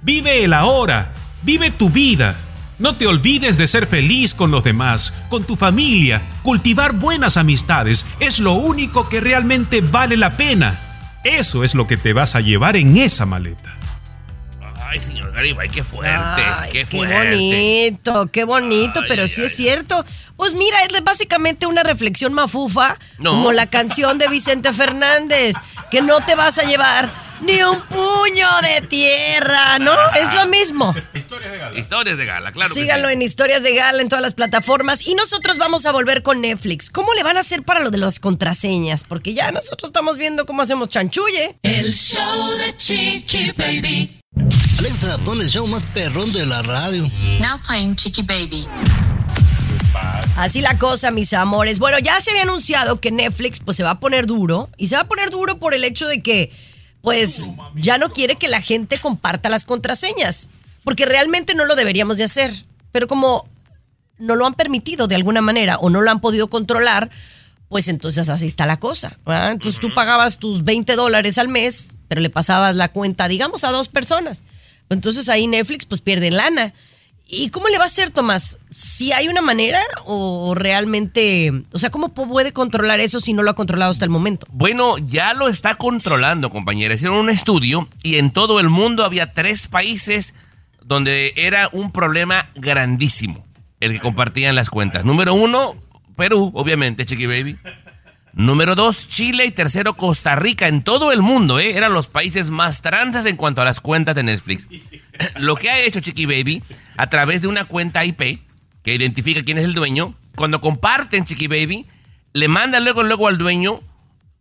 Vive 0.03 0.45
el 0.45 0.53
ahora, 0.53 1.13
vive 1.43 1.71
tu 1.71 1.91
vida. 1.91 2.37
No 2.79 2.97
te 2.97 3.07
olvides 3.07 3.57
de 3.57 3.67
ser 3.67 3.87
feliz 3.87 4.35
con 4.35 4.51
los 4.51 4.65
demás, 4.65 5.15
con 5.29 5.45
tu 5.45 5.57
familia. 5.57 6.23
Cultivar 6.43 6.93
buenas 6.93 7.37
amistades 7.37 8.05
es 8.21 8.41
lo 8.41 8.53
único 8.53 9.09
que 9.09 9.21
realmente 9.21 9.81
vale 9.81 10.17
la 10.17 10.37
pena. 10.37 10.79
Eso 11.25 11.65
es 11.65 11.75
lo 11.75 11.87
que 11.87 11.97
te 11.97 12.13
vas 12.13 12.35
a 12.35 12.41
llevar 12.41 12.77
en 12.77 12.97
esa 12.97 13.27
maleta. 13.27 13.77
Ay, 14.87 15.01
señor 15.01 15.33
Garibay, 15.33 15.69
qué 15.69 15.83
fuerte, 15.83 16.13
Ay, 16.15 16.71
qué 16.71 16.85
qué 16.85 16.97
fuerte. 16.99 17.17
bonito, 17.17 18.29
qué 18.33 18.45
bonito, 18.45 19.01
Ay, 19.01 19.07
pero 19.09 19.27
sí 19.29 19.43
es 19.43 19.57
cierto. 19.57 20.05
Pues 20.37 20.55
mira, 20.55 20.79
es 20.85 21.03
básicamente 21.05 21.67
una 21.67 21.83
reflexión 21.83 22.33
mafufa, 22.33 22.99
No. 23.19 23.31
como 23.31 23.53
la 23.53 23.67
canción 23.67 24.19
de 24.19 24.29
Vicente 24.29 24.73
Fernández, 24.73 25.57
que 25.91 26.03
no 26.03 26.21
te 26.25 26.35
vas 26.35 26.59
a 26.59 26.65
llevar 26.65 27.11
ni 27.41 27.63
un 27.63 27.81
puño 27.83 28.49
de 28.63 28.87
tierra, 28.87 29.79
¿no? 29.79 29.93
Es 30.15 30.33
lo 30.35 30.47
mismo. 30.47 30.95
Historias 31.77 32.17
de 32.17 32.27
gala, 32.27 32.53
claro. 32.53 32.73
que 32.73 32.81
Síganlo 32.81 33.09
sí. 33.09 33.15
en 33.15 33.23
Historias 33.23 33.63
de 33.63 33.75
Gala 33.75 34.01
en 34.03 34.09
todas 34.09 34.23
las 34.23 34.35
plataformas. 34.35 35.07
Y 35.07 35.15
nosotros 35.15 35.59
vamos 35.59 35.85
a 35.87 35.93
volver 35.93 36.23
con 36.23 36.41
Netflix. 36.41 36.91
¿Cómo 36.91 37.13
le 37.15 37.23
van 37.23 37.37
a 37.37 37.41
hacer 37.41 37.63
para 37.63 37.81
lo 37.81 37.91
de 37.91 37.99
las 37.99 38.19
contraseñas? 38.21 39.05
Porque 39.05 39.35
ya 39.35 39.51
nosotros 39.51 39.89
estamos 39.89 40.17
viendo 40.17 40.47
cómo 40.47 40.63
hacemos 40.63 40.89
chanchulle. 40.89 41.57
El 41.63 41.93
show 41.93 42.51
de 42.57 42.77
Chiqui 42.77 43.51
Baby. 43.57 44.21
Alexa, 44.79 45.19
pon 45.25 45.41
el 45.41 45.49
show 45.49 45.67
más 45.67 45.85
perrón 45.87 46.33
de 46.33 46.45
la 46.47 46.63
radio. 46.63 47.09
Now 47.41 47.61
playing 47.67 47.97
Chicky 47.97 48.23
Baby. 48.23 48.67
Así 50.37 50.61
la 50.61 50.77
cosa, 50.79 51.11
mis 51.11 51.33
amores. 51.33 51.79
Bueno, 51.79 51.99
ya 51.99 52.21
se 52.21 52.31
había 52.31 52.43
anunciado 52.43 53.01
que 53.01 53.13
Netflix 53.13 53.61
pues 53.61 53.77
se 53.77 53.85
va 53.85 53.91
a 53.91 54.01
poner 54.01 54.27
duro 54.27 54.69
y 54.77 54.89
se 54.89 54.97
va 54.97 55.03
a 55.03 55.09
poner 55.09 55.31
duro 55.31 55.59
por 55.59 55.75
el 55.75 55.85
hecho 55.85 56.09
de 56.09 56.21
que 56.21 56.53
pues 57.03 57.51
ya 57.77 57.99
no 57.99 58.13
quiere 58.13 58.37
que 58.37 58.49
la 58.49 58.61
gente 58.61 58.99
comparta 58.99 59.51
las 59.51 59.65
contraseñas, 59.65 60.49
porque 60.83 61.05
realmente 61.05 61.55
no 61.55 61.67
lo 61.67 61.77
deberíamos 61.77 62.17
de 62.17 62.25
hacer, 62.25 62.65
pero 62.93 63.07
como 63.07 63.47
no 64.19 64.37
lo 64.37 64.47
han 64.47 64.55
permitido 64.55 65.07
de 65.07 65.15
alguna 65.15 65.43
manera 65.43 65.77
o 65.77 65.91
no 65.91 66.01
lo 66.01 66.11
han 66.11 66.21
podido 66.21 66.49
controlar, 66.49 67.11
pues 67.69 67.89
entonces 67.89 68.29
así 68.29 68.47
está 68.47 68.67
la 68.67 68.79
cosa. 68.79 69.19
¿verdad? 69.25 69.53
Entonces 69.53 69.81
tú 69.81 69.93
pagabas 69.95 70.39
tus 70.39 70.65
20 70.65 70.95
dólares 70.97 71.39
al 71.39 71.49
mes, 71.49 71.97
pero 72.09 72.21
le 72.21 72.31
pasabas 72.31 72.77
la 72.77 72.93
cuenta, 72.93 73.29
digamos, 73.29 73.65
a 73.65 73.71
dos 73.71 73.89
personas. 73.89 74.45
Entonces 74.91 75.29
ahí 75.29 75.47
Netflix 75.47 75.87
pues 75.87 76.01
pierde 76.01 76.31
lana. 76.31 76.73
¿Y 77.27 77.49
cómo 77.49 77.69
le 77.69 77.79
va 77.79 77.85
a 77.85 77.87
hacer, 77.87 78.11
Tomás? 78.11 78.59
¿Si 78.71 79.13
hay 79.13 79.29
una 79.29 79.41
manera 79.41 79.81
o 80.05 80.55
realmente, 80.55 81.51
o 81.73 81.79
sea, 81.79 81.91
cómo 81.91 82.11
puede 82.11 82.53
controlar 82.53 83.01
eso 83.01 83.19
si 83.19 83.33
no 83.33 83.43
lo 83.43 83.51
ha 83.51 83.55
controlado 83.55 83.91
hasta 83.91 84.05
el 84.05 84.11
momento? 84.11 84.47
Bueno, 84.51 84.99
ya 84.99 85.33
lo 85.33 85.49
está 85.49 85.77
controlando, 85.77 86.51
compañera. 86.51 86.95
Hicieron 86.95 87.17
un 87.17 87.31
estudio 87.31 87.89
y 88.03 88.17
en 88.17 88.31
todo 88.31 88.61
el 88.61 88.69
mundo 88.69 89.05
había 89.05 89.33
tres 89.33 89.69
países 89.69 90.35
donde 90.85 91.33
era 91.37 91.71
un 91.73 91.93
problema 91.93 92.51
grandísimo 92.57 93.45
el 93.81 93.93
que 93.93 94.01
compartían 94.01 94.55
las 94.55 94.69
cuentas. 94.69 95.05
Número 95.05 95.35
uno, 95.35 95.75
Perú, 96.17 96.51
obviamente, 96.55 97.05
Chiqui 97.07 97.27
Baby. 97.27 97.57
Número 98.33 98.75
dos, 98.75 99.09
Chile 99.09 99.47
y 99.47 99.53
tercero, 99.53 99.95
Costa 99.95 100.35
Rica. 100.35 100.67
En 100.67 100.83
todo 100.83 101.13
el 101.13 101.23
mundo, 101.23 101.61
¿eh? 101.61 101.77
Eran 101.77 101.93
los 101.93 102.09
países 102.09 102.51
más 102.51 102.83
tranzas 102.83 103.27
en 103.27 103.37
cuanto 103.37 103.63
a 103.63 103.65
las 103.65 103.81
cuentas 103.81 104.15
de 104.15 104.25
Netflix. 104.25 104.67
Lo 105.37 105.55
que 105.57 105.71
ha 105.71 105.81
hecho 105.81 106.01
Chiqui 106.01 106.27
Baby, 106.27 106.63
a 106.97 107.09
través 107.09 107.43
de 107.43 107.49
una 107.49 107.65
cuenta 107.65 108.05
IP, 108.05 108.41
que 108.83 108.95
identifica 108.95 109.45
quién 109.45 109.59
es 109.59 109.65
el 109.65 109.75
dueño, 109.75 110.15
cuando 110.37 110.61
comparten 110.61 111.25
Chiqui 111.25 111.47
Baby, 111.47 111.87
le 112.33 112.49
manda 112.49 112.81
luego, 112.81 113.05
luego 113.05 113.29
al 113.29 113.39
dueño 113.39 113.81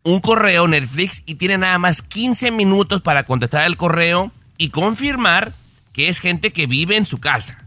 un 0.04 0.20
correo 0.20 0.68
Netflix 0.68 1.24
y 1.26 1.36
tiene 1.36 1.58
nada 1.58 1.78
más 1.78 2.02
15 2.02 2.52
minutos 2.52 3.02
para 3.02 3.24
contestar 3.24 3.66
el 3.66 3.78
correo 3.78 4.32
y 4.58 4.70
confirmar 4.70 5.54
que 5.94 6.10
es 6.10 6.20
gente 6.20 6.52
que 6.52 6.68
vive 6.68 6.98
en 6.98 7.06
su 7.06 7.20
casa. 7.20 7.64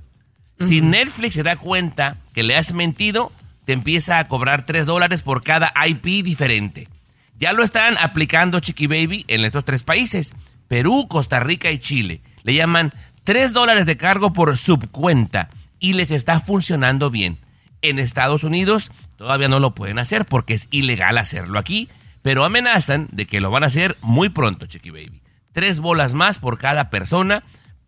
Si 0.59 0.81
Netflix 0.81 1.35
se 1.35 1.43
da 1.43 1.57
cuenta 1.57 2.17
que 2.35 2.43
le 2.43 2.57
has 2.57 2.73
mentido, 2.73 3.31
te 3.67 3.73
empieza 3.73 4.21
a 4.21 4.29
cobrar 4.29 4.64
3 4.64 4.87
dólares 4.87 5.23
por 5.23 5.43
cada 5.43 5.75
IP 5.87 6.23
diferente. 6.23 6.89
Ya 7.37 7.53
lo 7.53 7.64
están 7.64 7.99
aplicando 7.99 8.61
Chiqui 8.61 8.87
Baby 8.87 9.25
en 9.29 9.45
estos 9.45 9.64
tres 9.64 9.83
países, 9.83 10.35
Perú, 10.69 11.07
Costa 11.09 11.41
Rica 11.41 11.71
y 11.73 11.79
Chile. 11.79 12.23
Le 12.45 12.55
llaman 12.55 12.95
3 13.25 13.53
dólares 13.53 13.85
de 13.85 13.97
cargo 13.97 14.33
por 14.33 14.57
subcuenta 14.57 15.51
y 15.81 15.95
les 15.95 16.12
está 16.12 16.39
funcionando 16.39 17.11
bien. 17.11 17.39
En 17.83 17.99
Estados 17.99 18.45
Unidos 18.45 18.93
todavía 19.17 19.49
no 19.49 19.59
lo 19.59 19.75
pueden 19.75 19.99
hacer 19.99 20.27
porque 20.27 20.55
es 20.55 20.69
ilegal 20.71 21.19
hacerlo 21.19 21.59
aquí, 21.59 21.89
pero 22.23 22.45
amenazan 22.45 23.09
de 23.11 23.27
que 23.27 23.41
lo 23.41 23.51
van 23.51 23.64
a 23.64 23.67
hacer 23.67 23.97
muy 24.01 24.29
pronto, 24.29 24.67
Chiqui 24.67 24.91
Baby. 24.91 25.23
Tres 25.53 25.81
bolas 25.81 26.14
más 26.14 26.39
por 26.39 26.57
cada 26.57 26.89
persona 26.89 27.43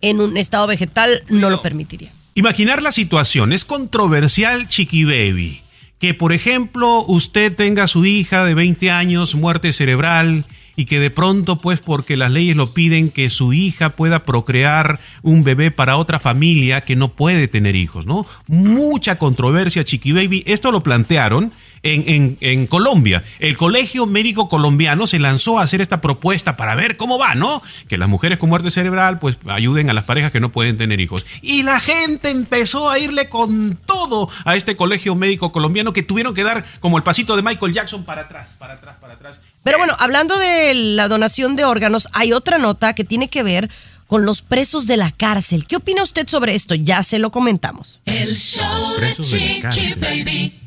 en 0.00 0.20
un 0.20 0.36
estado 0.36 0.66
vegetal, 0.66 1.22
no 1.28 1.50
lo 1.50 1.62
permitiría. 1.62 2.10
Imaginar 2.34 2.82
la 2.82 2.92
situación, 2.92 3.52
es 3.52 3.64
controversial, 3.64 4.66
Chiqui 4.68 5.04
Baby. 5.04 5.60
Que, 5.98 6.14
por 6.14 6.32
ejemplo, 6.32 7.04
usted 7.06 7.54
tenga 7.54 7.84
a 7.84 7.88
su 7.88 8.04
hija 8.04 8.44
de 8.44 8.54
20 8.54 8.90
años, 8.90 9.34
muerte 9.34 9.72
cerebral, 9.72 10.44
y 10.76 10.86
que 10.86 11.00
de 11.00 11.10
pronto, 11.10 11.58
pues 11.58 11.80
porque 11.80 12.16
las 12.16 12.30
leyes 12.30 12.56
lo 12.56 12.72
piden, 12.72 13.10
que 13.10 13.30
su 13.30 13.52
hija 13.52 13.90
pueda 13.90 14.24
procrear 14.24 15.00
un 15.22 15.44
bebé 15.44 15.70
para 15.70 15.96
otra 15.96 16.18
familia 16.18 16.82
que 16.82 16.96
no 16.96 17.08
puede 17.08 17.48
tener 17.48 17.76
hijos, 17.76 18.06
¿no? 18.06 18.26
Mucha 18.46 19.16
controversia, 19.16 19.84
Chiqui 19.84 20.12
Baby. 20.12 20.42
Esto 20.46 20.72
lo 20.72 20.82
plantearon 20.82 21.52
en, 21.84 22.02
en- 22.08 22.38
en 22.40 22.66
Colombia. 22.66 23.22
El 23.38 23.56
Colegio 23.56 24.06
Médico 24.06 24.48
Colombiano 24.48 25.06
se 25.06 25.18
lanzó 25.20 25.58
a 25.58 25.62
hacer 25.62 25.80
esta 25.80 26.00
propuesta 26.00 26.56
para 26.56 26.74
ver 26.74 26.96
cómo 26.96 27.18
va, 27.18 27.34
¿no? 27.36 27.62
Que 27.88 27.96
las 27.98 28.08
mujeres 28.08 28.38
con 28.38 28.48
muerte 28.48 28.70
cerebral, 28.72 29.18
pues 29.20 29.36
ayuden 29.46 29.88
a 29.90 29.92
las 29.92 30.04
parejas 30.04 30.32
que 30.32 30.40
no 30.40 30.48
pueden 30.50 30.76
tener 30.76 31.00
hijos. 31.00 31.24
Y 31.42 31.62
la 31.62 31.78
gente 31.78 32.30
empezó 32.30 32.90
a 32.90 32.98
irle 32.98 33.28
con 33.28 33.78
todo 33.86 34.28
a 34.44 34.56
este 34.56 34.74
Colegio 34.76 35.14
Médico 35.14 35.52
Colombiano 35.52 35.92
que 35.92 36.02
tuvieron 36.02 36.34
que 36.34 36.42
dar 36.42 36.64
como 36.80 36.96
el 36.96 37.04
pasito 37.04 37.36
de 37.36 37.42
Michael 37.42 37.72
Jackson 37.72 38.04
para 38.04 38.22
atrás, 38.22 38.56
para 38.58 38.74
atrás, 38.74 38.96
para 39.00 39.14
atrás. 39.14 39.40
Pero 39.62 39.78
bueno, 39.78 39.94
hablando 39.98 40.36
de 40.38 40.74
la 40.74 41.08
donación 41.08 41.54
de 41.56 41.64
órganos, 41.64 42.08
hay 42.12 42.32
otra 42.32 42.58
nota 42.58 42.94
que 42.94 43.04
tiene 43.04 43.28
que 43.28 43.42
ver 43.42 43.70
con 44.06 44.24
los 44.26 44.42
presos 44.42 44.86
de 44.86 44.96
la 44.96 45.10
cárcel. 45.10 45.66
¿Qué 45.66 45.76
opina 45.76 46.02
usted 46.02 46.28
sobre 46.28 46.54
esto? 46.54 46.74
Ya 46.74 47.02
se 47.02 47.18
lo 47.18 47.30
comentamos. 47.30 48.00
El 48.04 48.34
show 48.34 48.94
de 49.00 49.14
Chiqui. 49.70 49.94
Baby. 49.98 50.60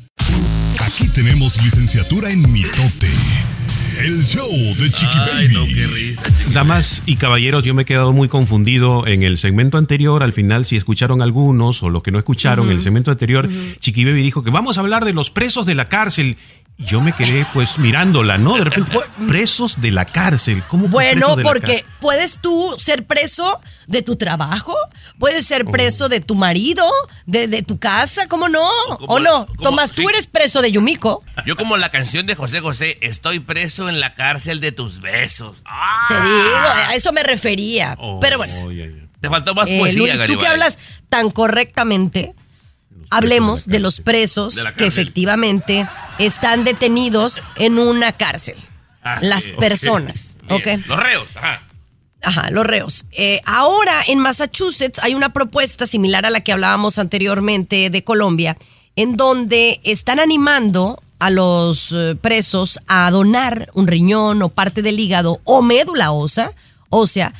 Aquí 0.84 1.08
tenemos 1.08 1.62
licenciatura 1.62 2.30
en 2.30 2.50
mitote. 2.50 3.10
El 3.98 4.24
show 4.24 4.48
de 4.50 4.90
Chiqui 4.90 5.18
Baby. 5.18 6.16
Damas 6.52 7.02
y 7.04 7.16
caballeros, 7.16 7.64
yo 7.64 7.74
me 7.74 7.82
he 7.82 7.84
quedado 7.84 8.12
muy 8.12 8.28
confundido 8.28 9.06
en 9.06 9.22
el 9.22 9.38
segmento 9.38 9.76
anterior. 9.76 10.22
Al 10.22 10.32
final, 10.32 10.64
si 10.64 10.76
escucharon 10.76 11.20
algunos 11.20 11.82
o 11.82 11.90
los 11.90 12.02
que 12.02 12.12
no 12.12 12.18
escucharon, 12.18 12.70
el 12.70 12.80
segmento 12.80 13.10
anterior, 13.10 13.48
Chiqui 13.80 14.04
Baby 14.04 14.22
dijo 14.22 14.44
que 14.44 14.50
vamos 14.50 14.78
a 14.78 14.80
hablar 14.82 15.04
de 15.04 15.12
los 15.12 15.30
presos 15.30 15.66
de 15.66 15.74
la 15.74 15.84
cárcel. 15.84 16.36
Yo 16.80 17.00
me 17.00 17.12
quedé 17.12 17.44
pues 17.52 17.78
mirándola, 17.78 18.38
¿no? 18.38 18.56
De 18.56 18.62
repente, 18.64 18.98
presos 19.26 19.80
de 19.80 19.90
la 19.90 20.04
cárcel. 20.04 20.62
¿Cómo 20.68 20.86
Bueno, 20.86 21.34
porque 21.42 21.66
cárcel? 21.82 21.86
puedes 22.00 22.38
tú 22.38 22.72
ser 22.78 23.04
preso 23.04 23.60
de 23.88 24.02
tu 24.02 24.14
trabajo, 24.14 24.76
puedes 25.18 25.44
ser 25.44 25.64
Oh. 25.66 25.70
preso 25.72 26.08
de 26.08 26.20
tu 26.20 26.36
marido, 26.36 26.88
de, 27.26 27.48
de 27.48 27.62
tu 27.62 27.78
casa, 27.80 28.26
¿cómo 28.28 28.48
no? 28.48 28.68
como- 28.96 29.12
¿O 29.14 29.18
no? 29.18 29.46
como- 29.46 29.62
Tomás, 29.70 29.90
sí. 29.90 30.02
tú 30.02 30.08
eres 30.08 30.28
preso 30.28 30.62
de 30.62 30.70
Yumiko. 30.70 31.24
Yo 31.44 31.56
como 31.56 31.76
la 31.76 31.90
canción 31.90 32.26
de 32.26 32.36
José 32.36 32.60
José, 32.60 32.96
estoy 33.00 33.40
preso 33.40 33.88
en 33.88 33.98
la 33.98 34.14
cárcel 34.14 34.60
de 34.60 34.70
tus 34.70 35.00
besos. 35.00 35.62
¡Ah! 35.64 36.06
Te 36.08 36.14
digo, 36.14 36.68
a 36.90 36.94
eso 36.94 37.12
me 37.12 37.24
refería. 37.24 37.96
Oh, 37.98 38.20
Pero 38.20 38.38
bueno. 38.38 38.98
Te 39.20 39.28
faltó 39.28 39.52
más 39.52 39.68
eh, 39.68 39.78
poesía, 39.80 39.98
Luis, 40.14 40.24
tú 40.26 40.38
que 40.38 40.46
hablas 40.46 40.78
tan 41.08 41.30
correctamente, 41.32 42.36
hablemos 43.10 43.66
de, 43.66 43.78
los 43.78 44.00
presos 44.00 44.56
De 44.56 44.72
que 44.74 44.86
efectivamente 44.86 45.86
están 46.18 46.64
detenidos 46.64 47.40
en 47.56 47.78
una 47.78 48.12
cárcel. 48.12 48.56
Ah, 49.02 49.18
Las 49.22 49.44
sí, 49.44 49.52
personas, 49.58 50.38
Bien. 50.48 50.80
¿ok? 50.80 50.86
Los 50.86 50.98
reos, 50.98 51.36
ajá. 51.36 51.62
Ajá, 52.22 52.50
los 52.50 52.66
reos. 52.66 53.04
Eh, 53.12 53.40
ahora 53.44 54.02
en 54.08 54.18
Massachusetts 54.18 54.98
hay 55.02 55.14
una 55.14 55.32
propuesta 55.32 55.86
similar 55.86 56.26
a 56.26 56.30
la 56.30 56.40
que 56.40 56.52
hablábamos 56.52 56.98
anteriormente 56.98 57.90
de 57.90 58.04
Colombia, 58.04 58.58
en 58.96 59.16
donde 59.16 59.80
están 59.84 60.18
animando 60.18 61.00
a 61.20 61.30
los 61.30 61.92
eh, 61.92 62.16
presos 62.20 62.80
a 62.88 63.10
donar 63.10 63.70
un 63.74 63.86
riñón 63.86 64.42
o 64.42 64.48
parte 64.48 64.82
del 64.82 64.98
hígado 64.98 65.40
o 65.44 65.62
médula 65.62 66.10
ósea, 66.10 66.52
ósea 66.90 67.32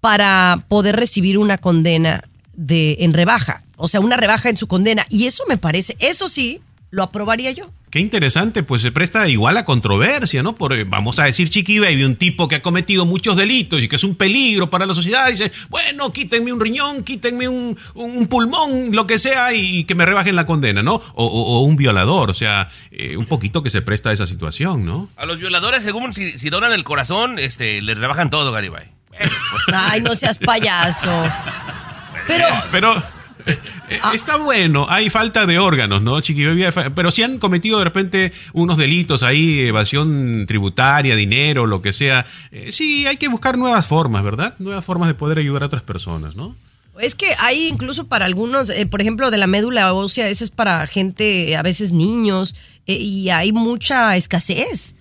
para 0.00 0.64
poder 0.68 0.96
recibir 0.96 1.38
una 1.38 1.58
condena 1.58 2.22
de 2.54 2.96
en 3.00 3.12
rebaja, 3.14 3.62
o 3.76 3.88
sea, 3.88 4.00
una 4.00 4.16
rebaja 4.16 4.48
en 4.48 4.56
su 4.56 4.66
condena. 4.66 5.06
Y 5.08 5.26
eso 5.26 5.44
me 5.48 5.56
parece, 5.56 5.96
eso 6.00 6.28
sí, 6.28 6.60
lo 6.90 7.02
aprobaría 7.02 7.50
yo. 7.52 7.70
Qué 7.90 7.98
interesante, 7.98 8.62
pues 8.62 8.82
se 8.82 8.92
presta 8.92 9.26
igual 9.28 9.56
a 9.56 9.64
controversia, 9.64 10.44
¿no? 10.44 10.54
Porque 10.54 10.84
vamos 10.84 11.18
a 11.18 11.24
decir 11.24 11.50
Chiqui 11.50 11.80
Baby, 11.80 12.04
un 12.04 12.14
tipo 12.14 12.46
que 12.46 12.54
ha 12.54 12.62
cometido 12.62 13.04
muchos 13.04 13.36
delitos 13.36 13.82
y 13.82 13.88
que 13.88 13.96
es 13.96 14.04
un 14.04 14.14
peligro 14.14 14.70
para 14.70 14.86
la 14.86 14.94
sociedad, 14.94 15.28
dice, 15.28 15.50
bueno, 15.70 16.12
quítenme 16.12 16.52
un 16.52 16.60
riñón, 16.60 17.02
quítenme 17.02 17.48
un, 17.48 17.76
un 17.94 18.28
pulmón, 18.28 18.94
lo 18.94 19.08
que 19.08 19.18
sea, 19.18 19.52
y 19.54 19.82
que 19.86 19.96
me 19.96 20.06
rebajen 20.06 20.36
la 20.36 20.46
condena, 20.46 20.84
¿no? 20.84 20.94
O, 20.94 21.02
o- 21.26 21.58
o 21.58 21.60
un 21.62 21.74
violador, 21.74 22.30
o 22.30 22.34
sea, 22.34 22.68
eh, 22.92 23.16
un 23.16 23.26
poquito 23.26 23.64
que 23.64 23.70
se 23.70 23.82
presta 23.82 24.10
a 24.10 24.12
esa 24.12 24.28
situación, 24.28 24.84
¿no? 24.84 25.08
A 25.16 25.26
los 25.26 25.38
violadores, 25.40 25.82
según 25.82 26.12
si, 26.12 26.30
si 26.30 26.48
donan 26.48 26.72
el 26.72 26.84
corazón, 26.84 27.40
este, 27.40 27.82
les 27.82 27.98
rebajan 27.98 28.30
todo, 28.30 28.52
Garibay. 28.52 28.84
Ay, 29.72 30.00
no 30.00 30.14
seas 30.14 30.38
payaso. 30.38 31.10
Pero 32.26 32.44
Pero 32.70 32.96
eh, 33.46 33.58
eh, 33.88 33.98
está 34.14 34.36
bueno, 34.36 34.86
hay 34.88 35.10
falta 35.10 35.46
de 35.46 35.58
órganos, 35.58 36.02
¿no, 36.02 36.20
Chiqui 36.20 36.44
Pero 36.94 37.10
si 37.10 37.22
han 37.22 37.38
cometido 37.38 37.78
de 37.78 37.84
repente 37.84 38.32
unos 38.52 38.76
delitos 38.76 39.22
ahí, 39.22 39.60
evasión 39.60 40.44
tributaria, 40.46 41.16
dinero, 41.16 41.66
lo 41.66 41.82
que 41.82 41.92
sea, 41.92 42.26
eh, 42.50 42.70
sí, 42.72 43.06
hay 43.06 43.16
que 43.16 43.28
buscar 43.28 43.56
nuevas 43.58 43.86
formas, 43.86 44.22
¿verdad? 44.22 44.54
Nuevas 44.58 44.84
formas 44.84 45.08
de 45.08 45.14
poder 45.14 45.38
ayudar 45.38 45.62
a 45.62 45.66
otras 45.66 45.82
personas, 45.82 46.36
¿no? 46.36 46.54
es 47.00 47.14
que 47.14 47.34
hay 47.38 47.66
incluso 47.66 48.06
para 48.06 48.26
algunos, 48.26 48.70
eh, 48.70 48.86
por 48.86 49.00
ejemplo, 49.00 49.30
de 49.30 49.38
la 49.38 49.46
médula 49.46 49.92
ósea, 49.92 50.28
ese 50.28 50.44
es 50.44 50.50
para 50.50 50.86
gente, 50.86 51.56
a 51.56 51.62
veces 51.62 51.92
niños, 51.92 52.54
eh, 52.86 52.94
y 52.94 53.30
hay 53.30 53.52
mucha 53.52 54.16
escasez. 54.16 54.94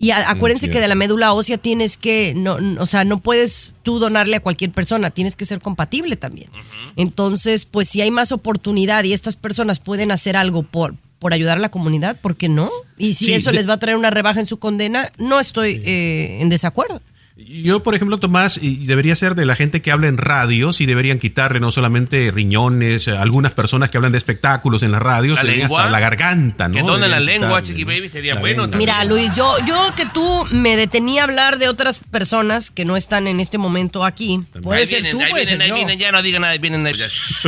Y 0.00 0.10
a- 0.12 0.30
acuérdense 0.30 0.66
que 0.70 0.80
de 0.80 0.86
la 0.88 0.94
médula 0.94 1.32
ósea 1.32 1.58
tienes 1.58 1.96
que, 1.96 2.32
no, 2.36 2.58
o 2.80 2.86
sea, 2.86 3.02
no 3.04 3.18
puedes 3.20 3.74
tú 3.82 3.98
donarle 3.98 4.36
a 4.36 4.40
cualquier 4.40 4.70
persona, 4.70 5.10
tienes 5.10 5.34
que 5.34 5.44
ser 5.44 5.60
compatible 5.60 6.14
también. 6.16 6.50
Entonces, 6.96 7.64
pues 7.66 7.88
si 7.88 8.00
hay 8.00 8.10
más 8.10 8.32
oportunidad 8.32 9.04
y 9.04 9.12
estas 9.12 9.36
personas 9.36 9.80
pueden 9.80 10.10
hacer 10.10 10.36
algo 10.36 10.62
por, 10.62 10.94
por 11.18 11.32
ayudar 11.34 11.58
a 11.58 11.60
la 11.60 11.70
comunidad, 11.70 12.16
¿por 12.20 12.36
qué 12.36 12.48
no? 12.48 12.68
Y 12.96 13.14
si 13.14 13.26
Sí, 13.26 13.32
eso 13.34 13.50
de- 13.50 13.56
les 13.56 13.68
va 13.68 13.74
a 13.74 13.78
traer 13.78 13.96
una 13.96 14.10
rebaja 14.10 14.40
en 14.40 14.46
su 14.46 14.58
condena, 14.58 15.10
no 15.18 15.40
estoy 15.40 15.82
eh, 15.84 16.38
en 16.40 16.48
desacuerdo. 16.48 17.02
Yo, 17.46 17.84
por 17.84 17.94
ejemplo, 17.94 18.18
Tomás, 18.18 18.58
y 18.60 18.84
debería 18.86 19.14
ser 19.14 19.36
de 19.36 19.46
la 19.46 19.54
gente 19.54 19.80
que 19.80 19.92
habla 19.92 20.08
en 20.08 20.18
radio, 20.18 20.72
sí 20.72 20.86
deberían 20.86 21.20
quitarle 21.20 21.60
no 21.60 21.70
solamente 21.70 22.32
riñones, 22.32 23.06
eh, 23.06 23.12
algunas 23.16 23.52
personas 23.52 23.90
que 23.90 23.96
hablan 23.96 24.10
de 24.10 24.18
espectáculos 24.18 24.82
en 24.82 24.90
las 24.90 25.00
radios, 25.00 25.36
La 25.36 25.44
lengua. 25.44 25.82
hasta 25.82 25.90
la 25.92 26.00
garganta, 26.00 26.66
¿no? 26.66 26.74
Que 26.74 26.82
donen 26.82 27.08
la 27.12 27.20
lengua, 27.20 27.62
Chiqui. 27.62 27.84
Baby, 27.84 28.08
sería 28.08 28.34
La 28.34 28.40
bueno. 28.40 28.66
Mira, 28.66 29.04
Luis, 29.04 29.36
yo, 29.36 29.54
yo 29.64 29.92
que 29.94 30.04
tú 30.06 30.46
me 30.50 30.76
detenía 30.76 31.20
a 31.20 31.24
hablar 31.24 31.58
de 31.58 31.68
otras 31.68 32.00
personas 32.10 32.72
que 32.72 32.84
no 32.84 32.96
están 32.96 33.28
en 33.28 33.38
este 33.38 33.56
momento 33.56 34.04
aquí. 34.04 34.40
Puede 34.60 34.80
ahí 34.80 34.86
ser 34.86 35.02
vienen, 35.02 35.18
tú, 35.20 35.24
ahí 35.24 35.32
vienen, 35.44 35.62
ahí 35.62 35.70
vienen, 35.72 35.98
ya 35.98 36.10
no 36.10 36.22
digan 36.22 36.40
nada, 36.42 36.54
ahí 36.54 36.58
vienen. 36.58 36.84
Ahí 36.84 36.92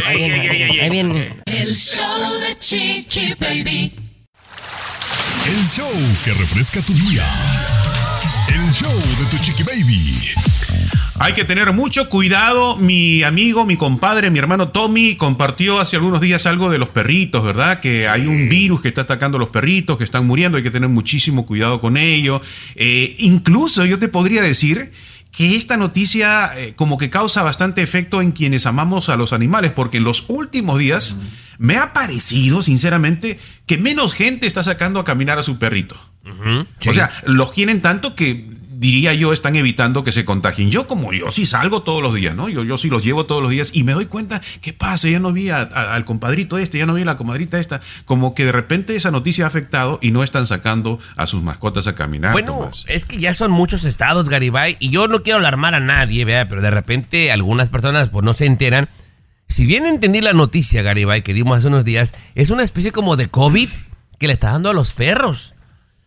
Ahí 0.06 0.16
vienen, 0.16 0.80
ahí 0.80 0.90
vienen. 0.90 1.42
El 1.46 1.74
show 1.74 2.32
de 2.40 2.56
Chiqui 2.60 3.34
Baby. 3.40 3.92
El 5.46 5.66
show 5.68 5.90
que 6.24 6.32
refresca 6.34 6.80
tu 6.80 6.92
día. 6.94 7.26
El 8.62 8.70
show 8.70 8.92
de 8.92 9.24
tu 9.30 9.42
chiqui 9.42 9.62
baby. 9.62 10.34
Hay 11.18 11.32
que 11.32 11.44
tener 11.44 11.72
mucho 11.72 12.10
cuidado. 12.10 12.76
Mi 12.76 13.22
amigo, 13.22 13.64
mi 13.64 13.76
compadre, 13.76 14.30
mi 14.30 14.38
hermano 14.38 14.68
Tommy 14.68 15.16
compartió 15.16 15.80
hace 15.80 15.96
algunos 15.96 16.20
días 16.20 16.44
algo 16.44 16.68
de 16.68 16.76
los 16.76 16.90
perritos, 16.90 17.42
¿verdad? 17.42 17.80
Que 17.80 18.06
hay 18.06 18.26
un 18.26 18.50
virus 18.50 18.82
que 18.82 18.88
está 18.88 19.02
atacando 19.02 19.38
a 19.38 19.40
los 19.40 19.48
perritos, 19.48 19.96
que 19.96 20.04
están 20.04 20.26
muriendo, 20.26 20.58
hay 20.58 20.62
que 20.62 20.70
tener 20.70 20.90
muchísimo 20.90 21.46
cuidado 21.46 21.80
con 21.80 21.96
ello. 21.96 22.42
Eh, 22.74 23.16
incluso 23.20 23.86
yo 23.86 23.98
te 23.98 24.08
podría 24.08 24.42
decir 24.42 24.92
que 25.32 25.56
esta 25.56 25.78
noticia 25.78 26.50
eh, 26.56 26.74
como 26.76 26.98
que 26.98 27.08
causa 27.08 27.42
bastante 27.42 27.80
efecto 27.80 28.20
en 28.20 28.32
quienes 28.32 28.66
amamos 28.66 29.08
a 29.08 29.16
los 29.16 29.32
animales, 29.32 29.72
porque 29.72 29.96
en 29.98 30.04
los 30.04 30.24
últimos 30.28 30.78
días 30.78 31.16
me 31.56 31.78
ha 31.78 31.94
parecido, 31.94 32.60
sinceramente, 32.60 33.38
que 33.64 33.78
menos 33.78 34.12
gente 34.12 34.46
está 34.46 34.62
sacando 34.62 35.00
a 35.00 35.04
caminar 35.04 35.38
a 35.38 35.42
su 35.42 35.58
perrito. 35.58 36.09
O 36.88 36.92
sea, 36.92 37.10
los 37.24 37.52
quieren 37.52 37.80
tanto 37.80 38.14
que 38.14 38.46
diría 38.80 39.12
yo 39.12 39.34
están 39.34 39.56
evitando 39.56 40.04
que 40.04 40.10
se 40.12 40.24
contagien. 40.24 40.70
Yo 40.70 40.86
como 40.86 41.12
yo 41.12 41.30
sí 41.30 41.44
salgo 41.44 41.82
todos 41.82 42.02
los 42.02 42.14
días, 42.14 42.34
¿no? 42.34 42.48
Yo, 42.48 42.64
yo 42.64 42.78
sí 42.78 42.88
los 42.88 43.04
llevo 43.04 43.26
todos 43.26 43.42
los 43.42 43.50
días 43.50 43.72
y 43.74 43.84
me 43.84 43.92
doy 43.92 44.06
cuenta, 44.06 44.40
¿qué 44.62 44.72
pasa? 44.72 45.06
Ya 45.06 45.20
no 45.20 45.34
vi 45.34 45.50
a- 45.50 45.60
a- 45.60 45.94
al 45.94 46.06
compadrito 46.06 46.56
este, 46.56 46.78
ya 46.78 46.86
no 46.86 46.94
vi 46.94 47.02
a 47.02 47.04
la 47.04 47.18
comadrita 47.18 47.60
esta. 47.60 47.82
Como 48.06 48.34
que 48.34 48.46
de 48.46 48.52
repente 48.52 48.96
esa 48.96 49.10
noticia 49.10 49.44
ha 49.44 49.48
afectado 49.48 49.98
y 50.00 50.12
no 50.12 50.22
están 50.24 50.46
sacando 50.46 50.98
a 51.16 51.26
sus 51.26 51.42
mascotas 51.42 51.88
a 51.88 51.94
caminar. 51.94 52.32
Bueno, 52.32 52.54
Tomás. 52.58 52.84
es 52.88 53.04
que 53.04 53.18
ya 53.18 53.34
son 53.34 53.50
muchos 53.50 53.84
estados, 53.84 54.30
Garibay, 54.30 54.78
y 54.80 54.88
yo 54.88 55.08
no 55.08 55.22
quiero 55.22 55.40
alarmar 55.40 55.74
a 55.74 55.80
nadie, 55.80 56.24
¿verdad? 56.24 56.46
pero 56.48 56.62
de 56.62 56.70
repente 56.70 57.30
algunas 57.32 57.68
personas 57.68 58.08
pues 58.08 58.24
no 58.24 58.32
se 58.32 58.46
enteran. 58.46 58.88
Si 59.46 59.66
bien 59.66 59.84
entendí 59.84 60.22
la 60.22 60.32
noticia, 60.32 60.80
Garibay, 60.80 61.20
que 61.22 61.34
dimos 61.34 61.58
hace 61.58 61.68
unos 61.68 61.84
días, 61.84 62.14
es 62.34 62.48
una 62.48 62.62
especie 62.62 62.92
como 62.92 63.16
de 63.16 63.26
COVID 63.26 63.68
que 64.18 64.26
le 64.26 64.32
está 64.32 64.52
dando 64.52 64.70
a 64.70 64.72
los 64.72 64.92
perros. 64.92 65.52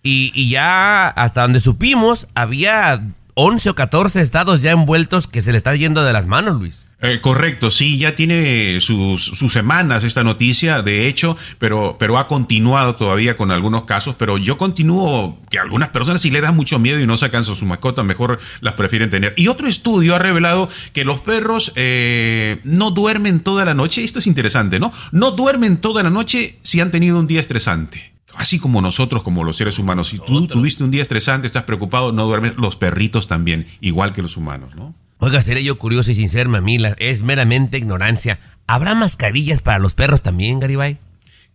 Y, 0.04 0.32
y 0.36 0.50
ya 0.50 1.08
hasta 1.08 1.42
donde 1.42 1.62
supimos, 1.62 2.28
había 2.36 3.02
11 3.36 3.70
o 3.70 3.76
14 3.76 4.22
estados 4.22 4.62
ya 4.62 4.72
envueltos 4.72 5.28
que 5.28 5.42
se 5.42 5.52
le 5.52 5.58
está 5.58 5.76
yendo 5.76 6.04
de 6.04 6.14
las 6.14 6.28
manos, 6.28 6.60
Luis. 6.60 6.86
Eh, 7.06 7.20
correcto, 7.20 7.70
sí, 7.70 7.98
ya 7.98 8.16
tiene 8.16 8.80
sus, 8.80 9.22
sus 9.22 9.52
semanas 9.52 10.06
esta 10.06 10.24
noticia, 10.24 10.82
de 10.82 11.06
hecho, 11.06 11.36
pero, 11.60 11.98
pero 12.00 12.18
ha 12.18 12.30
continuado 12.30 12.96
todavía 12.96 13.36
con 13.36 13.52
algunos 13.52 13.84
casos, 13.84 14.16
pero 14.18 14.38
yo 14.38 14.58
continúo 14.58 15.38
que 15.50 15.60
algunas 15.60 15.90
personas 15.90 16.22
sí 16.22 16.32
le 16.32 16.40
dan 16.40 16.56
mucho 16.56 16.80
miedo 16.80 17.02
y 17.02 17.06
no 17.06 17.18
sacan 17.18 17.42
a 17.42 17.44
su 17.44 17.66
mascota, 17.66 18.04
mejor 18.04 18.40
las 18.62 18.76
prefieren 18.76 19.10
tener. 19.10 19.34
Y 19.36 19.50
otro 19.50 19.68
estudio 19.68 20.16
ha 20.16 20.20
revelado 20.20 20.70
que 20.94 21.04
los 21.04 21.20
perros 21.20 21.74
eh, 21.76 22.62
no 22.64 22.92
duermen 22.92 23.42
toda 23.42 23.66
la 23.66 23.74
noche, 23.74 24.06
esto 24.06 24.20
es 24.20 24.28
interesante, 24.28 24.80
¿no? 24.80 24.94
No 25.12 25.32
duermen 25.32 25.78
toda 25.78 26.04
la 26.04 26.10
noche 26.10 26.58
si 26.62 26.80
han 26.80 26.92
tenido 26.92 27.20
un 27.20 27.28
día 27.28 27.42
estresante. 27.42 28.13
Así 28.36 28.60
como 28.60 28.82
nosotros, 28.82 29.24
como 29.24 29.44
los 29.44 29.58
seres 29.58 29.80
humanos. 29.80 30.10
Si 30.10 30.20
tú 30.20 30.48
tuviste 30.48 30.84
un 30.84 30.92
día 30.92 31.02
estresante, 31.02 31.48
estás 31.48 31.64
preocupado, 31.64 32.12
no 32.12 32.26
duermes, 32.26 32.56
los 32.58 32.76
perritos 32.76 33.28
también, 33.28 33.68
igual 33.80 34.14
que 34.14 34.22
los 34.22 34.38
humanos, 34.38 34.76
¿no? 34.76 34.94
Oiga, 35.20 35.42
seré 35.42 35.64
yo 35.64 35.78
curioso 35.78 36.12
y 36.12 36.16
sin 36.16 36.28
ser 36.28 36.50
mamila, 36.50 36.96
es 37.00 37.22
meramente 37.22 37.78
ignorancia. 37.78 38.40
¿Habrá 38.68 38.96
mascarillas 38.96 39.62
para 39.62 39.80
los 39.80 39.94
perros 39.94 40.22
también, 40.22 40.60
Garibay? 40.60 40.98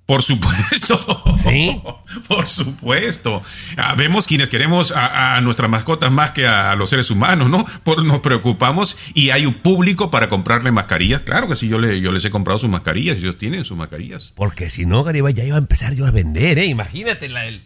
Por 0.09 0.23
supuesto. 0.23 1.23
Sí. 1.37 1.83
Por 2.29 2.49
supuesto. 2.49 3.43
Ah, 3.77 3.95
vemos 3.95 4.27
quienes 4.27 4.49
queremos 4.49 4.91
a, 4.91 5.37
a 5.37 5.41
nuestras 5.43 5.69
mascotas 5.69 6.11
más 6.11 6.31
que 6.31 6.47
a, 6.47 6.71
a 6.73 6.77
los 6.77 6.89
seres 6.89 7.11
humanos, 7.11 7.51
¿no? 7.51 7.67
Por, 7.85 8.03
nos 8.07 8.21
preocupamos 8.21 8.97
y 9.13 9.29
hay 9.29 9.45
un 9.45 9.53
público 9.53 10.11
para 10.11 10.31
comprarle 10.31 10.73
mascarillas. 10.73 11.21
Claro 11.21 11.47
que 11.47 11.57
sí, 11.57 11.69
yo, 11.69 11.79
le, 11.79 12.01
yo 12.01 12.11
les 12.11 12.25
he 12.25 12.31
comprado 12.31 12.59
sus 12.59 12.71
mascarillas, 12.71 13.19
ellos 13.19 13.37
tienen 13.37 13.67
sus 13.67 13.77
mascarillas. 13.77 14.33
Porque 14.35 14.71
si 14.71 14.87
no, 14.87 15.05
Garibay, 15.05 15.35
ya 15.35 15.45
iba 15.45 15.57
a 15.57 15.59
empezar 15.59 15.95
yo 15.95 16.07
a 16.07 16.11
vender, 16.11 16.59
¿eh? 16.59 16.65
Imagínate 16.65 17.29
la, 17.29 17.45
el, 17.45 17.61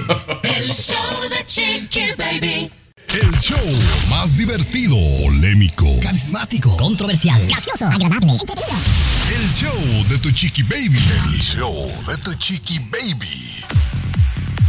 El 0.44 0.70
show 0.70 1.28
de 1.28 1.44
Chiqui 1.44 2.12
Baby. 2.16 2.70
El 3.14 3.30
show 3.38 3.58
más 4.08 4.36
divertido, 4.38 4.96
polémico, 5.22 5.86
Carismático, 6.02 6.74
controversial, 6.78 7.46
Gracioso, 7.46 7.86
agradable, 7.86 8.32
entretenido. 8.32 8.76
el 9.36 9.50
show 9.50 10.04
de 10.08 10.18
tu 10.18 10.30
chiqui 10.30 10.62
baby. 10.62 10.98
El 10.98 11.40
show 11.40 11.92
de 12.08 12.16
tu 12.22 12.32
chiqui 12.34 12.78
baby. 12.78 13.64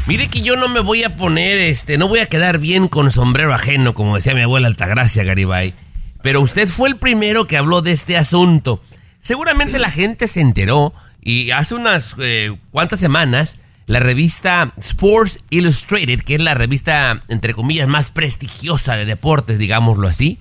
Mire 0.07 0.27
que 0.27 0.41
yo 0.41 0.57
no 0.57 0.67
me 0.67 0.81
voy 0.81 1.03
a 1.03 1.15
poner, 1.15 1.57
este, 1.57 1.97
no 1.97 2.09
voy 2.09 2.19
a 2.19 2.25
quedar 2.25 2.59
bien 2.59 2.89
con 2.89 3.11
sombrero 3.11 3.53
ajeno, 3.53 3.93
como 3.93 4.15
decía 4.15 4.33
mi 4.33 4.41
abuela 4.41 4.67
Altagracia 4.67 5.23
Garibay. 5.23 5.73
Pero 6.21 6.41
usted 6.41 6.67
fue 6.67 6.89
el 6.89 6.97
primero 6.97 7.47
que 7.47 7.57
habló 7.57 7.81
de 7.81 7.91
este 7.93 8.17
asunto. 8.17 8.83
Seguramente 9.21 9.79
la 9.79 9.89
gente 9.89 10.27
se 10.27 10.41
enteró 10.41 10.93
y 11.21 11.51
hace 11.51 11.75
unas 11.75 12.15
eh, 12.19 12.53
cuantas 12.71 12.99
semanas 12.99 13.59
la 13.85 13.99
revista 13.99 14.73
Sports 14.77 15.43
Illustrated, 15.49 16.21
que 16.21 16.35
es 16.35 16.41
la 16.41 16.53
revista 16.53 17.23
entre 17.27 17.53
comillas 17.53 17.87
más 17.87 18.11
prestigiosa 18.11 18.95
de 18.95 19.05
deportes, 19.05 19.57
digámoslo 19.57 20.07
así, 20.07 20.39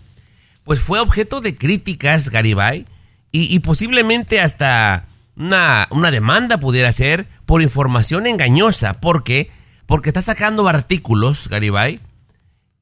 pues 0.64 0.80
fue 0.80 1.01
objeto 1.01 1.40
de 1.40 1.57
críticas 1.57 2.30
Garibay 2.30 2.86
y, 3.32 3.55
y 3.55 3.59
posiblemente 3.61 4.40
hasta 4.40 5.07
una, 5.36 5.88
una 5.90 6.11
demanda 6.11 6.59
pudiera 6.59 6.93
ser 6.93 7.26
por 7.47 7.62
información 7.62 8.26
engañosa. 8.26 9.01
¿Por 9.01 9.24
qué? 9.24 9.51
Porque 9.86 10.11
está 10.11 10.22
sacando 10.22 10.68
artículos, 10.68 11.49
Garibay, 11.49 12.01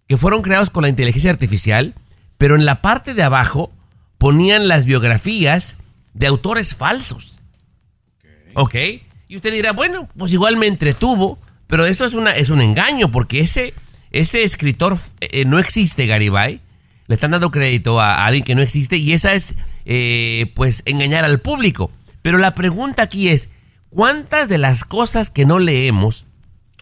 que 0.08 0.16
fueron 0.16 0.42
creados 0.42 0.70
con 0.70 0.82
la 0.82 0.88
inteligencia 0.88 1.30
artificial, 1.30 1.94
pero 2.36 2.56
en 2.56 2.64
la 2.64 2.82
parte 2.82 3.14
de 3.14 3.22
abajo 3.22 3.72
ponían 4.18 4.68
las 4.68 4.84
biografías 4.84 5.78
de 6.14 6.26
autores 6.26 6.74
falsos. 6.74 7.40
¿Ok? 8.54 8.74
Y 9.30 9.36
usted 9.36 9.52
dirá, 9.52 9.70
bueno, 9.70 10.08
pues 10.18 10.32
igual 10.32 10.56
me 10.56 10.66
entretuvo, 10.66 11.38
pero 11.68 11.86
esto 11.86 12.04
es, 12.04 12.14
una, 12.14 12.34
es 12.34 12.50
un 12.50 12.60
engaño, 12.60 13.12
porque 13.12 13.38
ese, 13.38 13.74
ese 14.10 14.42
escritor 14.42 14.98
eh, 15.20 15.44
no 15.44 15.60
existe, 15.60 16.08
Garibay. 16.08 16.60
Le 17.06 17.14
están 17.14 17.30
dando 17.30 17.52
crédito 17.52 18.00
a, 18.00 18.26
alguien 18.26 18.42
que 18.42 18.56
no 18.56 18.60
existe 18.60 18.96
y 18.96 19.12
esa 19.12 19.34
es, 19.34 19.54
eh, 19.84 20.50
pues, 20.56 20.82
engañar 20.84 21.24
al 21.24 21.38
público. 21.38 21.92
Pero 22.22 22.38
la 22.38 22.56
pregunta 22.56 23.04
aquí 23.04 23.28
es, 23.28 23.50
¿cuántas 23.88 24.48
de 24.48 24.58
las 24.58 24.82
cosas 24.82 25.30
que 25.30 25.46
no 25.46 25.60
leemos 25.60 26.26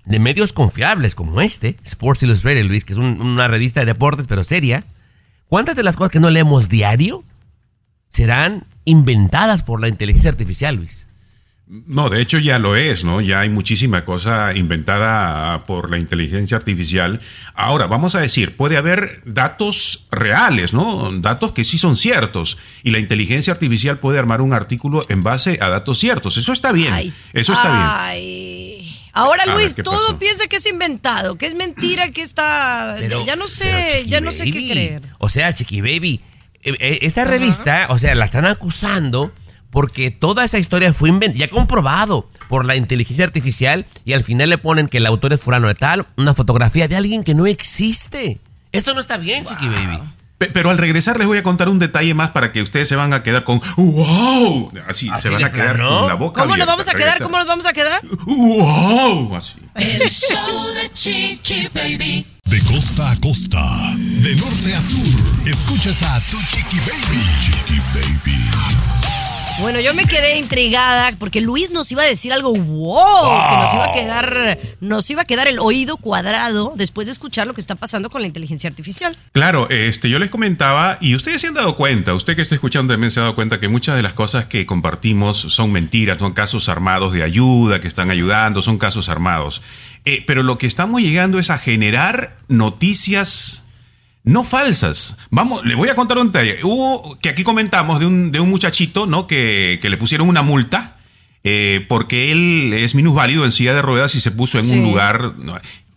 de 0.06 0.18
medios 0.18 0.54
confiables 0.54 1.14
como 1.14 1.42
este, 1.42 1.76
Sports 1.84 2.22
Illustrated, 2.22 2.64
Luis, 2.64 2.86
que 2.86 2.92
es 2.92 2.98
un- 2.98 3.20
una 3.20 3.46
revista 3.46 3.80
de 3.80 3.86
deportes 3.86 4.26
pero 4.26 4.42
seria, 4.42 4.84
¿cuántas 5.50 5.76
de 5.76 5.82
las 5.82 5.96
cosas 5.98 6.12
que 6.12 6.20
no 6.20 6.30
leemos 6.30 6.70
diario 6.70 7.22
serán 8.08 8.64
inventadas 8.86 9.62
por 9.62 9.82
la 9.82 9.88
inteligencia 9.88 10.30
artificial, 10.30 10.76
Luis? 10.76 11.08
No, 11.70 12.08
de 12.08 12.22
hecho 12.22 12.38
ya 12.38 12.58
lo 12.58 12.76
es, 12.76 13.04
¿no? 13.04 13.20
Ya 13.20 13.40
hay 13.40 13.50
muchísima 13.50 14.02
cosa 14.04 14.54
inventada 14.54 15.66
por 15.66 15.90
la 15.90 15.98
inteligencia 15.98 16.56
artificial. 16.56 17.20
Ahora, 17.54 17.86
vamos 17.86 18.14
a 18.14 18.20
decir, 18.20 18.56
puede 18.56 18.78
haber 18.78 19.20
datos 19.26 20.06
reales, 20.10 20.72
¿no? 20.72 21.10
Datos 21.20 21.52
que 21.52 21.64
sí 21.64 21.76
son 21.76 21.94
ciertos. 21.96 22.56
Y 22.82 22.90
la 22.90 22.98
inteligencia 22.98 23.52
artificial 23.52 23.98
puede 23.98 24.18
armar 24.18 24.40
un 24.40 24.54
artículo 24.54 25.04
en 25.10 25.22
base 25.22 25.58
a 25.60 25.68
datos 25.68 25.98
ciertos. 25.98 26.38
Eso 26.38 26.54
está 26.54 26.72
bien. 26.72 26.94
Ay. 26.94 27.12
Eso 27.34 27.52
está 27.52 27.68
bien. 27.70 27.86
Ay. 27.86 28.94
Ahora 29.12 29.42
A 29.42 29.46
ver, 29.46 29.56
Luis, 29.56 29.74
¿qué 29.74 29.82
todo 29.82 29.94
pasó? 30.06 30.18
piensa 30.18 30.46
que 30.46 30.56
es 30.56 30.66
inventado, 30.66 31.36
que 31.36 31.46
es 31.46 31.54
mentira, 31.54 32.10
que 32.12 32.22
está... 32.22 32.96
Pero- 32.98 33.26
ya 33.26 33.36
no 33.36 33.46
sé, 33.48 34.04
ya 34.06 34.20
no 34.22 34.32
sé 34.32 34.44
qué 34.44 34.70
creer. 34.70 35.02
O 35.18 35.28
sea, 35.28 35.52
Chiqui 35.52 35.80
Baby, 35.82 36.20
eh, 36.62 36.76
eh, 36.78 36.98
esta 37.02 37.24
revista, 37.24 37.86
o 37.90 37.98
sea, 37.98 38.14
la 38.14 38.24
están 38.24 38.46
acusando 38.46 39.32
porque 39.70 40.10
toda 40.10 40.44
esa 40.44 40.58
historia 40.58 40.92
fue 40.92 41.08
inventada, 41.08 41.38
ya 41.46 41.50
comprobado 41.50 42.28
por 42.48 42.64
la 42.64 42.76
inteligencia 42.76 43.24
artificial 43.24 43.86
y 44.04 44.12
al 44.14 44.24
final 44.24 44.50
le 44.50 44.58
ponen 44.58 44.88
que 44.88 44.98
el 44.98 45.06
autor 45.06 45.32
es 45.32 45.40
fulano 45.42 45.68
de 45.68 45.74
tal, 45.74 46.06
una 46.16 46.34
fotografía 46.34 46.88
de 46.88 46.96
alguien 46.96 47.24
que 47.24 47.34
no 47.34 47.46
existe. 47.46 48.38
Esto 48.72 48.94
no 48.94 49.00
está 49.00 49.16
bien, 49.18 49.44
Chiqui 49.44 49.66
Baby. 49.68 49.98
Pe- 50.38 50.50
Pero 50.52 50.70
al 50.70 50.78
regresar 50.78 51.18
les 51.18 51.26
voy 51.26 51.36
a 51.38 51.42
contar 51.42 51.68
un 51.68 51.78
detalle 51.80 52.14
más 52.14 52.30
para 52.30 52.52
que 52.52 52.62
ustedes 52.62 52.88
se 52.88 52.94
van 52.94 53.12
a 53.12 53.22
quedar 53.24 53.42
con 53.44 53.60
¡Wow! 53.76 54.70
Así, 54.88 55.08
Así 55.08 55.22
se 55.22 55.30
van 55.30 55.42
a 55.44 55.50
quedar 55.50 55.74
plano. 55.76 55.98
con 56.00 56.08
la 56.08 56.14
boca 56.14 56.42
¿Cómo 56.42 56.56
nos 56.56 56.66
vamos 56.66 56.86
a 56.88 56.92
quedar? 56.92 57.04
Regresa. 57.18 57.24
¿Cómo 57.24 57.38
nos 57.38 57.46
vamos 57.46 57.66
a 57.66 57.72
quedar? 57.72 58.00
¡Wow! 58.26 59.34
Así. 59.34 59.56
El 59.74 60.08
show 60.08 60.66
de 60.74 60.92
Chiqui 60.92 61.68
Baby. 61.74 62.24
De 62.44 62.60
costa 62.62 63.10
a 63.10 63.16
costa, 63.20 63.60
de 63.96 64.34
norte 64.36 64.74
a 64.74 64.80
sur, 64.80 65.04
escuchas 65.46 66.02
a 66.02 66.18
tu 66.30 66.38
chiqui 66.38 66.78
baby. 66.78 67.22
Chiqui 67.40 67.78
baby. 67.92 68.87
Bueno, 69.60 69.80
yo 69.80 69.92
me 69.92 70.04
quedé 70.04 70.38
intrigada 70.38 71.10
porque 71.18 71.40
Luis 71.40 71.72
nos 71.72 71.90
iba 71.90 72.02
a 72.02 72.06
decir 72.06 72.32
algo 72.32 72.52
wow, 72.52 73.48
que 73.50 73.56
nos 73.56 73.74
iba 73.74 73.84
a 73.86 73.92
quedar, 73.92 74.58
nos 74.80 75.10
iba 75.10 75.22
a 75.22 75.24
quedar 75.24 75.48
el 75.48 75.58
oído 75.58 75.96
cuadrado 75.96 76.74
después 76.76 77.08
de 77.08 77.12
escuchar 77.12 77.48
lo 77.48 77.54
que 77.54 77.60
está 77.60 77.74
pasando 77.74 78.08
con 78.08 78.20
la 78.20 78.28
inteligencia 78.28 78.70
artificial. 78.70 79.16
Claro, 79.32 79.68
este, 79.68 80.10
yo 80.10 80.20
les 80.20 80.30
comentaba, 80.30 80.96
y 81.00 81.16
ustedes 81.16 81.40
se 81.40 81.48
han 81.48 81.54
dado 81.54 81.74
cuenta, 81.74 82.14
usted 82.14 82.36
que 82.36 82.42
está 82.42 82.54
escuchando 82.54 82.94
también 82.94 83.10
se 83.10 83.18
ha 83.18 83.24
dado 83.24 83.34
cuenta 83.34 83.58
que 83.58 83.68
muchas 83.68 83.96
de 83.96 84.02
las 84.02 84.12
cosas 84.12 84.46
que 84.46 84.64
compartimos 84.64 85.38
son 85.38 85.72
mentiras, 85.72 86.18
son 86.18 86.34
casos 86.34 86.68
armados 86.68 87.12
de 87.12 87.24
ayuda, 87.24 87.80
que 87.80 87.88
están 87.88 88.12
ayudando, 88.12 88.62
son 88.62 88.78
casos 88.78 89.08
armados. 89.08 89.60
Eh, 90.04 90.22
pero 90.24 90.44
lo 90.44 90.56
que 90.56 90.68
estamos 90.68 91.00
llegando 91.00 91.40
es 91.40 91.50
a 91.50 91.58
generar 91.58 92.36
noticias 92.46 93.64
no 94.28 94.44
falsas. 94.44 95.16
Vamos, 95.30 95.64
le 95.64 95.74
voy 95.74 95.88
a 95.88 95.94
contar 95.94 96.18
un 96.18 96.26
detalle. 96.28 96.58
Hubo, 96.62 97.18
que 97.20 97.28
aquí 97.30 97.42
comentamos 97.44 97.98
de 98.00 98.06
un, 98.06 98.30
de 98.30 98.40
un 98.40 98.50
muchachito, 98.50 99.06
¿no? 99.06 99.26
Que, 99.26 99.78
que 99.82 99.88
le 99.90 99.96
pusieron 99.96 100.28
una 100.28 100.42
multa. 100.42 100.94
eh, 101.44 101.86
porque 101.88 102.30
él 102.32 102.72
es 102.74 102.94
minusválido 102.94 103.44
en 103.44 103.52
silla 103.52 103.72
de 103.72 103.80
ruedas 103.80 104.14
y 104.16 104.20
se 104.20 104.30
puso 104.32 104.58
en 104.58 104.64
Sí. 104.64 104.74
un 104.78 104.82
lugar. 104.82 105.32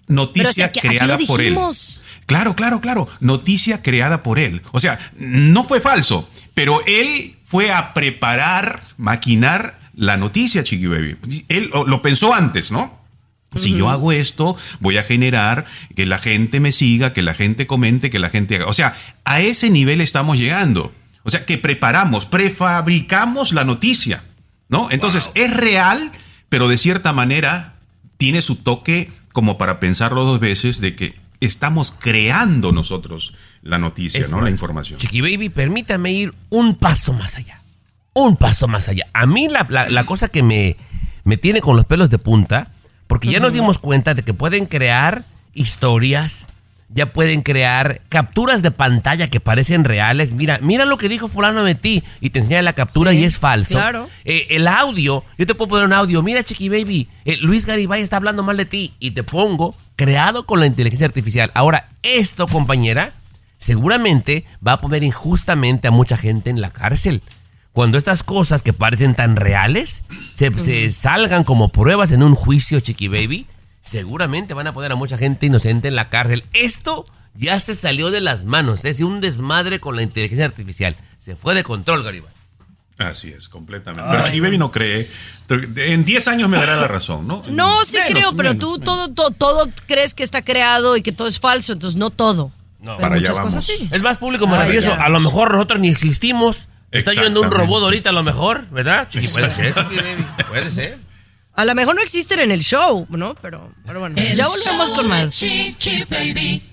Noticia 0.08 0.52
si 0.54 0.62
aquí, 0.62 0.80
aquí 0.80 0.88
creada 0.90 1.18
por 1.28 1.42
él. 1.42 1.58
Claro, 2.26 2.56
claro, 2.56 2.80
claro. 2.80 3.08
Noticia 3.20 3.82
creada 3.82 4.24
por 4.24 4.40
él. 4.40 4.62
O 4.72 4.80
sea, 4.80 4.98
no 5.18 5.64
fue 5.64 5.82
falso, 5.82 6.30
pero 6.54 6.80
él 6.86 7.34
fue 7.44 7.72
a 7.72 7.94
preparar, 7.94 8.82
maquinar 8.98 9.80
la 9.96 10.16
noticia, 10.16 10.64
Chiqui 10.64 10.88
Baby. 10.88 11.18
Él 11.50 11.70
lo 11.88 12.02
pensó 12.02 12.34
antes, 12.34 12.72
¿no? 12.72 13.01
Si 13.56 13.76
yo 13.76 13.90
hago 13.90 14.12
esto, 14.14 14.56
voy 14.80 14.98
a 14.98 15.04
generar 15.04 15.66
que 15.96 16.06
la 16.06 16.20
gente 16.20 16.60
me 16.62 16.72
siga, 16.72 17.12
que 17.14 17.22
la 17.22 17.34
gente 17.34 17.68
comente, 17.68 18.10
que 18.10 18.20
la 18.20 18.30
gente 18.30 18.56
haga. 18.56 18.68
O 18.68 18.74
sea, 18.74 18.96
a 19.26 19.42
ese 19.42 19.70
nivel 19.70 20.00
estamos 20.02 20.38
llegando. 20.38 20.94
O 21.24 21.30
sea, 21.30 21.46
que 21.46 21.58
preparamos, 21.58 22.26
prefabricamos 22.26 23.52
la 23.54 23.64
noticia, 23.64 24.24
¿no? 24.70 24.90
Entonces, 24.92 25.32
es 25.36 25.54
real, 25.56 26.12
pero 26.50 26.68
de 26.68 26.78
cierta 26.78 27.14
manera 27.14 27.76
tiene 28.18 28.42
su 28.42 28.56
toque 28.56 29.12
como 29.34 29.58
para 29.58 29.80
pensarlo 29.80 30.24
dos 30.24 30.40
veces 30.40 30.80
de 30.82 30.96
que 30.96 31.14
estamos 31.42 31.92
creando 31.92 32.72
nosotros 32.72 33.34
la 33.62 33.78
noticia, 33.78 34.20
Es 34.22 34.30
¿no? 34.32 34.38
más, 34.38 34.46
La 34.46 34.52
información. 34.52 35.00
Chiqui 35.00 35.22
Baby, 35.22 35.50
permítame 35.50 36.12
ir 36.12 36.34
un 36.50 36.76
paso 36.76 37.14
más 37.14 37.36
allá. 37.38 37.60
Un 38.14 38.36
paso 38.38 38.68
más 38.68 38.90
allá. 38.90 39.06
A 39.14 39.26
mí 39.26 39.48
la, 39.48 39.66
la- 39.70 39.90
la 39.90 40.06
cosa 40.06 40.28
que 40.30 40.42
me, 40.44 40.76
me 41.24 41.38
tiene 41.38 41.62
con 41.62 41.76
los 41.76 41.86
pelos 41.86 42.10
de 42.10 42.18
punta, 42.18 42.72
porque 43.12 43.30
ya 43.30 43.42
nos 43.42 43.52
dimos 43.52 43.78
cuenta 43.78 44.14
de 44.14 44.24
que 44.24 44.34
pueden 44.34 44.66
crear 44.66 45.26
historias, 45.54 46.48
ya 46.88 47.08
pueden 47.08 47.42
crear 47.42 48.00
capturas 48.08 48.62
de 48.62 48.72
pantalla 48.72 49.28
que 49.28 49.42
parecen 49.42 49.84
reales. 49.84 50.34
Mira, 50.34 50.60
mira 50.62 50.86
lo 50.86 50.98
que 50.98 51.10
dijo 51.10 51.28
fulano 51.28 51.66
de 51.66 51.76
ti 51.76 52.06
y 52.22 52.30
te 52.30 52.40
enseña 52.40 52.62
la 52.62 52.72
captura 52.72 53.12
Sí, 53.12 53.18
y 53.18 53.24
es 53.26 53.38
falso. 53.38 53.74
claro. 53.74 54.08
Eh, 54.24 54.48
el 54.52 54.66
audio, 54.66 55.26
yo 55.38 55.46
te 55.46 55.56
puedo 55.56 55.68
poner 55.68 55.88
un 55.88 55.92
audio, 55.92 56.24
mira 56.24 56.42
Chiqui 56.42 56.70
Baby, 56.70 57.10
eh, 57.26 57.36
Luis 57.42 57.66
Garibay 57.66 58.02
está 58.02 58.16
hablando 58.16 58.44
mal 58.44 58.56
de 58.56 58.64
ti 58.64 58.94
y 58.98 59.12
te 59.12 59.24
pongo 59.24 59.76
creado 59.98 60.46
con 60.46 60.62
la 60.62 60.66
inteligencia 60.68 61.06
artificial. 61.06 61.52
Ahora, 61.54 61.90
esto, 62.04 62.48
compañera, 62.48 63.12
seguramente 63.58 64.46
va 64.66 64.72
a 64.72 64.80
poner 64.80 65.04
injustamente 65.04 65.90
a 65.90 65.92
mucha 65.92 66.16
gente 66.16 66.50
en 66.50 66.62
la 66.62 66.70
cárcel. 66.70 67.22
Cuando 67.74 67.98
estas 67.98 68.24
cosas 68.24 68.64
que 68.64 68.74
parecen 68.74 69.16
tan 69.16 69.36
reales 69.38 70.04
se, 70.34 70.52
se 70.60 70.90
salgan 70.92 71.44
como 71.46 71.70
pruebas 71.70 72.12
en 72.12 72.22
un 72.24 72.36
juicio, 72.36 72.80
Chiqui 72.82 73.08
Baby, 73.08 73.48
seguramente 73.82 74.54
van 74.54 74.68
a 74.68 74.74
poner 74.74 74.92
a 74.92 74.96
mucha 74.96 75.18
gente 75.18 75.46
inocente 75.46 75.88
en 75.88 75.96
la 75.96 76.10
cárcel. 76.10 76.44
Esto 76.54 77.06
ya 77.34 77.60
se 77.60 77.76
salió 77.76 78.12
de 78.12 78.20
las 78.22 78.44
manos, 78.44 78.84
es 78.84 79.00
un 79.02 79.22
desmadre 79.22 79.80
con 79.80 79.96
la 79.96 80.02
inteligencia 80.04 80.46
artificial. 80.46 80.96
Se 81.18 81.36
fue 81.36 81.56
de 81.56 81.64
control, 81.64 82.04
Garibay. 82.04 82.32
Así 82.98 83.30
es, 83.30 83.48
completamente. 83.48 84.12
Pero 84.12 84.24
Chiqui 84.26 84.40
Baby 84.42 84.58
no 84.58 84.70
cree. 84.70 85.04
En 85.78 86.04
10 86.06 86.28
años 86.28 86.50
me 86.50 86.58
dará 86.58 86.76
la 86.76 86.88
razón, 86.88 87.26
¿no? 87.26 87.44
No, 87.48 87.84
sí 87.86 87.98
Menos, 87.98 88.10
creo, 88.12 88.36
pero 88.36 88.50
menos, 88.50 88.60
tú 88.60 88.72
menos. 88.74 88.86
todo, 88.86 89.08
todo, 89.14 89.32
todo 89.32 89.70
crees 89.88 90.14
que 90.14 90.24
está 90.24 90.42
creado 90.44 90.98
y 90.98 91.02
que 91.02 91.12
todo 91.12 91.28
es 91.28 91.40
falso, 91.40 91.74
entonces 91.74 91.98
no 91.98 92.10
todo. 92.12 92.52
No. 92.80 92.98
Pero 92.98 93.02
Para 93.02 93.16
allá 93.16 93.22
muchas 93.22 93.40
cosas 93.40 93.68
vamos. 93.68 93.80
sí. 93.82 93.90
Es 93.92 94.02
más 94.02 94.18
público 94.18 94.46
maravilloso. 94.46 94.94
A 94.94 95.10
lo 95.10 95.20
mejor 95.20 95.54
nosotros 95.54 95.80
ni 95.80 95.90
existimos. 95.90 96.68
Está 96.92 97.14
yendo 97.14 97.42
un 97.42 97.50
robot 97.50 97.84
ahorita 97.84 98.10
a 98.10 98.14
lo 98.14 98.24
mejor, 98.24 98.68
¿verdad? 98.70 99.08
Chiqui, 99.10 99.28
puede 99.28 99.50
ser. 99.50 99.74
Puede 100.50 100.72
ser. 100.72 101.00
A 101.54 101.66
lo 101.66 101.76
mejor 101.76 101.96
no 101.96 102.02
existen 102.02 102.40
en 102.40 102.52
el 102.52 102.62
show, 102.62 103.08
¿no? 103.10 103.36
Pero, 103.36 103.74
pero 103.86 104.00
bueno, 104.00 104.16
El 104.18 104.36
ya 104.36 104.48
volvemos 104.48 104.90
con 104.92 105.08
más. 105.08 105.32
Chiqui 105.32 106.04
Baby. 106.10 106.64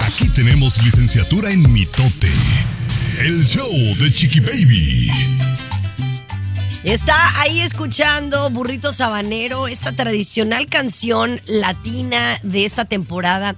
Aquí 0.00 0.28
tenemos 0.28 0.82
licenciatura 0.82 1.50
en 1.50 1.72
mitote. 1.72 2.30
El 3.20 3.44
show 3.44 3.70
de 3.98 4.12
Chiqui 4.12 4.40
Baby. 4.40 5.10
Está 6.84 7.40
ahí 7.40 7.60
escuchando 7.60 8.50
Burrito 8.50 8.90
Sabanero, 8.90 9.68
esta 9.68 9.92
tradicional 9.92 10.66
canción 10.66 11.40
latina 11.46 12.38
de 12.42 12.64
esta 12.64 12.84
temporada. 12.84 13.54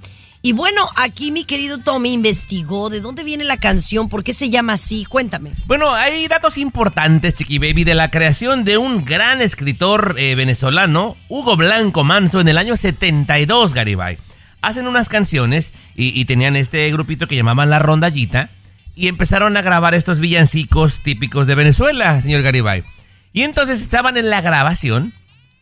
Y 0.47 0.53
bueno, 0.53 0.87
aquí 0.97 1.33
mi 1.33 1.45
querido 1.45 1.79
Tommy 1.79 2.13
investigó 2.13 2.91
de 2.91 3.01
dónde 3.01 3.25
viene 3.25 3.45
la 3.45 3.57
canción, 3.57 4.11
por 4.11 4.23
qué 4.23 4.35
se 4.35 4.51
llama 4.51 4.75
así. 4.75 5.07
Cuéntame. 5.07 5.53
Bueno, 5.65 5.95
hay 5.95 6.29
datos 6.29 6.59
importantes, 6.59 7.33
Chiqui 7.33 7.57
Baby, 7.59 7.85
de 7.85 7.95
la 7.95 8.11
creación 8.11 8.63
de 8.63 8.77
un 8.77 9.07
gran 9.07 9.41
escritor 9.41 10.17
eh, 10.19 10.35
venezolano, 10.35 11.17
Hugo 11.31 11.57
Blanco 11.57 12.05
Manso, 12.05 12.43
en 12.43 12.49
el 12.49 12.59
año 12.59 12.77
72, 12.77 13.73
Garibay. 13.73 14.19
Hacen 14.61 14.87
unas 14.87 15.09
canciones 15.09 15.73
y, 15.97 16.09
y 16.21 16.27
tenían 16.27 16.57
este 16.57 16.93
grupito 16.93 17.27
que 17.27 17.37
llamaban 17.37 17.71
La 17.71 17.79
Rondallita 17.79 18.51
y 18.95 19.09
empezaron 19.09 19.57
a 19.57 19.63
grabar 19.63 19.95
estos 19.95 20.21
villancicos 20.21 21.01
típicos 21.01 21.47
de 21.47 21.55
Venezuela, 21.55 22.21
señor 22.21 22.43
Garibay. 22.43 22.85
Y 23.33 23.45
entonces 23.45 23.81
estaban 23.81 24.19
en 24.19 24.29
la 24.29 24.43
grabación 24.43 25.15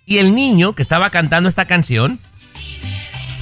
y 0.07 0.19
el 0.19 0.35
niño 0.35 0.73
que 0.73 0.83
estaba 0.83 1.11
cantando 1.11 1.49
esta 1.49 1.67
canción 1.67 2.19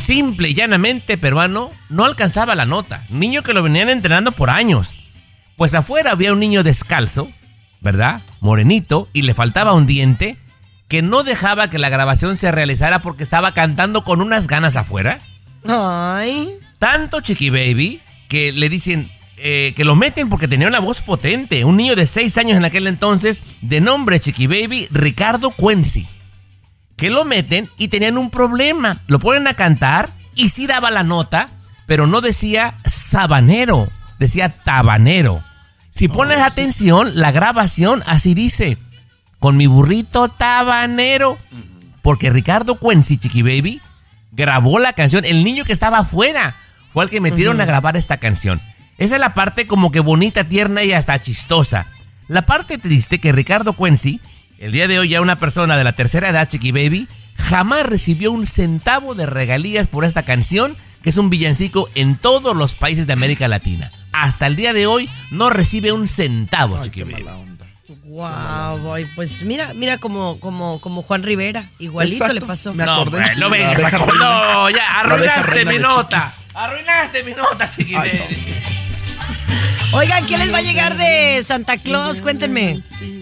simple 0.01 0.49
y 0.49 0.55
llanamente 0.55 1.19
peruano, 1.19 1.71
no 1.89 2.05
alcanzaba 2.05 2.55
la 2.55 2.67
nota. 2.67 3.05
Niño 3.11 3.43
que 3.43 3.55
lo 3.55 3.63
venían 3.63 3.89
entrenando 3.89 4.33
por 4.33 4.51
años. 4.51 4.95
Pues 5.57 5.75
afuera 5.75 6.13
había 6.13 6.33
un 6.33 6.41
niño 6.41 6.63
descalzo, 6.63 7.31
¿verdad? 7.81 8.21
Morenito, 8.41 9.09
y 9.13 9.23
le 9.23 9.35
faltaba 9.35 9.75
un 9.75 9.87
diente, 9.87 10.37
que 10.89 11.03
no 11.03 11.23
dejaba 11.23 11.71
que 11.71 11.79
la 11.79 11.89
grabación 11.89 12.37
se 12.37 12.51
realizara 12.51 13.01
porque 13.01 13.23
estaba 13.23 13.53
cantando 13.53 14.03
con 14.03 14.21
unas 14.21 14.47
ganas 14.47 14.77
afuera. 14.77 15.21
Ay. 15.69 16.49
Tanto 16.79 17.21
Chiqui 17.21 17.51
Baby 17.51 18.01
que 18.29 18.53
le 18.53 18.69
dicen 18.69 19.11
eh, 19.37 19.73
que 19.77 19.85
lo 19.85 19.97
meten 19.97 20.29
porque 20.29 20.49
tenía 20.49 20.69
una 20.69 20.81
voz 20.81 21.03
potente. 21.03 21.65
Un 21.65 21.77
niño 21.77 21.95
de 21.95 22.07
6 22.07 22.37
años 22.39 22.57
en 22.57 22.65
aquel 22.65 22.87
entonces, 22.87 23.43
de 23.61 23.81
nombre 23.81 24.19
Chiqui 24.19 24.47
Baby, 24.47 24.89
Ricardo 24.91 25.51
Cuenci. 25.51 26.07
Que 27.01 27.09
lo 27.09 27.25
meten 27.25 27.67
y 27.79 27.89
tenían 27.89 28.19
un 28.19 28.29
problema. 28.29 28.99
Lo 29.07 29.19
ponen 29.19 29.47
a 29.47 29.55
cantar 29.55 30.11
y 30.35 30.51
sí 30.51 30.67
daba 30.67 30.91
la 30.91 31.03
nota, 31.03 31.49
pero 31.87 32.07
no 32.07 32.21
decía 32.21 32.75
sabanero, 32.85 33.89
decía 34.19 34.51
tabanero. 34.51 35.43
Si 35.91 36.09
pones 36.09 36.41
atención, 36.41 37.13
la 37.15 37.33
grabación 37.33 38.03
así 38.07 38.35
dice, 38.35 38.77
con 39.39 39.57
mi 39.57 39.67
burrito 39.67 40.29
tabanero. 40.29 41.39
Porque 42.03 42.29
Ricardo 42.29 42.75
Cuenci, 42.75 43.17
Chiqui 43.17 43.41
Baby, 43.41 43.81
grabó 44.33 44.79
la 44.79 44.93
canción. 44.93 45.25
El 45.25 45.43
niño 45.43 45.65
que 45.65 45.73
estaba 45.73 46.01
afuera 46.01 46.55
fue 46.93 47.05
el 47.05 47.11
que 47.11 47.23
metieron 47.23 47.63
a 47.63 47.65
grabar 47.65 47.97
esta 47.97 48.19
canción. 48.19 48.61
Esa 48.99 49.15
es 49.15 49.21
la 49.23 49.33
parte 49.33 49.67
como 49.67 49.91
que 49.91 50.01
bonita, 50.01 50.45
tierna 50.45 50.85
y 50.85 50.93
hasta 50.93 51.19
chistosa. 51.23 51.87
La 52.29 52.45
parte 52.45 52.77
triste 52.77 53.21
que 53.21 53.33
Ricardo 53.33 53.73
Cuenci 53.73 54.21
el 54.61 54.73
día 54.73 54.87
de 54.87 54.99
hoy 54.99 55.09
ya 55.09 55.21
una 55.21 55.37
persona 55.39 55.77
de 55.77 55.85
la 55.85 55.93
tercera 55.95 56.29
edad, 56.29 56.49
Chiqui 56.49 56.71
Baby, 56.71 57.09
jamás 57.37 57.85
recibió 57.87 58.31
un 58.31 58.47
centavo 58.47 59.15
de 59.15 59.25
regalías 59.27 59.87
por 59.89 60.05
esta 60.05 60.23
canción, 60.23 60.77
que 61.03 61.09
es 61.11 61.17
un 61.17 61.31
villancico 61.31 61.89
en 61.95 62.17
todos 62.17 62.55
los 62.55 62.75
países 62.75 63.07
de 63.07 63.15
América 63.15 63.49
Latina. 63.49 63.91
Hasta 64.13 64.47
el 64.47 64.57
día 64.57 64.73
de 64.75 64.87
hoy 64.87 65.09
no 65.31 65.49
recibe 65.51 65.93
un 65.93 66.07
centavo, 66.09 66.81
Chiqui 66.83 67.05
Baby. 67.05 67.25
Wow, 68.05 68.79
boy, 68.83 69.07
pues 69.15 69.43
mira, 69.45 69.73
mira 69.75 69.97
como, 69.99 70.39
como, 70.41 70.81
como 70.81 71.01
Juan 71.03 71.23
Rivera, 71.23 71.65
igualito 71.79 72.17
Exacto, 72.17 72.35
le 72.35 72.41
pasó. 72.43 72.75
me 72.75 72.85
No, 72.85 72.93
acordé. 73.03 73.25
no 73.37 73.49
vengas 73.49 73.77
reina. 73.77 73.99
No, 74.19 74.69
ya, 74.71 75.01
arruinaste 75.01 75.65
mi 75.65 75.79
nota. 75.79 76.33
Arruinaste 76.55 77.23
mi 77.25 77.33
nota, 77.33 77.69
Chiqui 77.69 77.95
Ay, 77.95 78.11
Baby. 78.19 78.55
Oigan, 79.93 80.27
¿qué 80.27 80.37
les 80.39 80.53
va 80.53 80.59
a 80.59 80.63
llegar 80.63 80.97
de 80.97 81.43
Santa 81.45 81.77
Claus? 81.79 82.21
Cuéntenme. 82.21 82.81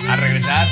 A 0.09 0.17
regresar. 0.17 0.67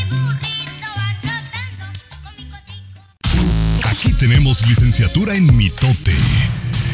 Aquí 4.06 4.14
tenemos 4.14 4.64
licenciatura 4.68 5.34
en 5.34 5.56
mitote. 5.56 6.14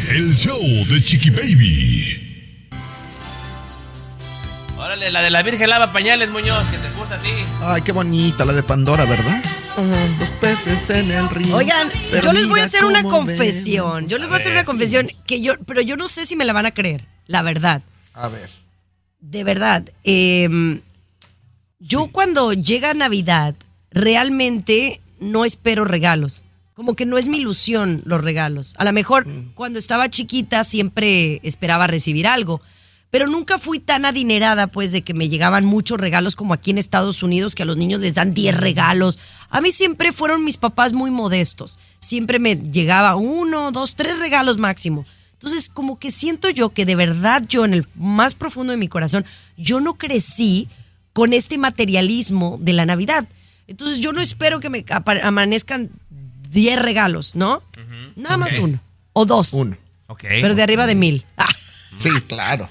El 0.08 0.34
show 0.34 0.58
de 0.88 1.02
Chiqui 1.04 1.28
Baby. 1.28 2.70
Órale, 4.78 5.10
la 5.10 5.20
de 5.20 5.28
la 5.28 5.42
Virgen 5.42 5.68
lava 5.68 5.92
pañales, 5.92 6.30
Muñoz, 6.30 6.64
que 6.70 6.78
te 6.78 6.88
gusta 6.98 7.16
a 7.16 7.18
ti. 7.18 7.28
Ay, 7.60 7.82
qué 7.82 7.92
bonita 7.92 8.46
la 8.46 8.54
de 8.54 8.62
Pandora, 8.62 9.04
¿verdad? 9.04 9.44
Los 10.18 10.30
peces 10.30 10.88
en 10.88 11.10
el 11.10 11.28
río. 11.28 11.54
Oigan, 11.54 11.90
yo 12.24 12.32
les 12.32 12.48
voy 12.48 12.60
a 12.60 12.64
hacer 12.64 12.86
una 12.86 13.02
ven. 13.02 13.10
confesión. 13.10 14.08
Yo 14.08 14.16
les 14.16 14.26
voy 14.28 14.38
a 14.38 14.40
hacer 14.40 14.52
una 14.52 14.64
confesión 14.64 15.10
que 15.26 15.42
yo, 15.42 15.58
pero 15.66 15.82
yo 15.82 15.98
no 15.98 16.08
sé 16.08 16.24
si 16.24 16.34
me 16.34 16.46
la 16.46 16.54
van 16.54 16.64
a 16.64 16.70
creer, 16.70 17.04
la 17.26 17.42
verdad. 17.42 17.82
A 18.14 18.28
ver. 18.28 18.48
De 19.20 19.44
verdad. 19.44 19.84
eh, 20.04 20.80
yo 21.78 22.06
cuando 22.06 22.54
llega 22.54 22.94
Navidad, 22.94 23.54
realmente 23.90 24.98
no 25.20 25.44
espero 25.44 25.84
regalos. 25.84 26.44
Como 26.82 26.96
que 26.96 27.06
no 27.06 27.16
es 27.16 27.28
mi 27.28 27.36
ilusión 27.36 28.02
los 28.06 28.20
regalos. 28.20 28.74
A 28.76 28.82
lo 28.82 28.92
mejor 28.92 29.24
cuando 29.54 29.78
estaba 29.78 30.10
chiquita 30.10 30.64
siempre 30.64 31.38
esperaba 31.44 31.86
recibir 31.86 32.26
algo. 32.26 32.60
Pero 33.12 33.28
nunca 33.28 33.56
fui 33.56 33.78
tan 33.78 34.04
adinerada, 34.04 34.66
pues, 34.66 34.90
de 34.90 35.02
que 35.02 35.14
me 35.14 35.28
llegaban 35.28 35.64
muchos 35.64 36.00
regalos 36.00 36.34
como 36.34 36.54
aquí 36.54 36.72
en 36.72 36.78
Estados 36.78 37.22
Unidos, 37.22 37.54
que 37.54 37.62
a 37.62 37.66
los 37.66 37.76
niños 37.76 38.00
les 38.00 38.14
dan 38.14 38.34
10 38.34 38.56
regalos. 38.56 39.20
A 39.48 39.60
mí 39.60 39.70
siempre 39.70 40.10
fueron 40.10 40.42
mis 40.42 40.56
papás 40.56 40.92
muy 40.92 41.12
modestos. 41.12 41.78
Siempre 42.00 42.40
me 42.40 42.56
llegaba 42.56 43.14
uno, 43.14 43.70
dos, 43.70 43.94
tres 43.94 44.18
regalos 44.18 44.58
máximo. 44.58 45.06
Entonces, 45.34 45.68
como 45.68 46.00
que 46.00 46.10
siento 46.10 46.50
yo 46.50 46.70
que 46.70 46.84
de 46.84 46.96
verdad 46.96 47.44
yo, 47.48 47.64
en 47.64 47.74
el 47.74 47.86
más 47.94 48.34
profundo 48.34 48.72
de 48.72 48.76
mi 48.76 48.88
corazón, 48.88 49.24
yo 49.56 49.80
no 49.80 49.94
crecí 49.94 50.68
con 51.12 51.32
este 51.32 51.58
materialismo 51.58 52.58
de 52.60 52.72
la 52.72 52.86
Navidad. 52.86 53.28
Entonces, 53.68 54.00
yo 54.00 54.12
no 54.12 54.20
espero 54.20 54.58
que 54.58 54.68
me 54.68 54.84
amanezcan 55.22 55.90
10 56.52 56.80
regalos, 56.80 57.34
¿no? 57.34 57.62
Nada 58.14 58.36
más 58.36 58.58
uno. 58.58 58.80
O 59.12 59.24
dos. 59.26 59.52
Uno. 59.52 59.76
Ok. 60.06 60.20
Pero 60.22 60.54
de 60.54 60.62
arriba 60.62 60.86
de 60.86 60.94
mil. 60.94 61.26
Ah. 61.36 61.48
Sí, 61.98 62.08
claro. 62.26 62.70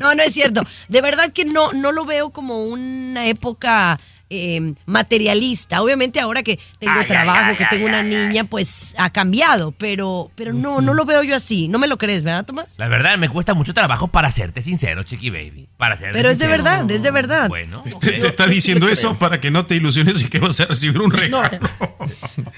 No, 0.00 0.14
no 0.16 0.22
es 0.22 0.32
cierto. 0.32 0.62
De 0.88 1.00
verdad 1.00 1.32
que 1.32 1.44
no, 1.44 1.72
no 1.72 1.92
lo 1.92 2.04
veo 2.04 2.30
como 2.30 2.64
una 2.64 3.26
época 3.26 4.00
eh, 4.30 4.74
materialista. 4.86 5.82
Obviamente 5.82 6.20
ahora 6.20 6.42
que 6.42 6.58
tengo 6.78 6.98
Ay, 6.98 7.06
trabajo, 7.06 7.50
ay, 7.50 7.56
que 7.56 7.64
ay, 7.64 7.70
tengo 7.70 7.86
una 7.86 8.00
ay, 8.00 8.08
niña, 8.08 8.44
pues 8.44 8.94
ha 8.98 9.10
cambiado. 9.10 9.72
Pero, 9.78 10.30
pero 10.34 10.52
no, 10.52 10.80
no 10.80 10.94
lo 10.94 11.04
veo 11.04 11.22
yo 11.22 11.36
así. 11.36 11.68
No 11.68 11.78
me 11.78 11.86
lo 11.86 11.98
crees, 11.98 12.22
¿verdad, 12.22 12.44
Tomás? 12.44 12.76
La 12.78 12.88
verdad, 12.88 13.16
me 13.18 13.28
cuesta 13.28 13.54
mucho 13.54 13.74
trabajo 13.74 14.08
para 14.08 14.30
serte 14.30 14.62
sincero, 14.62 15.02
Chiqui 15.02 15.30
Baby. 15.30 15.68
Para 15.76 15.96
serte 15.96 16.12
Pero 16.14 16.30
es 16.30 16.38
de 16.38 16.46
verdad, 16.46 16.90
es 16.90 17.02
de 17.02 17.10
verdad. 17.10 17.48
Bueno. 17.48 17.82
Te, 18.00 18.12
te 18.12 18.26
está 18.28 18.46
diciendo 18.46 18.88
eso 18.88 19.16
para 19.18 19.40
que 19.40 19.50
no 19.50 19.66
te 19.66 19.74
ilusiones 19.76 20.22
y 20.22 20.28
que 20.28 20.38
vas 20.38 20.58
a 20.60 20.66
recibir 20.66 21.00
un 21.00 21.10
regalo. 21.12 21.48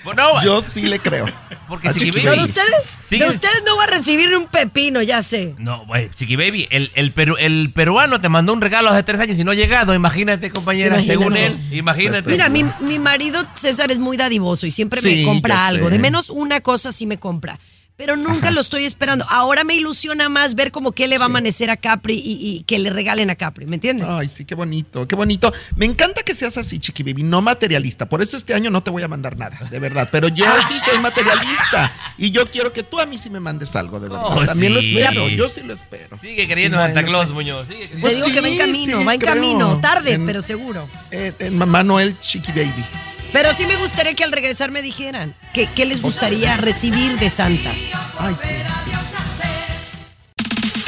Bueno, 0.04 0.42
Yo 0.42 0.62
sí 0.62 0.82
le 0.82 0.98
creo. 1.00 1.26
porque 1.66 1.90
Chiqui 1.90 2.06
Chiqui 2.10 2.26
Baby. 2.26 2.38
de 2.38 2.44
ustedes, 2.44 2.74
Sigues- 3.02 3.28
de 3.28 3.34
ustedes 3.36 3.62
no 3.66 3.76
va 3.76 3.84
a 3.84 3.86
recibir 3.88 4.34
un 4.36 4.46
pepino, 4.46 5.02
ya 5.02 5.22
sé. 5.22 5.54
No, 5.58 5.84
güey, 5.86 6.08
Chiqui 6.10 6.36
Baby, 6.36 6.66
el, 6.70 6.90
el, 6.94 7.14
peru- 7.14 7.36
el 7.38 7.70
peruano 7.72 8.20
te 8.20 8.28
mandó 8.28 8.52
un 8.52 8.60
regalo 8.60 8.90
hace 8.90 9.02
tres 9.02 9.20
años 9.20 9.38
y 9.38 9.44
no 9.44 9.50
ha 9.50 9.54
llegado. 9.54 9.94
Imagínate, 9.94 10.50
compañera, 10.50 10.96
Imagínate. 10.96 11.18
según 11.18 11.36
él. 11.36 11.57
Imagínate. 11.72 12.30
Mira, 12.30 12.48
mi, 12.48 12.64
mi 12.80 12.98
marido 12.98 13.44
César 13.54 13.90
es 13.90 13.98
muy 13.98 14.16
dadivoso 14.16 14.66
y 14.66 14.70
siempre 14.70 15.00
Sí, 15.00 15.16
me 15.18 15.24
compra 15.24 15.66
algo. 15.66 15.86
sé. 15.86 15.92
De 15.92 15.98
menos 15.98 16.30
una 16.30 16.60
cosa 16.60 16.92
sí 16.92 17.06
me 17.06 17.18
compra. 17.18 17.58
Pero 17.98 18.14
nunca 18.16 18.52
lo 18.52 18.60
estoy 18.60 18.84
esperando. 18.84 19.24
Ahora 19.28 19.64
me 19.64 19.74
ilusiona 19.74 20.28
más 20.28 20.54
ver 20.54 20.70
como 20.70 20.92
qué 20.92 21.08
le 21.08 21.18
va 21.18 21.24
a 21.24 21.26
amanecer 21.26 21.68
a 21.68 21.76
Capri 21.76 22.14
y, 22.14 22.38
y 22.40 22.62
que 22.62 22.78
le 22.78 22.90
regalen 22.90 23.28
a 23.28 23.34
Capri, 23.34 23.66
¿me 23.66 23.74
entiendes? 23.74 24.06
Ay, 24.08 24.28
sí, 24.28 24.44
qué 24.44 24.54
bonito, 24.54 25.08
qué 25.08 25.16
bonito. 25.16 25.52
Me 25.74 25.84
encanta 25.84 26.22
que 26.22 26.32
seas 26.32 26.56
así, 26.58 26.78
Chiqui 26.78 27.02
Baby, 27.02 27.24
no 27.24 27.42
materialista. 27.42 28.08
Por 28.08 28.22
eso 28.22 28.36
este 28.36 28.54
año 28.54 28.70
no 28.70 28.84
te 28.84 28.90
voy 28.90 29.02
a 29.02 29.08
mandar 29.08 29.36
nada, 29.36 29.58
de 29.68 29.80
verdad. 29.80 30.08
Pero 30.12 30.28
yo 30.28 30.44
sí 30.68 30.78
soy 30.78 30.96
materialista. 31.00 31.92
Y 32.16 32.30
yo 32.30 32.48
quiero 32.48 32.72
que 32.72 32.84
tú 32.84 33.00
a 33.00 33.06
mí 33.06 33.18
sí 33.18 33.30
me 33.30 33.40
mandes 33.40 33.74
algo, 33.74 33.98
de 33.98 34.08
verdad. 34.08 34.26
Oh, 34.28 34.44
También 34.44 34.74
lo 34.74 34.78
espero, 34.80 35.28
yo 35.28 35.48
sí 35.48 35.62
lo 35.64 35.74
espero. 35.74 36.16
Sigue 36.16 36.46
creyendo 36.46 36.78
en 36.78 36.86
Santa 36.94 37.04
Claus, 37.04 37.30
Muñoz. 37.30 37.66
Sigue 37.66 37.88
creyendo. 37.88 37.96
Te 37.96 38.00
Pues 38.02 38.14
digo 38.14 38.28
sí, 38.28 38.32
que 38.32 38.40
va 38.40 38.48
en 38.48 38.58
camino, 38.58 38.98
sí, 39.00 39.04
va 39.04 39.14
en 39.14 39.20
creo. 39.20 39.34
camino. 39.34 39.78
Tarde, 39.80 40.12
En- 40.12 40.24
pero 40.24 40.40
seguro. 40.40 40.88
Eh, 41.10 41.32
en 41.40 41.58
Mamá 41.58 41.82
Noel, 41.82 42.14
Chiqui 42.20 42.52
Baby. 42.52 42.84
Pero 43.32 43.52
sí 43.52 43.66
me 43.66 43.76
gustaría 43.76 44.14
que 44.14 44.24
al 44.24 44.32
regresar 44.32 44.70
me 44.70 44.82
dijeran 44.82 45.34
que, 45.52 45.66
qué 45.66 45.84
les 45.86 46.00
gustaría 46.02 46.56
recibir 46.56 47.18
de 47.18 47.30
Santa. 47.30 47.70
Ay, 48.18 48.34
sí. 48.42 48.54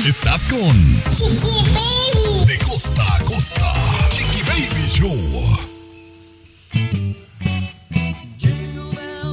Estás 0.09 0.47
con 0.47 0.93
De 2.47 2.59
costa 2.59 3.15
a 3.17 3.19
costa. 3.25 3.73
Chiqui 4.11 4.43
Baby 4.43 4.89
Show. 4.89 5.59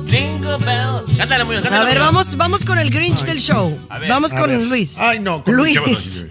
Jingle 0.08 0.58
bells. 0.66 1.16
Cántale, 1.18 1.44
Muñoz. 1.46 1.64
cántale, 1.64 1.82
A 1.82 1.86
ver, 1.86 2.00
vamos, 2.00 2.36
vamos 2.36 2.64
con 2.66 2.78
el 2.80 2.90
Grinch 2.90 3.24
del 3.24 3.40
show. 3.40 3.78
Ver, 4.00 4.10
vamos 4.10 4.34
con 4.34 4.48
ver. 4.48 4.62
Luis. 4.62 5.00
Ay, 5.00 5.20
no, 5.20 5.44
con- 5.44 5.54
Luis. 5.56 6.26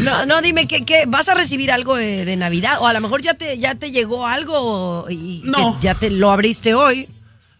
No, 0.00 0.26
no, 0.26 0.40
dime, 0.42 0.66
¿qué, 0.66 0.84
qué, 0.84 1.04
vas 1.06 1.28
a 1.28 1.34
recibir 1.34 1.70
algo 1.72 1.96
de, 1.96 2.24
de 2.24 2.36
Navidad? 2.36 2.74
O 2.80 2.86
a 2.86 2.92
lo 2.92 3.00
mejor 3.00 3.22
ya 3.22 3.34
te, 3.34 3.58
ya 3.58 3.74
te 3.74 3.90
llegó 3.90 4.26
algo 4.26 5.06
y 5.10 5.42
No. 5.44 5.78
ya 5.80 5.94
te 5.94 6.10
lo 6.10 6.30
abriste 6.30 6.74
hoy. 6.74 7.08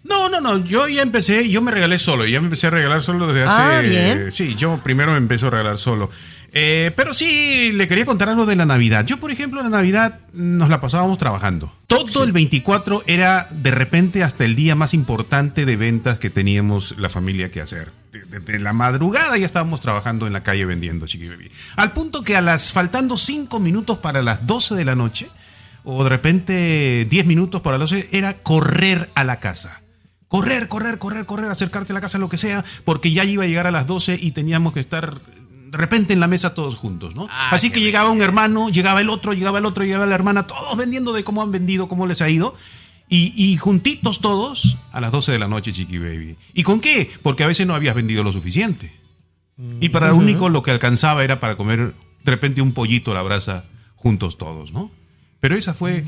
No, 0.04 0.28
no, 0.28 0.40
no. 0.40 0.64
Yo 0.64 0.88
ya 0.88 1.02
empecé, 1.02 1.48
yo 1.48 1.60
me 1.60 1.70
regalé 1.70 1.98
solo. 1.98 2.24
Ya 2.26 2.40
me 2.40 2.46
empecé 2.46 2.68
a 2.68 2.70
regalar 2.70 3.02
solo 3.02 3.26
desde 3.26 3.44
hace. 3.48 3.60
Ah, 3.60 3.80
bien. 3.80 4.32
Sí, 4.32 4.54
yo 4.54 4.78
primero 4.82 5.12
me 5.12 5.18
empecé 5.18 5.46
a 5.46 5.50
regalar 5.50 5.78
solo. 5.78 6.10
Eh, 6.52 6.92
pero 6.96 7.12
sí, 7.12 7.72
le 7.72 7.86
quería 7.88 8.06
contar 8.06 8.30
algo 8.30 8.46
de 8.46 8.56
la 8.56 8.64
Navidad. 8.64 9.04
Yo, 9.04 9.18
por 9.18 9.30
ejemplo, 9.30 9.62
la 9.62 9.68
Navidad 9.68 10.18
nos 10.32 10.70
la 10.70 10.80
pasábamos 10.80 11.18
trabajando. 11.18 11.72
Todo 11.86 12.24
el 12.24 12.32
24 12.32 13.04
era 13.06 13.48
de 13.50 13.70
repente 13.70 14.22
hasta 14.22 14.44
el 14.44 14.56
día 14.56 14.74
más 14.74 14.94
importante 14.94 15.66
de 15.66 15.76
ventas 15.76 16.18
que 16.18 16.30
teníamos 16.30 16.94
la 16.96 17.10
familia 17.10 17.50
que 17.50 17.60
hacer. 17.60 17.90
Desde 18.10 18.58
la 18.58 18.72
madrugada 18.72 19.36
ya 19.36 19.46
estábamos 19.46 19.80
trabajando 19.80 20.26
en 20.26 20.32
la 20.32 20.42
calle 20.42 20.64
vendiendo 20.64 21.06
Chiqui 21.06 21.28
Baby. 21.28 21.50
Al 21.76 21.92
punto 21.92 22.22
que 22.22 22.36
a 22.36 22.40
las 22.40 22.72
faltando 22.72 23.18
5 23.18 23.60
minutos 23.60 23.98
para 23.98 24.22
las 24.22 24.46
12 24.46 24.74
de 24.74 24.84
la 24.84 24.94
noche, 24.94 25.28
o 25.84 26.02
de 26.04 26.10
repente 26.10 27.06
10 27.08 27.26
minutos 27.26 27.60
para 27.60 27.78
las 27.78 27.90
12, 27.90 28.08
era 28.12 28.34
correr 28.34 29.10
a 29.14 29.24
la 29.24 29.36
casa. 29.36 29.82
Correr, 30.28 30.68
correr, 30.68 30.98
correr, 30.98 31.24
correr, 31.24 31.50
acercarte 31.50 31.92
a 31.92 31.94
la 31.94 32.00
casa, 32.00 32.18
lo 32.18 32.28
que 32.28 32.38
sea, 32.38 32.64
porque 32.84 33.12
ya 33.12 33.24
iba 33.24 33.44
a 33.44 33.46
llegar 33.46 33.66
a 33.66 33.70
las 33.70 33.86
12 33.86 34.18
y 34.20 34.32
teníamos 34.32 34.74
que 34.74 34.80
estar 34.80 35.18
de 35.70 35.76
repente 35.76 36.12
en 36.12 36.20
la 36.20 36.28
mesa 36.28 36.54
todos 36.54 36.76
juntos, 36.76 37.14
¿no? 37.14 37.28
Ah, 37.30 37.50
Así 37.52 37.70
que 37.70 37.80
llegaba 37.80 38.10
un 38.10 38.22
hermano, 38.22 38.70
llegaba 38.70 39.00
el 39.00 39.10
otro, 39.10 39.32
llegaba 39.32 39.58
el 39.58 39.66
otro, 39.66 39.84
llegaba 39.84 40.06
la 40.06 40.14
hermana, 40.14 40.46
todos 40.46 40.76
vendiendo 40.76 41.12
de 41.12 41.24
cómo 41.24 41.42
han 41.42 41.50
vendido, 41.50 41.88
cómo 41.88 42.06
les 42.06 42.22
ha 42.22 42.28
ido. 42.28 42.54
Y, 43.08 43.32
y 43.36 43.56
juntitos 43.56 44.20
todos 44.20 44.76
a 44.92 45.00
las 45.00 45.10
12 45.12 45.32
de 45.32 45.38
la 45.38 45.48
noche, 45.48 45.72
Chiqui 45.72 45.98
Baby. 45.98 46.36
¿Y 46.52 46.62
con 46.62 46.80
qué? 46.80 47.10
Porque 47.22 47.42
a 47.44 47.46
veces 47.46 47.66
no 47.66 47.74
habías 47.74 47.94
vendido 47.94 48.22
lo 48.22 48.32
suficiente. 48.32 48.92
Y 49.80 49.88
para 49.88 50.08
lo 50.08 50.16
único 50.16 50.48
lo 50.48 50.62
que 50.62 50.70
alcanzaba 50.70 51.24
era 51.24 51.40
para 51.40 51.56
comer 51.56 51.92
de 52.22 52.30
repente 52.30 52.62
un 52.62 52.72
pollito 52.72 53.10
a 53.10 53.14
la 53.14 53.22
brasa 53.22 53.64
juntos 53.96 54.38
todos, 54.38 54.72
¿no? 54.72 54.90
Pero 55.40 55.56
esa 55.56 55.74
fue 55.74 56.04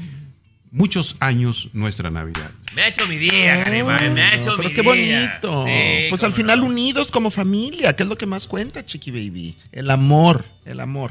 muchos 0.70 1.16
años 1.18 1.70
nuestra 1.72 2.11
Navidad. 2.11 2.51
Me 2.76 2.82
ha 2.82 2.88
hecho 2.88 3.07
mi 3.09 3.16
día, 3.18 3.57
Garibay. 3.57 4.11
Me 4.11 4.22
ha 4.22 4.34
hecho 4.36 4.55
Pero 4.57 4.68
mi 4.68 4.74
qué 4.74 4.82
día. 4.82 5.40
bonito. 5.40 5.64
Sí, 5.66 6.07
pues 6.11 6.22
al 6.22 6.32
final 6.32 6.61
no. 6.61 6.66
unidos 6.66 7.11
como 7.11 7.30
familia, 7.32 7.96
que 7.96 8.05
es 8.05 8.09
lo 8.09 8.16
que 8.16 8.26
más 8.26 8.46
cuenta, 8.46 8.84
Chiqui 8.84 9.11
Baby. 9.11 9.57
El 9.72 9.90
amor, 9.90 10.44
el 10.64 10.78
amor. 10.78 11.11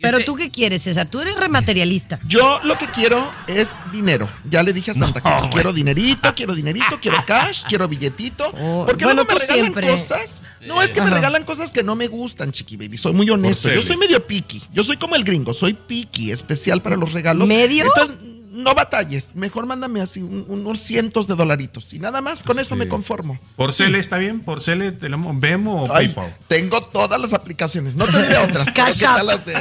Pero 0.00 0.20
tú 0.24 0.34
qué 0.36 0.50
quieres, 0.50 0.82
César? 0.82 1.06
Tú 1.08 1.20
eres 1.20 1.36
rematerialista. 1.36 2.18
Yo 2.26 2.60
lo 2.64 2.76
que 2.78 2.86
quiero 2.86 3.30
es 3.46 3.68
dinero. 3.92 4.28
Ya 4.48 4.62
le 4.62 4.72
dije 4.72 4.90
a 4.92 4.94
Santa 4.94 5.20
Claus, 5.20 5.42
güey. 5.42 5.52
quiero 5.54 5.72
dinerito, 5.72 6.34
quiero 6.34 6.54
dinerito, 6.54 6.98
quiero 7.00 7.24
cash, 7.26 7.64
quiero 7.68 7.88
billetito. 7.88 8.50
Oh, 8.62 8.84
porque 8.86 9.04
bueno, 9.04 9.22
luego 9.22 9.32
me 9.32 9.34
tú 9.34 9.40
regalan 9.40 9.64
siempre. 9.64 9.90
cosas. 9.90 10.42
No, 10.66 10.82
es 10.82 10.92
que 10.92 11.00
me 11.00 11.10
regalan 11.10 11.44
cosas 11.44 11.72
que 11.72 11.82
no 11.82 11.96
me 11.96 12.08
gustan, 12.08 12.52
Chiqui 12.52 12.76
Baby. 12.76 12.98
Soy 12.98 13.12
muy 13.12 13.28
honesto. 13.30 13.70
Yo 13.72 13.80
soy 13.82 13.96
medio 13.96 14.24
picky. 14.26 14.62
Yo 14.72 14.84
soy 14.84 14.96
como 14.96 15.16
el 15.16 15.24
gringo, 15.24 15.54
soy 15.54 15.72
picky, 15.74 16.30
especial 16.30 16.82
para 16.82 16.96
los 16.96 17.12
regalos. 17.12 17.48
¿Medio? 17.48 17.86
Entonces, 17.86 18.29
no 18.62 18.74
batalles. 18.74 19.34
Mejor 19.34 19.66
mándame 19.66 20.00
así 20.00 20.20
un- 20.22 20.44
unos 20.48 20.78
cientos 20.80 21.26
de 21.26 21.34
dolaritos. 21.34 21.92
Y 21.94 21.98
nada 21.98 22.20
más, 22.20 22.42
con 22.42 22.58
eso 22.58 22.76
me 22.76 22.88
conformo. 22.88 23.38
¿Por 23.56 23.72
Cele 23.72 23.98
está 23.98 24.18
bien? 24.18 24.40
¿Por 24.40 24.60
Cele, 24.60 24.92
te 24.92 25.08
lo- 25.08 25.18
Vemo 25.34 25.84
o 25.84 25.94
Ay, 25.94 26.08
PayPal? 26.08 26.36
tengo 26.48 26.80
todas 26.80 27.20
las 27.20 27.32
aplicaciones. 27.32 27.94
No 27.94 28.06
te 28.06 28.22
diré 28.22 28.36
otras. 28.38 28.68
pero 28.74 28.86
¿Qué 28.92 29.04
tal 29.04 29.26
las 29.26 29.44
de, 29.44 29.54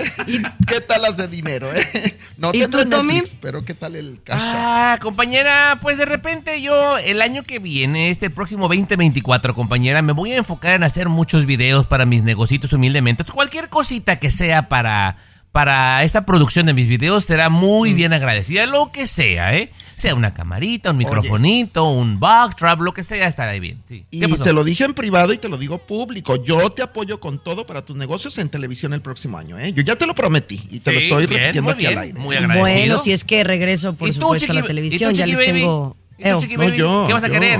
qué 0.67 0.81
tal 0.81 1.01
las 1.01 1.17
de 1.17 1.27
dinero? 1.27 1.71
eh? 1.73 2.17
No 2.37 2.49
¿Y 2.53 2.59
tendré 2.61 2.83
tú, 2.83 2.89
Tommy? 2.91 3.13
Netflix, 3.15 3.35
pero 3.41 3.65
¿qué 3.65 3.73
tal 3.73 3.95
el 3.95 4.19
cash? 4.23 4.41
Ah, 4.41 4.97
compañera, 5.01 5.77
pues 5.81 5.97
de 5.97 6.05
repente 6.05 6.61
yo 6.61 6.97
el 6.97 7.21
año 7.21 7.43
que 7.43 7.59
viene, 7.59 8.09
este 8.09 8.29
próximo 8.29 8.67
2024, 8.67 9.53
compañera, 9.55 10.01
me 10.01 10.13
voy 10.13 10.31
a 10.33 10.37
enfocar 10.37 10.75
en 10.75 10.83
hacer 10.83 11.09
muchos 11.09 11.45
videos 11.45 11.85
para 11.87 12.05
mis 12.05 12.23
negocios 12.23 12.71
humildemente. 12.73 13.23
Cualquier 13.25 13.69
cosita 13.69 14.19
que 14.19 14.31
sea 14.31 14.69
para 14.69 15.17
para 15.51 16.03
esta 16.03 16.25
producción 16.25 16.65
de 16.67 16.73
mis 16.73 16.87
videos 16.87 17.25
será 17.25 17.49
Mm. 17.49 17.53
muy 17.53 17.93
bien 17.93 18.13
agradecida, 18.13 18.65
lo 18.65 18.91
que 18.91 19.07
sea, 19.07 19.55
¿eh? 19.57 19.71
Sea 19.95 20.15
una 20.15 20.33
camarita, 20.33 20.91
un 20.91 20.97
microfonito, 20.97 21.89
un 21.89 22.19
box 22.21 22.55
trap, 22.55 22.79
lo 22.81 22.93
que 22.93 23.03
sea, 23.03 23.27
estará 23.27 23.51
bien. 23.53 23.77
Sí. 23.85 24.05
Y 24.11 24.21
te 24.37 24.53
lo 24.53 24.63
dije 24.63 24.85
en 24.85 24.93
privado 24.93 25.33
y 25.33 25.37
te 25.37 25.49
lo 25.49 25.57
digo 25.57 25.77
público. 25.79 26.41
Yo 26.41 26.69
te 26.71 26.81
apoyo 26.83 27.19
con 27.19 27.39
todo 27.39 27.65
para 27.65 27.81
tus 27.83 27.97
negocios 27.97 28.37
en 28.37 28.47
televisión 28.47 28.93
el 28.93 29.01
próximo 29.01 29.37
año, 29.37 29.59
¿eh? 29.59 29.73
Yo 29.73 29.81
ya 29.83 29.97
te 29.97 30.05
lo 30.05 30.15
prometí 30.15 30.61
y 30.71 30.79
te 30.79 30.93
lo 30.93 30.99
estoy 30.99 31.25
bien, 31.25 31.41
repitiendo 31.41 31.71
aquí 31.71 31.85
al 31.87 31.93
bien, 31.95 32.03
aire. 32.03 32.19
muy 32.19 32.35
agradecido. 32.37 32.61
Bueno, 32.61 32.97
si 33.03 33.11
es 33.11 33.23
que 33.25 33.43
regreso, 33.43 33.93
por 33.93 34.07
¿Y 34.07 34.11
tú, 34.13 34.21
supuesto, 34.21 34.51
a 34.51 34.55
la 34.55 34.63
televisión, 34.63 35.11
y 35.11 35.13
tú, 35.15 35.19
ya 35.19 35.25
les 35.25 35.35
Baby? 35.35 35.47
tengo... 35.61 35.97
¿Y 36.17 36.23
tú, 36.23 36.57
No, 36.57 36.69
yo, 36.69 37.03
¿Qué 37.07 37.13
vas 37.13 37.23
a 37.23 37.27
yo. 37.27 37.33
querer? 37.33 37.59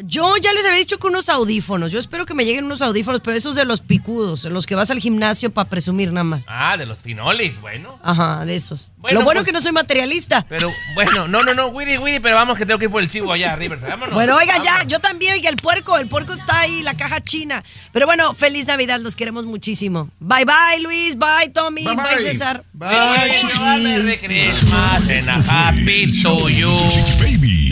Yo 0.00 0.36
ya 0.38 0.52
les 0.52 0.66
había 0.66 0.78
dicho 0.78 0.98
que 0.98 1.06
unos 1.06 1.28
audífonos. 1.28 1.92
Yo 1.92 2.00
espero 2.00 2.26
que 2.26 2.34
me 2.34 2.44
lleguen 2.44 2.64
unos 2.64 2.82
audífonos, 2.82 3.20
pero 3.22 3.36
esos 3.36 3.54
de 3.54 3.64
los 3.64 3.80
picudos, 3.80 4.42
los 4.44 4.66
que 4.66 4.74
vas 4.74 4.90
al 4.90 4.98
gimnasio 4.98 5.50
para 5.52 5.68
presumir 5.68 6.10
nada 6.10 6.24
más. 6.24 6.42
Ah, 6.48 6.76
de 6.76 6.84
los 6.84 6.98
finolis, 6.98 7.60
bueno. 7.60 7.96
Ajá, 8.02 8.44
de 8.44 8.56
esos. 8.56 8.90
Bueno, 8.96 9.20
Lo 9.20 9.24
bueno 9.24 9.38
pues- 9.40 9.46
que 9.46 9.52
no 9.52 9.60
soy 9.60 9.70
materialista. 9.70 10.44
Pero 10.48 10.68
bueno, 10.94 11.28
no, 11.28 11.42
no, 11.42 11.54
no, 11.54 11.68
Willy, 11.68 11.96
Willy, 11.98 12.18
pero 12.18 12.34
vamos 12.34 12.58
que 12.58 12.66
tengo 12.66 12.78
que 12.80 12.86
ir 12.86 12.90
por 12.90 13.02
el 13.02 13.08
chivo 13.10 13.30
allá, 13.32 13.54
Riverside. 13.54 13.90
Vámonos. 13.90 14.14
Bueno, 14.14 14.36
oiga, 14.36 14.60
ya, 14.64 14.82
yo 14.84 14.98
también, 14.98 15.36
y 15.40 15.46
el 15.46 15.56
puerco, 15.56 15.96
el 15.96 16.08
puerco 16.08 16.32
está 16.32 16.60
ahí, 16.60 16.82
la 16.82 16.94
caja 16.94 17.20
china. 17.20 17.62
Pero 17.92 18.06
bueno, 18.06 18.34
feliz 18.34 18.66
Navidad, 18.66 18.98
los 18.98 19.14
queremos 19.14 19.44
muchísimo. 19.44 20.10
Bye, 20.18 20.44
bye, 20.44 20.80
Luis, 20.82 21.16
bye, 21.16 21.50
Tommy, 21.52 21.84
Bye, 21.84 21.94
bye, 21.94 22.04
bye. 22.04 22.18
César. 22.18 22.64
Bye, 22.72 23.78
Merry 23.80 24.18
Christmas 24.18 25.28
and 25.28 25.76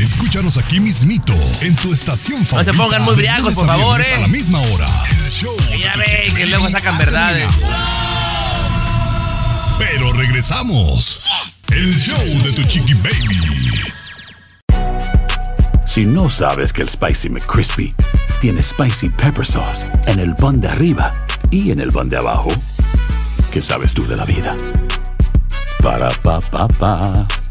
escúchanos 0.01 0.59
aquí 0.59 0.81
mismito 0.81 1.35
en 1.63 1.75
tu 1.77 1.93
estación 1.93 2.45
favorita. 2.45 2.73
pongan 2.73 3.03
muy 3.03 3.15
briagos, 3.15 3.55
por 3.55 3.67
favor, 3.67 4.01
eh. 4.01 4.15
A 4.17 4.21
la 4.21 4.29
misma 4.29 4.61
hora. 4.61 4.87
El 5.11 5.31
show 5.31 5.57
Ya 5.81 5.95
Chiqui 5.97 6.35
que 6.35 6.47
luego 6.47 6.69
sacan 6.69 6.99
verdades. 6.99 7.51
Pero 9.79 10.13
regresamos. 10.13 11.27
El 11.71 11.99
show 11.99 12.23
de 12.43 12.53
tu 12.53 12.63
Chiqui 12.65 12.95
Baby. 12.95 13.93
Si 15.87 16.05
no 16.05 16.29
sabes 16.29 16.73
que 16.73 16.83
el 16.83 16.89
Spicy 16.89 17.29
McCrispy 17.29 17.95
tiene 18.41 18.63
Spicy 18.63 19.09
Pepper 19.11 19.45
Sauce 19.45 19.87
en 20.07 20.19
el 20.19 20.35
pan 20.37 20.61
de 20.61 20.69
arriba 20.69 21.13
y 21.51 21.71
en 21.71 21.81
el 21.81 21.93
pan 21.93 22.09
de 22.09 22.17
abajo, 22.17 22.51
¿qué 23.51 23.61
sabes 23.61 23.95
tú 23.95 24.07
de 24.07 24.17
la 24.17 24.25
vida? 24.25 24.57
Para, 25.83 26.09
pa, 26.23 26.41
pa, 26.41 26.69
pa. 26.69 27.42